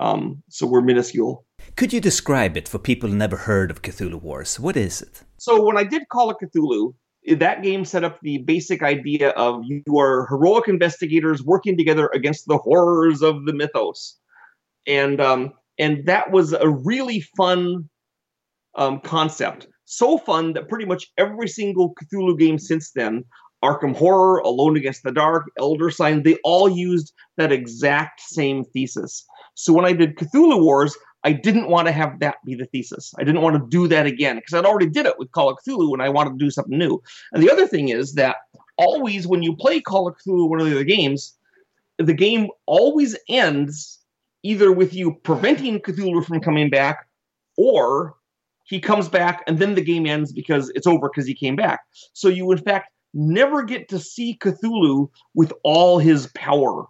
um, 0.00 0.42
so 0.48 0.66
we're 0.66 0.80
minuscule. 0.80 1.44
Could 1.76 1.92
you 1.92 2.00
describe 2.00 2.56
it 2.56 2.68
for 2.68 2.78
people 2.78 3.10
who 3.10 3.16
never 3.16 3.36
heard 3.36 3.70
of 3.70 3.82
Cthulhu 3.82 4.20
Wars? 4.20 4.60
What 4.60 4.76
is 4.76 5.02
it? 5.02 5.22
So 5.38 5.62
when 5.64 5.76
I 5.76 5.84
did 5.84 6.08
Call 6.10 6.30
of 6.30 6.36
Cthulhu, 6.42 6.94
that 7.38 7.62
game 7.62 7.84
set 7.84 8.04
up 8.04 8.18
the 8.20 8.38
basic 8.38 8.82
idea 8.82 9.30
of 9.30 9.62
you 9.64 9.98
are 9.98 10.26
heroic 10.28 10.68
investigators 10.68 11.42
working 11.42 11.76
together 11.76 12.10
against 12.12 12.46
the 12.46 12.58
horrors 12.58 13.22
of 13.22 13.46
the 13.46 13.54
mythos, 13.54 14.18
and 14.86 15.20
um, 15.20 15.52
and 15.78 16.06
that 16.06 16.30
was 16.30 16.52
a 16.52 16.68
really 16.68 17.20
fun 17.36 17.88
um, 18.76 19.00
concept. 19.00 19.66
So 19.86 20.18
fun 20.18 20.52
that 20.54 20.68
pretty 20.68 20.84
much 20.84 21.06
every 21.18 21.48
single 21.48 21.94
Cthulhu 21.94 22.38
game 22.38 22.58
since 22.58 22.92
then 22.92 23.24
Arkham 23.64 23.96
Horror, 23.96 24.40
Alone 24.40 24.76
Against 24.76 25.02
the 25.02 25.12
Dark, 25.12 25.50
Elder 25.58 25.90
Sign, 25.90 26.22
they 26.22 26.36
all 26.44 26.68
used 26.68 27.14
that 27.38 27.50
exact 27.50 28.20
same 28.20 28.64
thesis. 28.64 29.24
So 29.54 29.72
when 29.72 29.84
I 29.84 29.92
did 29.92 30.16
Cthulhu 30.16 30.62
Wars, 30.62 30.96
I 31.24 31.32
didn't 31.32 31.68
want 31.68 31.86
to 31.86 31.92
have 31.92 32.18
that 32.20 32.36
be 32.44 32.54
the 32.54 32.66
thesis. 32.66 33.14
I 33.18 33.24
didn't 33.24 33.40
want 33.40 33.56
to 33.56 33.68
do 33.68 33.88
that 33.88 34.06
again 34.06 34.36
because 34.36 34.54
I'd 34.54 34.66
already 34.66 34.88
did 34.88 35.06
it 35.06 35.18
with 35.18 35.32
Call 35.32 35.50
of 35.50 35.58
Cthulhu 35.66 35.92
and 35.92 36.02
I 36.02 36.10
wanted 36.10 36.38
to 36.38 36.44
do 36.44 36.50
something 36.50 36.76
new. 36.76 37.02
And 37.32 37.42
the 37.42 37.50
other 37.50 37.66
thing 37.66 37.88
is 37.88 38.14
that 38.14 38.36
always 38.76 39.26
when 39.26 39.42
you 39.42 39.56
play 39.56 39.80
Call 39.80 40.06
of 40.06 40.16
Cthulhu, 40.16 40.48
one 40.48 40.60
of 40.60 40.66
the 40.66 40.72
other 40.72 40.84
games, 40.84 41.34
the 41.98 42.12
game 42.12 42.48
always 42.66 43.16
ends 43.28 44.00
either 44.42 44.70
with 44.70 44.92
you 44.92 45.14
preventing 45.22 45.80
Cthulhu 45.80 46.24
from 46.24 46.40
coming 46.40 46.68
back 46.68 47.08
or 47.56 48.14
he 48.64 48.80
comes 48.80 49.08
back 49.08 49.42
and 49.46 49.58
then 49.58 49.74
the 49.74 49.84
game 49.84 50.06
ends 50.06 50.32
because 50.32 50.70
it's 50.74 50.86
over 50.86 51.08
because 51.08 51.26
he 51.26 51.34
came 51.34 51.56
back. 51.56 51.80
So 52.12 52.28
you 52.28 52.50
in 52.52 52.58
fact 52.58 52.90
never 53.14 53.62
get 53.62 53.88
to 53.88 53.98
see 53.98 54.36
Cthulhu 54.38 55.08
with 55.34 55.52
all 55.62 55.98
his 55.98 56.26
power 56.34 56.84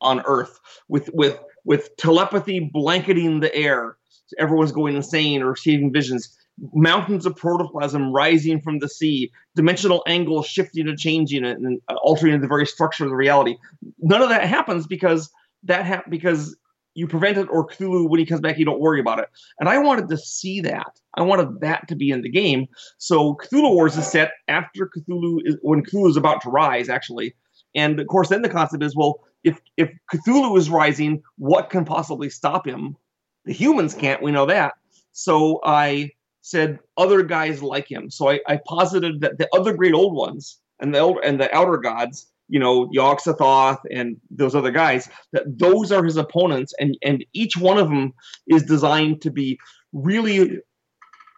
on 0.00 0.22
Earth, 0.26 0.58
with 0.88 1.08
with 1.14 1.38
with 1.64 1.96
telepathy 1.96 2.70
blanketing 2.72 3.40
the 3.40 3.54
air. 3.54 3.96
Everyone's 4.38 4.72
going 4.72 4.96
insane 4.96 5.42
or 5.42 5.50
receiving 5.50 5.92
visions. 5.92 6.36
Mountains 6.72 7.26
of 7.26 7.36
protoplasm 7.36 8.12
rising 8.12 8.60
from 8.60 8.78
the 8.78 8.88
sea, 8.88 9.32
dimensional 9.56 10.02
angles 10.06 10.46
shifting 10.46 10.88
and 10.88 10.98
changing 10.98 11.44
it 11.44 11.58
and 11.58 11.80
altering 12.02 12.40
the 12.40 12.46
very 12.46 12.66
structure 12.66 13.04
of 13.04 13.10
the 13.10 13.16
reality. 13.16 13.56
None 13.98 14.22
of 14.22 14.28
that 14.28 14.44
happens 14.44 14.86
because 14.86 15.30
that 15.64 15.84
ha- 15.84 16.04
because 16.08 16.56
you 16.94 17.08
prevent 17.08 17.38
it 17.38 17.48
or 17.50 17.66
Cthulhu 17.66 18.08
when 18.08 18.20
he 18.20 18.26
comes 18.26 18.40
back 18.40 18.56
you 18.56 18.64
don't 18.64 18.80
worry 18.80 19.00
about 19.00 19.18
it. 19.18 19.28
And 19.58 19.68
I 19.68 19.78
wanted 19.78 20.08
to 20.08 20.16
see 20.16 20.60
that. 20.60 21.00
I 21.14 21.22
wanted 21.22 21.60
that 21.60 21.88
to 21.88 21.96
be 21.96 22.10
in 22.10 22.22
the 22.22 22.30
game. 22.30 22.68
So 22.98 23.34
Cthulhu 23.34 23.74
Wars 23.74 23.96
is 23.96 24.06
set 24.06 24.32
after 24.46 24.88
Cthulhu 24.88 25.40
is 25.44 25.56
when 25.62 25.84
Cthulhu 25.84 26.08
is 26.08 26.16
about 26.16 26.40
to 26.42 26.50
rise 26.50 26.88
actually. 26.88 27.34
And 27.74 27.98
of 27.98 28.06
course 28.06 28.28
then 28.28 28.42
the 28.42 28.48
concept 28.48 28.84
is 28.84 28.94
well 28.94 29.20
if 29.44 29.60
if 29.76 29.90
Cthulhu 30.12 30.58
is 30.58 30.70
rising, 30.70 31.22
what 31.36 31.70
can 31.70 31.84
possibly 31.84 32.30
stop 32.30 32.66
him? 32.66 32.96
The 33.44 33.52
humans 33.52 33.94
can't. 33.94 34.22
We 34.22 34.32
know 34.32 34.46
that. 34.46 34.74
So 35.12 35.60
I 35.64 36.10
said 36.40 36.78
other 36.96 37.22
guys 37.22 37.62
like 37.62 37.90
him. 37.90 38.10
So 38.10 38.30
I, 38.30 38.40
I 38.46 38.58
posited 38.66 39.20
that 39.20 39.38
the 39.38 39.48
other 39.54 39.74
great 39.74 39.94
old 39.94 40.14
ones 40.14 40.58
and 40.80 40.94
the 40.94 40.98
elder, 40.98 41.20
and 41.20 41.40
the 41.40 41.54
outer 41.54 41.76
gods, 41.76 42.26
you 42.48 42.58
know, 42.58 42.88
Yog-Sothoth 42.92 43.78
and 43.90 44.16
those 44.30 44.54
other 44.54 44.70
guys, 44.70 45.08
that 45.32 45.44
those 45.46 45.92
are 45.92 46.04
his 46.04 46.16
opponents, 46.16 46.74
and 46.80 46.96
and 47.02 47.24
each 47.32 47.56
one 47.56 47.78
of 47.78 47.88
them 47.88 48.12
is 48.46 48.62
designed 48.62 49.22
to 49.22 49.30
be 49.30 49.58
really 49.92 50.58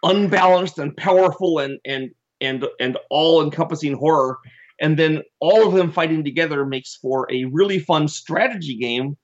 unbalanced 0.03 0.77
and 0.79 0.95
powerful 0.97 1.59
and 1.59 1.79
and 1.85 2.09
and 2.41 2.65
and 2.79 2.97
all 3.09 3.43
encompassing 3.43 3.95
horror 3.95 4.37
and 4.79 4.97
then 4.97 5.21
all 5.39 5.67
of 5.67 5.73
them 5.73 5.91
fighting 5.91 6.23
together 6.23 6.65
makes 6.65 6.95
for 6.95 7.27
a 7.31 7.45
really 7.45 7.79
fun 7.79 8.07
strategy 8.07 8.75
game 8.77 9.17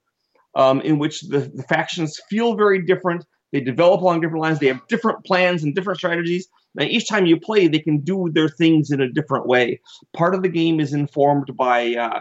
um, 0.55 0.81
in 0.81 0.99
which 0.99 1.21
the, 1.21 1.51
the 1.53 1.63
factions 1.63 2.19
feel 2.29 2.55
very 2.55 2.83
different. 2.85 3.25
They 3.51 3.61
develop 3.61 4.01
along 4.01 4.21
different 4.21 4.41
lines. 4.41 4.59
They 4.59 4.67
have 4.67 4.85
different 4.87 5.23
plans 5.25 5.63
and 5.63 5.75
different 5.75 5.99
strategies. 5.99 6.47
And 6.79 6.89
each 6.89 7.07
time 7.07 7.27
you 7.27 7.39
play 7.39 7.67
they 7.67 7.79
can 7.79 7.99
do 7.99 8.29
their 8.33 8.49
things 8.49 8.89
in 8.89 8.99
a 8.99 9.11
different 9.11 9.47
way. 9.47 9.79
Part 10.13 10.33
of 10.33 10.41
the 10.41 10.49
game 10.49 10.79
is 10.79 10.93
informed 10.93 11.55
by 11.55 11.93
uh, 11.95 12.19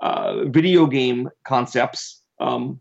uh, 0.00 0.44
video 0.46 0.86
game 0.86 1.28
concepts. 1.44 2.22
Um, 2.40 2.80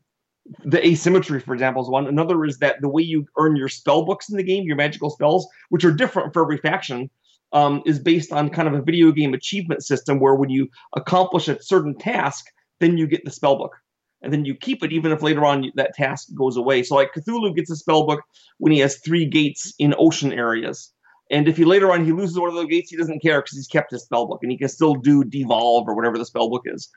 the 0.65 0.86
asymmetry, 0.86 1.39
for 1.39 1.54
example, 1.54 1.84
is 1.84 1.89
one. 1.89 2.08
Another 2.08 2.45
is 2.45 2.58
that 2.60 2.82
the 2.82 2.89
way 2.89 3.04
you 3.04 3.25
earn 3.38 3.56
your 3.56 3.69
spell 3.69 4.06
books 4.06 4.30
in 4.30 4.38
the 4.38 4.43
game, 4.43 4.63
your 4.63 4.75
magical 4.75 5.10
spells, 5.10 5.47
which 5.69 5.86
are 5.86 5.91
different 5.91 6.34
for 6.34 6.41
every 6.41 6.58
faction, 6.58 7.10
um, 7.53 7.81
is 7.85 7.99
based 7.99 8.31
on 8.31 8.49
kind 8.49 8.67
of 8.67 8.73
a 8.73 8.81
video 8.81 9.11
game 9.11 9.33
achievement 9.33 9.83
system 9.83 10.19
where 10.19 10.35
when 10.35 10.49
you 10.49 10.69
accomplish 10.95 11.47
a 11.47 11.61
certain 11.61 11.97
task, 11.97 12.45
then 12.79 12.97
you 12.97 13.07
get 13.07 13.25
the 13.25 13.31
spell 13.31 13.57
book. 13.57 13.75
And 14.23 14.31
then 14.31 14.45
you 14.45 14.55
keep 14.55 14.83
it 14.83 14.91
even 14.91 15.11
if 15.11 15.23
later 15.23 15.45
on 15.45 15.71
that 15.75 15.95
task 15.95 16.27
goes 16.35 16.55
away. 16.55 16.83
So, 16.83 16.95
like 16.95 17.11
Cthulhu 17.13 17.55
gets 17.55 17.71
a 17.71 17.75
spell 17.75 18.05
book 18.05 18.21
when 18.59 18.71
he 18.71 18.79
has 18.79 18.99
three 18.99 19.25
gates 19.25 19.73
in 19.79 19.95
ocean 19.97 20.31
areas. 20.31 20.93
And 21.31 21.47
if 21.47 21.57
he 21.57 21.65
later 21.65 21.91
on 21.91 22.05
he 22.05 22.11
loses 22.11 22.37
one 22.37 22.49
of 22.49 22.55
those 22.55 22.67
gates, 22.67 22.91
he 22.91 22.97
doesn't 22.97 23.21
care 23.21 23.41
because 23.41 23.57
he's 23.57 23.67
kept 23.67 23.91
his 23.91 24.03
spell 24.03 24.27
book 24.27 24.39
and 24.43 24.51
he 24.51 24.57
can 24.57 24.69
still 24.69 24.93
do 24.95 25.23
devolve 25.23 25.87
or 25.87 25.95
whatever 25.95 26.17
the 26.17 26.25
spell 26.25 26.49
book 26.49 26.63
is. 26.65 26.89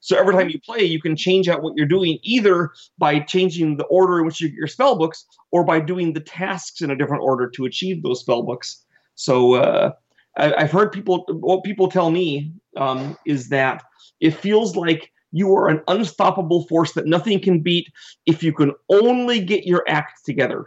So 0.00 0.16
every 0.16 0.34
time 0.34 0.48
you 0.48 0.60
play, 0.60 0.84
you 0.84 1.00
can 1.00 1.16
change 1.16 1.48
out 1.48 1.62
what 1.62 1.72
you're 1.76 1.86
doing 1.86 2.18
either 2.22 2.70
by 2.98 3.18
changing 3.20 3.76
the 3.76 3.84
order 3.86 4.20
in 4.20 4.26
which 4.26 4.40
you 4.40 4.48
get 4.48 4.56
your 4.56 4.68
spell 4.68 4.96
books 4.96 5.24
or 5.50 5.64
by 5.64 5.80
doing 5.80 6.12
the 6.12 6.20
tasks 6.20 6.80
in 6.80 6.90
a 6.90 6.96
different 6.96 7.24
order 7.24 7.50
to 7.50 7.64
achieve 7.64 8.02
those 8.02 8.20
spell 8.20 8.42
books. 8.42 8.84
So 9.18 9.54
uh, 9.54 9.92
I, 10.36 10.60
have 10.60 10.70
heard 10.70 10.92
people 10.92 11.24
what 11.28 11.64
people 11.64 11.90
tell 11.90 12.10
me 12.10 12.52
um, 12.76 13.18
is 13.26 13.48
that 13.48 13.82
it 14.20 14.30
feels 14.30 14.76
like 14.76 15.10
you 15.32 15.52
are 15.56 15.68
an 15.68 15.82
unstoppable 15.88 16.66
force 16.68 16.92
that 16.92 17.06
nothing 17.06 17.40
can 17.40 17.60
beat 17.60 17.88
if 18.26 18.44
you 18.44 18.52
can 18.52 18.72
only 18.88 19.40
get 19.40 19.66
your 19.66 19.82
act 19.88 20.24
together 20.24 20.66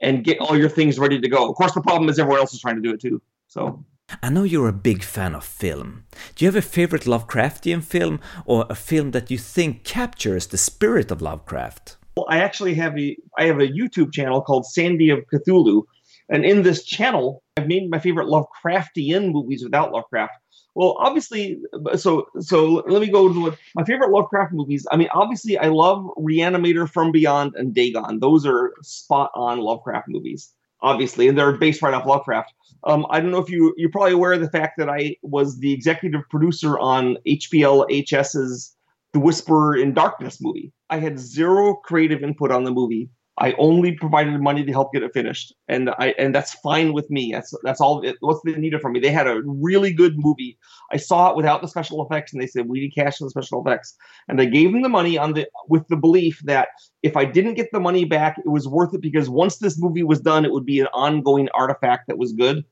and 0.00 0.22
get 0.22 0.38
all 0.38 0.56
your 0.56 0.68
things 0.68 1.00
ready 1.00 1.20
to 1.20 1.28
go. 1.28 1.50
Of 1.50 1.56
course, 1.56 1.74
the 1.74 1.80
problem 1.82 2.08
is 2.08 2.18
everyone 2.20 2.38
else 2.38 2.54
is 2.54 2.60
trying 2.60 2.76
to 2.76 2.80
do 2.80 2.94
it 2.94 3.00
too. 3.00 3.20
So. 3.48 3.84
I 4.22 4.30
know 4.30 4.44
you're 4.44 4.68
a 4.68 4.72
big 4.72 5.02
fan 5.02 5.34
of 5.34 5.44
film. 5.44 6.04
Do 6.36 6.44
you 6.44 6.48
have 6.48 6.56
a 6.56 6.62
favorite 6.62 7.02
Lovecraftian 7.02 7.82
film 7.82 8.20
or 8.46 8.66
a 8.70 8.76
film 8.76 9.10
that 9.10 9.32
you 9.32 9.38
think 9.38 9.82
captures 9.82 10.46
the 10.46 10.58
spirit 10.58 11.10
of 11.10 11.20
Lovecraft? 11.20 11.96
Well, 12.16 12.26
I 12.28 12.38
actually 12.38 12.74
have 12.74 12.96
a 12.98 13.16
I 13.38 13.46
have 13.46 13.60
a 13.60 13.68
YouTube 13.68 14.12
channel 14.12 14.42
called 14.42 14.66
Sandy 14.66 15.10
of 15.10 15.20
Cthulhu, 15.32 15.84
and 16.30 16.44
in 16.44 16.62
this 16.62 16.84
channel, 16.84 17.42
I've 17.56 17.66
named 17.66 17.90
my 17.90 17.98
favorite 17.98 18.28
Lovecraftian 18.28 19.32
movies 19.32 19.64
without 19.64 19.92
Lovecraft. 19.92 20.34
Well, 20.76 20.96
obviously, 21.00 21.60
so 21.96 22.26
so 22.38 22.84
let 22.86 23.00
me 23.00 23.08
go 23.08 23.32
to 23.32 23.56
my 23.74 23.84
favorite 23.84 24.10
Lovecraft 24.10 24.52
movies. 24.52 24.86
I 24.92 24.96
mean, 24.96 25.08
obviously, 25.12 25.58
I 25.58 25.66
love 25.66 26.06
Reanimator 26.16 26.88
from 26.88 27.10
Beyond 27.10 27.54
and 27.56 27.74
Dagon. 27.74 28.20
Those 28.20 28.46
are 28.46 28.72
spot 28.82 29.32
on 29.34 29.58
Lovecraft 29.58 30.08
movies, 30.08 30.52
obviously, 30.80 31.26
and 31.26 31.36
they're 31.36 31.56
based 31.56 31.82
right 31.82 31.92
off 31.92 32.06
Lovecraft. 32.06 32.54
Um, 32.84 33.04
I 33.10 33.20
don't 33.20 33.32
know 33.32 33.42
if 33.42 33.50
you 33.50 33.74
you're 33.76 33.90
probably 33.90 34.12
aware 34.12 34.32
of 34.32 34.40
the 34.40 34.48
fact 34.48 34.78
that 34.78 34.88
I 34.88 35.16
was 35.22 35.58
the 35.58 35.72
executive 35.72 36.22
producer 36.30 36.78
on 36.78 37.16
HPLHS's 37.26 38.74
The 39.12 39.20
Whisper 39.20 39.76
in 39.76 39.92
Darkness 39.92 40.38
movie. 40.40 40.72
I 40.88 40.98
had 40.98 41.18
zero 41.18 41.74
creative 41.74 42.22
input 42.22 42.52
on 42.52 42.62
the 42.62 42.70
movie. 42.70 43.10
I 43.40 43.52
only 43.58 43.92
provided 43.92 44.38
money 44.38 44.64
to 44.64 44.72
help 44.72 44.92
get 44.92 45.02
it 45.02 45.14
finished, 45.14 45.54
and 45.66 45.90
I 45.98 46.14
and 46.18 46.34
that's 46.34 46.52
fine 46.54 46.92
with 46.92 47.08
me. 47.08 47.32
That's 47.32 47.54
that's 47.62 47.80
all. 47.80 48.02
It, 48.02 48.16
what's 48.20 48.40
they 48.44 48.52
needed 48.52 48.82
from 48.82 48.92
me? 48.92 49.00
They 49.00 49.10
had 49.10 49.26
a 49.26 49.40
really 49.44 49.94
good 49.94 50.14
movie. 50.18 50.58
I 50.92 50.98
saw 50.98 51.30
it 51.30 51.36
without 51.36 51.62
the 51.62 51.68
special 51.68 52.04
effects, 52.04 52.34
and 52.34 52.42
they 52.42 52.46
said 52.46 52.68
we 52.68 52.80
need 52.80 52.94
cash 52.94 53.16
for 53.16 53.24
the 53.24 53.30
special 53.30 53.62
effects, 53.62 53.96
and 54.28 54.40
I 54.40 54.44
gave 54.44 54.72
them 54.72 54.82
the 54.82 54.90
money 54.90 55.16
on 55.16 55.32
the 55.32 55.48
with 55.68 55.88
the 55.88 55.96
belief 55.96 56.40
that 56.44 56.68
if 57.02 57.16
I 57.16 57.24
didn't 57.24 57.54
get 57.54 57.72
the 57.72 57.80
money 57.80 58.04
back, 58.04 58.36
it 58.44 58.50
was 58.50 58.68
worth 58.68 58.92
it 58.92 59.00
because 59.00 59.30
once 59.30 59.56
this 59.56 59.80
movie 59.80 60.02
was 60.02 60.20
done, 60.20 60.44
it 60.44 60.52
would 60.52 60.66
be 60.66 60.80
an 60.80 60.88
ongoing 60.92 61.48
artifact 61.54 62.08
that 62.08 62.18
was 62.18 62.32
good. 62.34 62.62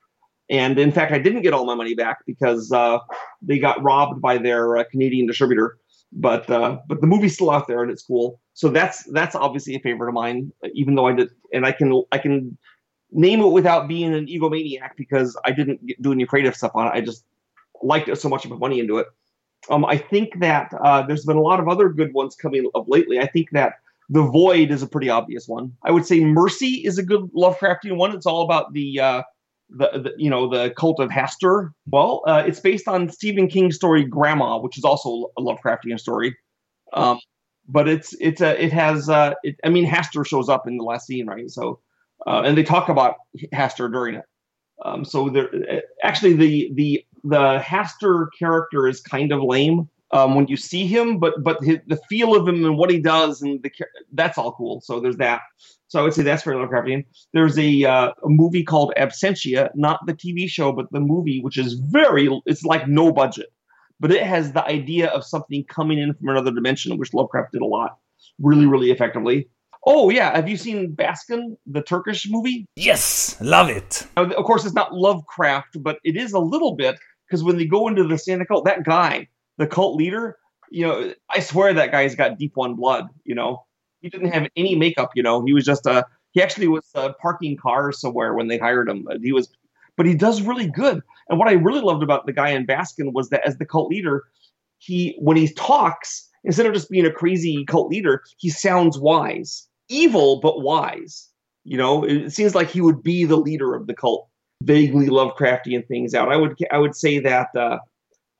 And 0.50 0.78
in 0.78 0.92
fact, 0.92 1.12
I 1.12 1.18
didn't 1.18 1.42
get 1.42 1.52
all 1.52 1.64
my 1.64 1.74
money 1.74 1.94
back 1.94 2.18
because 2.26 2.72
uh, 2.72 2.98
they 3.42 3.58
got 3.58 3.82
robbed 3.82 4.20
by 4.20 4.38
their 4.38 4.78
uh, 4.78 4.84
Canadian 4.90 5.26
distributor. 5.26 5.78
But 6.12 6.48
uh, 6.50 6.78
but 6.88 7.00
the 7.00 7.06
movie's 7.06 7.34
still 7.34 7.50
out 7.50 7.68
there 7.68 7.82
and 7.82 7.90
it's 7.90 8.02
cool 8.02 8.40
so 8.54 8.68
that's 8.68 9.04
that's 9.12 9.34
obviously 9.36 9.74
a 9.76 9.80
favorite 9.80 10.08
of 10.08 10.14
mine 10.14 10.52
even 10.72 10.94
though 10.94 11.06
i 11.06 11.12
did 11.12 11.28
and 11.52 11.66
i 11.66 11.70
can 11.72 12.02
i 12.12 12.18
can 12.18 12.56
name 13.12 13.40
it 13.40 13.48
without 13.48 13.86
being 13.88 14.14
an 14.14 14.26
egomaniac 14.26 14.96
because 14.96 15.36
i 15.44 15.50
didn't 15.52 15.80
do 16.00 16.10
any 16.10 16.24
creative 16.24 16.56
stuff 16.56 16.72
on 16.74 16.86
it 16.86 16.90
i 16.90 17.00
just 17.00 17.24
liked 17.82 18.08
it 18.08 18.16
so 18.16 18.28
much 18.28 18.46
i 18.46 18.48
put 18.48 18.58
money 18.58 18.80
into 18.80 18.96
it 18.98 19.06
Um, 19.70 19.84
I 19.84 19.98
think 19.98 20.40
that 20.40 20.72
uh, 20.82 21.02
there's 21.06 21.24
been 21.26 21.36
a 21.36 21.42
lot 21.42 21.60
of 21.60 21.68
other 21.68 21.88
good 21.90 22.12
ones 22.14 22.34
coming 22.36 22.70
up 22.74 22.86
lately. 22.88 23.18
I 23.20 23.26
think 23.26 23.50
that 23.52 23.72
The 24.08 24.22
Void 24.22 24.70
is 24.70 24.82
a 24.82 24.86
pretty 24.86 25.10
obvious 25.10 25.46
one. 25.48 25.72
I 25.82 25.90
would 25.90 26.06
say 26.06 26.24
Mercy 26.24 26.74
is 26.88 26.96
a 26.98 27.02
good 27.02 27.22
Lovecraftian 27.34 27.96
one. 27.96 28.14
It's 28.16 28.24
all 28.26 28.42
about 28.42 28.72
the 28.72 29.00
uh, 29.00 29.22
the, 29.70 30.14
you 30.16 30.30
know 30.30 30.48
the 30.48 30.70
cult 30.70 31.00
of 31.00 31.10
Hastur. 31.10 31.70
Well, 31.86 32.22
uh, 32.26 32.42
it's 32.46 32.60
based 32.60 32.88
on 32.88 33.10
Stephen 33.10 33.48
King's 33.48 33.76
story 33.76 34.04
Gramma, 34.04 34.58
which 34.60 34.78
is 34.78 34.84
also 34.84 35.30
a 35.36 35.42
Lovecraftian 35.42 35.98
story. 35.98 36.36
Um, 36.94 37.20
but 37.68 37.88
it's 37.88 38.14
it's 38.20 38.40
a 38.40 38.62
it 38.62 38.72
has 38.72 39.08
uh, 39.08 39.34
it, 39.42 39.56
I 39.64 39.68
mean 39.68 39.86
Hastur 39.86 40.26
shows 40.26 40.48
up 40.48 40.66
in 40.66 40.78
the 40.78 40.84
last 40.84 41.06
scene, 41.06 41.26
right? 41.26 41.50
So 41.50 41.80
uh, 42.26 42.42
and 42.44 42.56
they 42.56 42.62
talk 42.62 42.88
about 42.88 43.16
Hastur 43.52 43.92
during 43.92 44.14
it. 44.16 44.24
Um, 44.84 45.04
so 45.04 45.28
there 45.28 45.50
actually 46.02 46.34
the 46.34 46.70
the 46.74 47.04
the 47.24 47.58
Hastur 47.58 48.28
character 48.38 48.86
is 48.86 49.00
kind 49.00 49.32
of 49.32 49.42
lame 49.42 49.88
um, 50.10 50.34
when 50.34 50.46
you 50.46 50.56
see 50.56 50.86
him, 50.86 51.18
but 51.18 51.42
but 51.42 51.62
his, 51.62 51.78
the 51.86 51.98
feel 52.08 52.34
of 52.34 52.46
him 52.48 52.64
and 52.64 52.76
what 52.76 52.90
he 52.90 53.00
does 53.00 53.42
and 53.42 53.62
the 53.62 53.70
that's 54.12 54.38
all 54.38 54.52
cool. 54.52 54.80
So 54.80 55.00
there's 55.00 55.18
that. 55.18 55.42
So 55.88 55.98
I 55.98 56.02
would 56.02 56.12
say 56.12 56.22
that's 56.22 56.42
very 56.42 56.56
Lovecraftian. 56.56 57.06
There's 57.32 57.58
a, 57.58 57.84
uh, 57.84 58.12
a 58.22 58.28
movie 58.28 58.62
called 58.62 58.92
Absentia, 58.98 59.70
not 59.74 60.00
the 60.06 60.12
TV 60.12 60.48
show, 60.48 60.70
but 60.70 60.92
the 60.92 61.00
movie, 61.00 61.40
which 61.40 61.56
is 61.56 61.74
very, 61.74 62.28
it's 62.44 62.62
like 62.62 62.86
no 62.86 63.10
budget, 63.10 63.46
but 63.98 64.12
it 64.12 64.22
has 64.22 64.52
the 64.52 64.62
idea 64.64 65.08
of 65.08 65.24
something 65.24 65.64
coming 65.64 65.98
in 65.98 66.12
from 66.12 66.28
another 66.28 66.50
dimension, 66.50 66.98
which 66.98 67.14
Lovecraft 67.14 67.52
did 67.52 67.62
a 67.62 67.66
lot, 67.66 67.96
really, 68.38 68.66
really 68.66 68.90
effectively. 68.90 69.48
Oh 69.86 70.10
yeah, 70.10 70.34
have 70.36 70.48
you 70.48 70.58
seen 70.58 70.94
Baskin, 70.94 71.56
the 71.66 71.80
Turkish 71.80 72.26
movie? 72.28 72.66
Yes, 72.76 73.38
love 73.40 73.70
it. 73.70 74.06
Of 74.16 74.44
course, 74.44 74.66
it's 74.66 74.74
not 74.74 74.92
Lovecraft, 74.92 75.82
but 75.82 75.98
it 76.04 76.16
is 76.16 76.34
a 76.34 76.38
little 76.38 76.76
bit 76.76 76.98
because 77.26 77.42
when 77.42 77.56
they 77.56 77.64
go 77.64 77.88
into 77.88 78.06
the 78.06 78.18
Santa 78.18 78.44
cult, 78.44 78.66
that 78.66 78.84
guy, 78.84 79.28
the 79.58 79.66
cult 79.66 79.96
leader, 79.96 80.38
you 80.70 80.86
know, 80.86 81.12
I 81.30 81.40
swear 81.40 81.74
that 81.74 81.92
guy's 81.92 82.14
got 82.14 82.38
deep 82.38 82.52
one 82.54 82.74
blood. 82.74 83.08
You 83.24 83.34
know, 83.34 83.64
he 84.00 84.08
didn't 84.08 84.32
have 84.32 84.48
any 84.56 84.74
makeup. 84.74 85.10
You 85.14 85.22
know, 85.22 85.44
he 85.44 85.52
was 85.52 85.64
just 85.64 85.86
a. 85.86 86.06
He 86.32 86.42
actually 86.42 86.68
was 86.68 86.86
uh, 86.94 87.12
parking 87.20 87.56
cars 87.56 88.00
somewhere 88.00 88.34
when 88.34 88.48
they 88.48 88.58
hired 88.58 88.88
him. 88.88 89.06
He 89.22 89.32
was, 89.32 89.48
but 89.96 90.06
he 90.06 90.14
does 90.14 90.42
really 90.42 90.68
good. 90.68 91.02
And 91.28 91.38
what 91.38 91.48
I 91.48 91.52
really 91.52 91.80
loved 91.80 92.02
about 92.02 92.26
the 92.26 92.32
guy 92.32 92.50
in 92.50 92.66
Baskin 92.66 93.12
was 93.12 93.30
that 93.30 93.46
as 93.46 93.56
the 93.58 93.66
cult 93.66 93.88
leader, 93.88 94.24
he 94.78 95.16
when 95.18 95.36
he 95.36 95.52
talks 95.52 96.28
instead 96.44 96.66
of 96.66 96.74
just 96.74 96.90
being 96.90 97.06
a 97.06 97.12
crazy 97.12 97.64
cult 97.64 97.88
leader, 97.88 98.22
he 98.36 98.50
sounds 98.50 98.98
wise, 98.98 99.66
evil 99.88 100.40
but 100.40 100.62
wise. 100.62 101.28
You 101.64 101.76
know, 101.76 102.04
it 102.04 102.30
seems 102.30 102.54
like 102.54 102.70
he 102.70 102.80
would 102.80 103.02
be 103.02 103.24
the 103.24 103.36
leader 103.36 103.74
of 103.74 103.86
the 103.86 103.94
cult, 103.94 104.28
vaguely 104.62 105.08
Lovecraftian 105.08 105.86
things 105.86 106.14
out. 106.14 106.30
I 106.30 106.36
would 106.36 106.56
I 106.70 106.78
would 106.78 106.94
say 106.94 107.18
that 107.18 107.54
uh, 107.56 107.78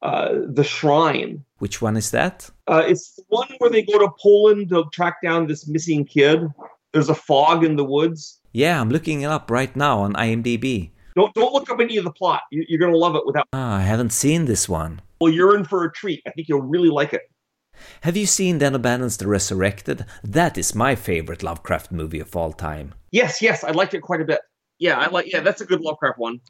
uh, 0.03 0.34
the 0.46 0.64
shrine. 0.64 1.44
Which 1.59 1.82
one 1.82 1.96
is 1.96 2.11
that? 2.12 2.51
Uh, 2.66 2.84
it's 2.86 3.16
the 3.16 3.24
one 3.28 3.49
where 3.59 3.70
they 3.70 3.82
go 3.82 3.99
to 3.99 4.11
Poland 4.20 4.68
to 4.70 4.84
track 4.92 5.16
down 5.22 5.46
this 5.46 5.66
missing 5.66 6.05
kid. 6.05 6.46
There's 6.92 7.09
a 7.09 7.14
fog 7.14 7.64
in 7.64 7.76
the 7.76 7.84
woods. 7.84 8.40
Yeah, 8.53 8.80
I'm 8.80 8.90
looking 8.90 9.22
it 9.22 9.26
up 9.26 9.51
right 9.51 9.74
now 9.74 10.01
on 10.01 10.14
IMDb. 10.14 10.90
Don't 11.16 11.34
don't 11.34 11.53
look 11.53 11.68
up 11.68 11.80
any 11.80 11.96
of 11.96 12.05
the 12.05 12.12
plot. 12.12 12.42
You're 12.51 12.78
gonna 12.78 12.96
love 12.96 13.16
it 13.16 13.26
without. 13.26 13.46
Ah, 13.53 13.78
I 13.78 13.80
haven't 13.80 14.12
seen 14.12 14.44
this 14.44 14.68
one. 14.68 15.01
Well, 15.20 15.32
you're 15.32 15.57
in 15.57 15.64
for 15.64 15.84
a 15.84 15.92
treat. 15.92 16.22
I 16.26 16.30
think 16.30 16.49
you'll 16.49 16.62
really 16.62 16.90
like 16.90 17.12
it. 17.12 17.22
Have 18.03 18.16
you 18.16 18.26
seen 18.26 18.59
Dan 18.59 18.74
O'Bannon's 18.74 19.16
The 19.16 19.26
Resurrected? 19.26 20.05
That 20.22 20.57
is 20.57 20.74
my 20.74 20.94
favorite 20.94 21.42
Lovecraft 21.42 21.92
movie 21.92 22.20
of 22.20 22.34
all 22.36 22.53
time. 22.53 22.94
Yes, 23.11 23.42
yes, 23.42 23.64
I 23.64 23.70
liked 23.70 23.94
it 23.94 24.01
quite 24.01 24.20
a 24.20 24.24
bit. 24.24 24.40
Yeah, 24.78 24.99
I 24.99 25.09
like. 25.09 25.32
Yeah, 25.32 25.40
that's 25.40 25.61
a 25.61 25.66
good 25.66 25.80
Lovecraft 25.80 26.18
one 26.18 26.40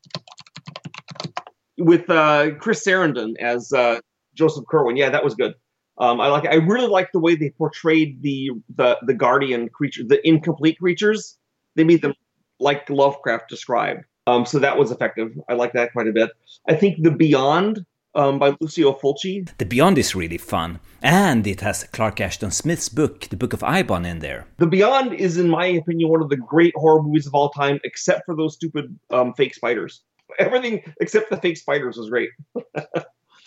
with 1.79 2.09
uh, 2.11 2.51
Chris 2.59 2.85
Sarandon 2.85 3.35
as 3.41 3.73
uh, 3.73 4.01
Joseph 4.35 4.65
Curwen. 4.65 4.97
Yeah, 4.97 5.11
that 5.11 5.25
was 5.25 5.35
good. 5.35 5.55
Um, 5.99 6.21
I 6.21 6.29
like. 6.29 6.47
I 6.47 6.57
really 6.57 6.87
like 6.87 7.11
the 7.13 7.19
way 7.19 7.35
they 7.35 7.51
portrayed 7.51 8.23
the 8.23 8.51
the 8.77 8.99
the 9.03 9.15
guardian 9.15 9.69
creature, 9.69 10.05
the 10.07 10.27
incomplete 10.27 10.79
creatures. 10.79 11.37
They 11.75 11.85
made 11.85 12.03
them 12.03 12.15
like 12.61 12.89
Lovecraft 12.89 13.49
described. 13.49 14.05
Um, 14.27 14.45
so 14.45 14.59
that 14.59 14.79
was 14.79 14.91
effective. 14.91 15.33
I 15.49 15.55
like 15.55 15.73
that 15.73 15.93
quite 15.93 16.07
a 16.07 16.13
bit. 16.13 16.31
I 16.69 16.75
think 16.75 17.03
the 17.03 17.11
Beyond 17.11 17.85
um, 18.15 18.39
by 18.39 18.55
Lucio 18.61 18.93
Fulci. 18.93 19.49
The 19.59 19.65
Beyond 19.65 19.99
is 19.99 20.15
really 20.15 20.39
fun, 20.39 20.81
and 21.03 21.47
it 21.47 21.63
has 21.63 21.85
Clark 21.85 22.21
Ashton 22.21 22.51
Smith's 22.51 22.89
book, 22.89 23.29
The 23.29 23.37
Book 23.37 23.53
of 23.53 23.61
Eibon, 23.61 24.07
in 24.07 24.19
there. 24.19 24.47
The 24.59 24.67
Beyond 24.67 25.15
is, 25.15 25.37
in 25.37 25.49
my 25.49 25.67
opinion, 25.67 26.11
one 26.11 26.23
of 26.23 26.29
the 26.29 26.37
great 26.37 26.75
horror 26.77 27.03
movies 27.03 27.27
of 27.27 27.35
all 27.35 27.51
time, 27.51 27.81
except 27.85 28.27
for 28.27 28.37
those 28.37 28.55
stupid 28.55 28.97
um, 29.11 29.35
fake 29.35 29.55
spiders 29.55 30.03
everything 30.39 30.83
except 31.01 31.31
the 31.31 31.37
fake 31.37 31.57
spiders 31.57 31.97
was 31.97 32.11
great. 32.11 32.31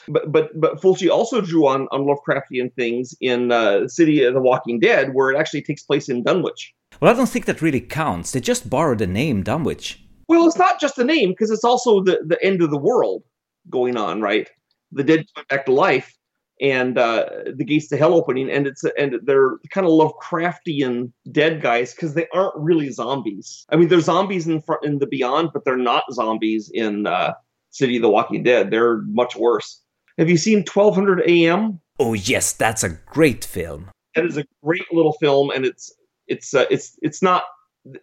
but 0.07 0.32
but 0.32 0.49
but 0.59 0.82
Fulci 0.82 1.09
also 1.09 1.41
drew 1.41 1.67
on 1.67 1.88
on 1.91 2.01
Lovecraftian 2.01 2.73
things 2.73 3.15
in 3.21 3.51
uh, 3.51 3.88
City 3.88 4.23
of 4.23 4.34
the 4.34 4.41
Walking 4.41 4.79
Dead, 4.79 5.13
where 5.13 5.32
it 5.32 5.38
actually 5.38 5.61
takes 5.61 5.84
place 5.84 6.09
in 6.09 6.23
Dunwich. 6.23 6.73
Well, 6.99 7.11
I 7.11 7.17
don't 7.17 7.29
think 7.29 7.45
that 7.45 7.61
really 7.61 7.82
counts. 7.82 8.32
They 8.32 8.41
just 8.41 8.69
borrowed 8.69 8.99
the 8.99 9.07
name 9.07 9.43
Dunwich. 9.43 10.03
Well, 10.27 10.47
it's 10.47 10.57
not 10.57 10.79
just 10.79 10.95
the 10.95 11.03
name 11.03 11.29
because 11.29 11.51
it's 11.51 11.63
also 11.63 12.03
the 12.03 12.21
the 12.25 12.43
end 12.43 12.61
of 12.61 12.71
the 12.71 12.77
world 12.77 13.23
going 13.69 13.97
on, 13.97 14.21
right? 14.21 14.49
The 14.91 15.03
dead 15.03 15.25
come 15.36 15.45
back 15.49 15.65
to 15.65 15.73
life, 15.73 16.13
and 16.62 16.99
uh, 16.99 17.26
the 17.55 17.66
gates 17.66 17.88
to 17.88 17.97
hell 17.97 18.14
opening, 18.14 18.49
and 18.49 18.68
it's 18.68 18.84
and 18.97 19.20
they're 19.24 19.57
kind 19.72 19.88
of 19.88 19.93
Lovecraftian 19.93 21.12
dead 21.32 21.62
guys 21.62 21.93
because 21.93 22.14
they 22.14 22.28
aren't 22.34 22.55
really 22.55 22.91
zombies. 22.91 23.66
I 23.70 23.76
mean, 23.76 23.88
they're 23.88 23.99
zombies 23.99 24.47
in 24.47 24.62
front 24.62 24.86
in 24.86 24.99
the 24.99 25.07
Beyond, 25.07 25.49
but 25.53 25.66
they're 25.66 25.76
not 25.76 26.03
zombies 26.14 26.70
in 26.72 27.07
uh, 27.07 27.34
City 27.72 27.95
of 27.95 28.03
the 28.03 28.09
Walking 28.09 28.43
Dead. 28.43 28.70
They're 28.70 28.99
much 29.07 29.36
worse. 29.36 29.82
Have 30.20 30.30
you 30.30 30.38
seen 30.38 30.59
1200 30.59 31.28
AM? 31.28 31.80
Oh 31.99 32.14
yes, 32.14 32.53
that's 32.53 32.84
a 32.84 32.89
great 32.89 33.43
film. 33.43 33.89
That 34.16 34.26
is 34.26 34.38
a 34.38 34.45
great 34.64 34.86
little 34.91 35.14
film, 35.14 35.49
and 35.49 35.66
it's 35.66 35.91
it's 36.28 36.53
uh, 36.53 36.66
it's 36.70 36.97
it's 37.01 37.24
not. 37.24 37.43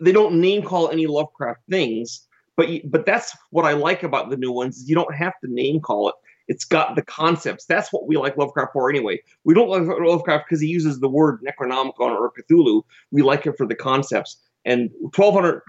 They 0.00 0.10
don't 0.10 0.40
name 0.40 0.62
call 0.64 0.90
any 0.90 1.06
Lovecraft 1.06 1.60
things, 1.70 2.26
but 2.56 2.68
but 2.90 3.06
that's 3.06 3.36
what 3.50 3.64
I 3.64 3.74
like 3.74 4.02
about 4.02 4.30
the 4.30 4.36
new 4.36 4.50
ones. 4.50 4.88
You 4.88 4.96
don't 4.96 5.14
have 5.14 5.34
to 5.44 5.52
name 5.52 5.80
call 5.80 6.08
it 6.08 6.16
it's 6.48 6.64
got 6.64 6.96
the 6.96 7.02
concepts. 7.02 7.66
That's 7.66 7.92
what 7.92 8.08
we 8.08 8.16
like 8.16 8.36
Lovecraft 8.36 8.72
for 8.72 8.90
anyway. 8.90 9.20
We 9.44 9.54
don't 9.54 9.68
like 9.68 9.82
Lovecraft 9.82 10.46
because 10.48 10.60
he 10.60 10.68
uses 10.68 10.98
the 10.98 11.08
word 11.08 11.40
Necronomicon 11.42 11.92
or 12.00 12.32
Cthulhu. 12.32 12.82
We 13.10 13.22
like 13.22 13.46
it 13.46 13.56
for 13.56 13.66
the 13.66 13.74
concepts. 13.74 14.42
And 14.64 14.90
1200, 15.14 15.62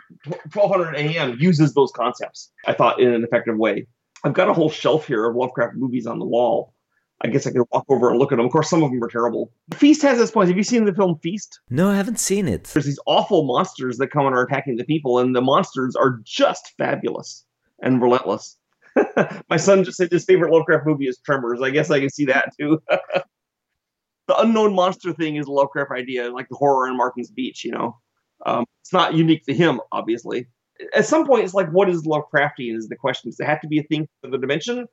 1200 0.54 0.96
AM 0.96 1.38
uses 1.40 1.74
those 1.74 1.92
concepts, 1.92 2.52
I 2.66 2.74
thought, 2.74 3.00
in 3.00 3.14
an 3.14 3.24
effective 3.24 3.58
way. 3.58 3.88
I've 4.24 4.34
got 4.34 4.50
a 4.50 4.54
whole 4.54 4.70
shelf 4.70 5.06
here 5.06 5.26
of 5.26 5.36
Lovecraft 5.36 5.76
movies 5.76 6.08
on 6.08 6.20
the 6.20 6.26
wall. 6.26 6.74
I 7.22 7.28
guess 7.28 7.46
I 7.46 7.52
could 7.52 7.66
walk 7.72 7.86
over 7.90 8.10
and 8.10 8.18
look 8.18 8.32
at 8.32 8.38
them. 8.38 8.46
Of 8.46 8.52
course, 8.52 8.70
some 8.70 8.82
of 8.82 8.92
them 8.92 9.04
are 9.04 9.10
terrible. 9.10 9.52
Feast 9.74 10.02
has 10.04 10.22
its 10.22 10.32
points. 10.32 10.50
Have 10.50 10.58
you 10.58 10.64
seen 10.64 10.86
the 10.86 10.94
film 10.94 11.20
Feast? 11.22 11.60
No, 11.70 11.90
I 11.90 11.98
haven't 11.98 12.20
seen 12.20 12.48
it. 12.48 12.64
There's 12.66 12.86
these 12.86 13.00
awful 13.06 13.44
monsters 13.44 13.98
that 13.98 14.08
come 14.08 14.26
and 14.26 14.34
are 14.34 14.44
attacking 14.44 14.78
the 14.78 14.86
people, 14.86 15.20
and 15.20 15.36
the 15.36 15.42
monsters 15.42 15.98
are 15.98 16.22
just 16.24 16.74
fabulous 16.78 17.44
and 17.82 18.02
relentless. 18.02 18.58
My 19.50 19.58
son 19.58 19.84
just 19.84 19.98
said 19.98 20.12
his 20.12 20.26
favorite 20.26 20.52
Lovecraft 20.52 20.86
movie 20.86 21.08
is 21.08 21.20
Tremors. 21.20 21.62
I 21.62 21.70
guess 21.70 21.92
I 21.92 22.00
can 22.00 22.10
see 22.10 22.26
that 22.26 22.54
too. 22.60 22.82
the 22.90 24.40
unknown 24.40 24.74
monster 24.74 25.14
thing 25.14 25.36
is 25.36 25.48
a 25.48 25.52
Lovecraft 25.52 25.92
idea, 25.92 26.32
like 26.32 26.48
the 26.50 26.56
horror 26.56 26.88
in 26.88 26.98
Martin's 26.98 27.32
Beach. 27.32 27.64
You 27.64 27.72
know, 27.72 27.98
um, 28.46 28.66
it's 28.82 28.94
not 28.94 29.14
unique 29.14 29.46
to 29.46 29.54
him, 29.54 29.82
obviously. 29.92 30.48
At 30.96 31.06
some 31.06 31.26
point, 31.26 31.44
it's 31.44 31.54
like, 31.54 31.70
what 31.72 31.90
is 31.90 32.04
Lovecraftian? 32.04 32.78
Is 32.78 32.88
the 32.88 32.96
question. 32.96 33.30
Does 33.30 33.40
it 33.40 33.46
have 33.46 33.62
to 33.62 33.68
be 33.68 33.80
a 33.80 33.84
thing 33.84 34.08
from 34.22 34.32
the 34.32 34.38
dimension? 34.38 34.88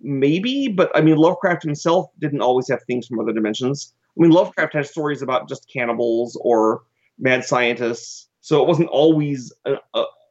Maybe, 0.00 0.68
but 0.68 0.90
I 0.94 1.00
mean, 1.00 1.16
Lovecraft 1.16 1.62
himself 1.62 2.10
didn't 2.18 2.40
always 2.40 2.68
have 2.68 2.82
things 2.84 3.06
from 3.06 3.20
other 3.20 3.32
dimensions. 3.32 3.94
I 4.16 4.22
mean, 4.22 4.32
Lovecraft 4.32 4.74
has 4.74 4.90
stories 4.90 5.22
about 5.22 5.48
just 5.48 5.70
cannibals 5.72 6.38
or 6.42 6.82
mad 7.18 7.44
scientists, 7.44 8.28
so 8.40 8.60
it 8.60 8.68
wasn't 8.68 8.88
always 8.88 9.52
a, 9.64 9.76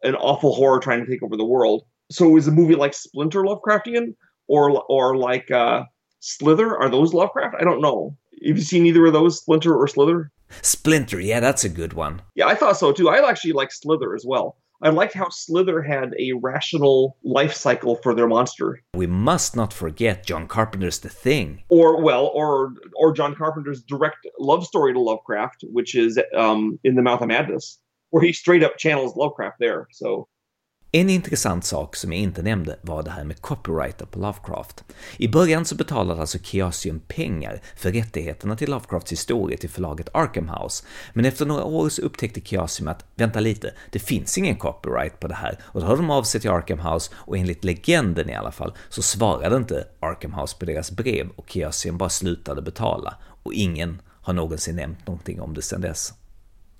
an 0.03 0.15
awful 0.15 0.53
horror 0.53 0.79
trying 0.79 1.03
to 1.03 1.09
take 1.09 1.23
over 1.23 1.37
the 1.37 1.45
world 1.45 1.85
so 2.11 2.37
is 2.37 2.47
a 2.47 2.51
movie 2.51 2.75
like 2.75 2.93
Splinter 2.93 3.43
Lovecraftian 3.43 4.15
or 4.47 4.83
or 4.89 5.17
like 5.17 5.49
uh, 5.51 5.83
Slither? 6.19 6.77
Are 6.77 6.89
those 6.89 7.13
Lovecraft? 7.13 7.55
I 7.59 7.63
don't 7.63 7.81
know. 7.81 8.15
Have 8.47 8.57
you 8.57 8.63
seen 8.63 8.85
either 8.85 9.05
of 9.05 9.13
those, 9.13 9.39
Splinter 9.39 9.75
or 9.75 9.87
Slither? 9.87 10.31
Splinter, 10.61 11.19
yeah, 11.19 11.39
that's 11.39 11.63
a 11.63 11.69
good 11.69 11.93
one. 11.93 12.21
Yeah, 12.35 12.47
I 12.47 12.55
thought 12.55 12.77
so 12.77 12.91
too. 12.91 13.09
I 13.09 13.27
actually 13.27 13.53
like 13.53 13.71
Slither 13.71 14.15
as 14.15 14.25
well. 14.25 14.57
I 14.83 14.89
liked 14.89 15.13
how 15.13 15.29
Slither 15.29 15.83
had 15.83 16.15
a 16.17 16.33
rational 16.33 17.15
life 17.23 17.53
cycle 17.53 17.97
for 17.97 18.15
their 18.15 18.27
monster. 18.27 18.81
We 18.95 19.05
must 19.05 19.55
not 19.55 19.71
forget 19.71 20.25
John 20.25 20.47
Carpenter's 20.47 20.99
The 20.99 21.09
Thing. 21.09 21.61
Or 21.69 22.01
well, 22.01 22.31
or 22.33 22.73
or 22.95 23.13
John 23.13 23.35
Carpenter's 23.35 23.83
direct 23.83 24.27
love 24.39 24.65
story 24.65 24.93
to 24.93 24.99
Lovecraft, 24.99 25.65
which 25.71 25.93
is 25.93 26.19
um, 26.35 26.79
in 26.83 26.95
the 26.95 27.03
Mouth 27.03 27.21
of 27.21 27.27
Madness, 27.27 27.77
where 28.09 28.23
he 28.23 28.33
straight 28.33 28.63
up 28.63 28.77
channels 28.77 29.15
Lovecraft 29.15 29.57
there. 29.59 29.87
So 29.91 30.27
En 30.93 31.09
intressant 31.09 31.65
sak 31.65 31.95
som 31.95 32.13
jag 32.13 32.21
inte 32.21 32.41
nämnde 32.41 32.75
var 32.81 33.03
det 33.03 33.11
här 33.11 33.23
med 33.23 33.41
copyrighter 33.41 34.05
på 34.05 34.19
Lovecraft. 34.19 34.83
I 35.17 35.27
början 35.27 35.65
så 35.65 35.75
betalade 35.75 36.21
alltså 36.21 36.37
Chaosium 36.43 36.99
pengar 37.07 37.61
för 37.75 37.91
rättigheterna 37.91 38.55
till 38.55 38.69
Lovecrafts 38.69 39.11
historia 39.11 39.57
till 39.57 39.69
förlaget 39.69 40.09
Arkham 40.13 40.49
House, 40.49 40.85
men 41.13 41.25
efter 41.25 41.45
några 41.45 41.63
år 41.63 41.89
så 41.89 42.01
upptäckte 42.01 42.41
Chaosium 42.41 42.87
att, 42.87 43.05
vänta 43.15 43.39
lite, 43.39 43.73
det 43.91 43.99
finns 43.99 44.37
ingen 44.37 44.55
copyright 44.55 45.19
på 45.19 45.27
det 45.27 45.35
här, 45.35 45.59
och 45.63 45.81
då 45.81 45.87
hörde 45.87 46.01
de 46.01 46.09
av 46.09 46.23
sig 46.23 46.41
till 46.41 46.49
Arkham 46.49 46.79
House, 46.79 47.11
och 47.15 47.37
enligt 47.37 47.63
legenden 47.63 48.29
i 48.29 48.35
alla 48.35 48.51
fall, 48.51 48.73
så 48.89 49.01
svarade 49.01 49.55
inte 49.57 49.87
Arkham 49.99 50.33
House 50.33 50.57
på 50.59 50.65
deras 50.65 50.91
brev 50.91 51.29
och 51.35 51.51
Chaosium 51.51 51.97
bara 51.97 52.09
slutade 52.09 52.61
betala, 52.61 53.15
och 53.43 53.53
ingen 53.53 54.01
har 54.07 54.33
någonsin 54.33 54.75
nämnt 54.75 55.07
någonting 55.07 55.41
om 55.41 55.53
det 55.53 55.61
sedan 55.61 55.81
dess. 55.81 56.13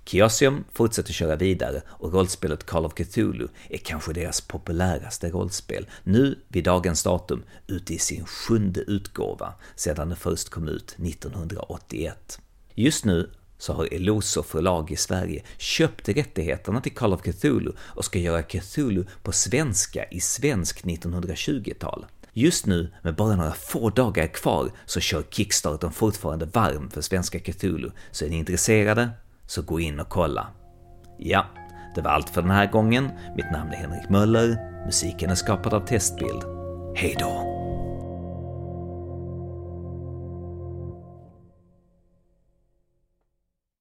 Chaosium 0.06 0.64
fortsätter 0.72 1.14
köra 1.14 1.36
vidare 1.36 1.82
och 1.88 2.14
rollspelet 2.14 2.66
Call 2.66 2.86
of 2.86 2.94
Cthulhu 2.94 3.48
är 3.70 3.78
kanske 3.78 4.14
deras 4.14 4.42
populäraste 4.42 5.30
rollspel, 5.30 5.90
nu 6.04 6.40
vid 6.48 6.64
dagens 6.64 7.04
datum 7.04 7.44
ute 7.68 7.94
i 7.94 8.00
sin 8.00 8.26
sjunde 8.26 8.82
utgåva 8.82 9.54
sedan 9.76 10.10
det 10.10 10.16
först 10.16 10.50
kom 10.50 10.68
ut 10.68 10.96
1981. 11.00 12.40
Just 12.76 13.06
nu 13.06 13.30
så 13.58 13.74
har 13.74 13.94
Eloso 13.94 14.44
förlag 14.44 14.92
i 14.92 14.96
Sverige 14.96 15.44
köpt 15.58 16.10
rättigheterna 16.10 16.82
till 16.82 16.96
Call 16.96 17.14
of 17.14 17.22
Cthulhu 17.22 17.72
och 17.80 18.06
ska 18.06 18.20
göra 18.20 18.44
Cthulhu 18.44 19.06
på 19.24 19.32
svenska 19.32 20.06
i 20.06 20.20
svensk 20.20 20.84
1920-tal. 20.84 22.06
Just 22.34 22.66
nu, 22.66 22.94
med 23.04 23.16
bara 23.16 23.36
några 23.36 23.54
få 23.54 23.90
dagar 23.90 24.28
kvar, 24.28 24.72
så 24.86 25.00
kör 25.00 25.24
Kickstarten 25.30 25.92
fortfarande 25.92 26.46
varm 26.46 26.90
för 26.90 27.02
svenska 27.02 27.40
Cthulhu, 27.40 27.92
så 28.12 28.26
är 28.26 28.30
ni 28.30 28.38
intresserade 28.38 29.10
så 29.52 29.62
gå 29.62 29.80
in 29.80 30.00
och 30.00 30.10
kolla. 30.10 30.48
Ja, 31.18 31.46
det 31.96 32.02
var 32.02 32.12
allt 32.12 32.30
för 32.30 32.42
den 32.42 32.52
här 32.52 32.72
gången. 32.72 33.10
Mitt 33.36 33.52
namn 33.52 33.72
är 33.72 33.76
Henrik 33.76 34.10
Möller. 34.10 34.58
Musiken 34.86 35.30
är 35.30 35.36
skapad 35.36 35.74
av 35.74 35.86
Testbild. 35.86 36.44
Hej 36.96 37.16
då! 37.20 37.61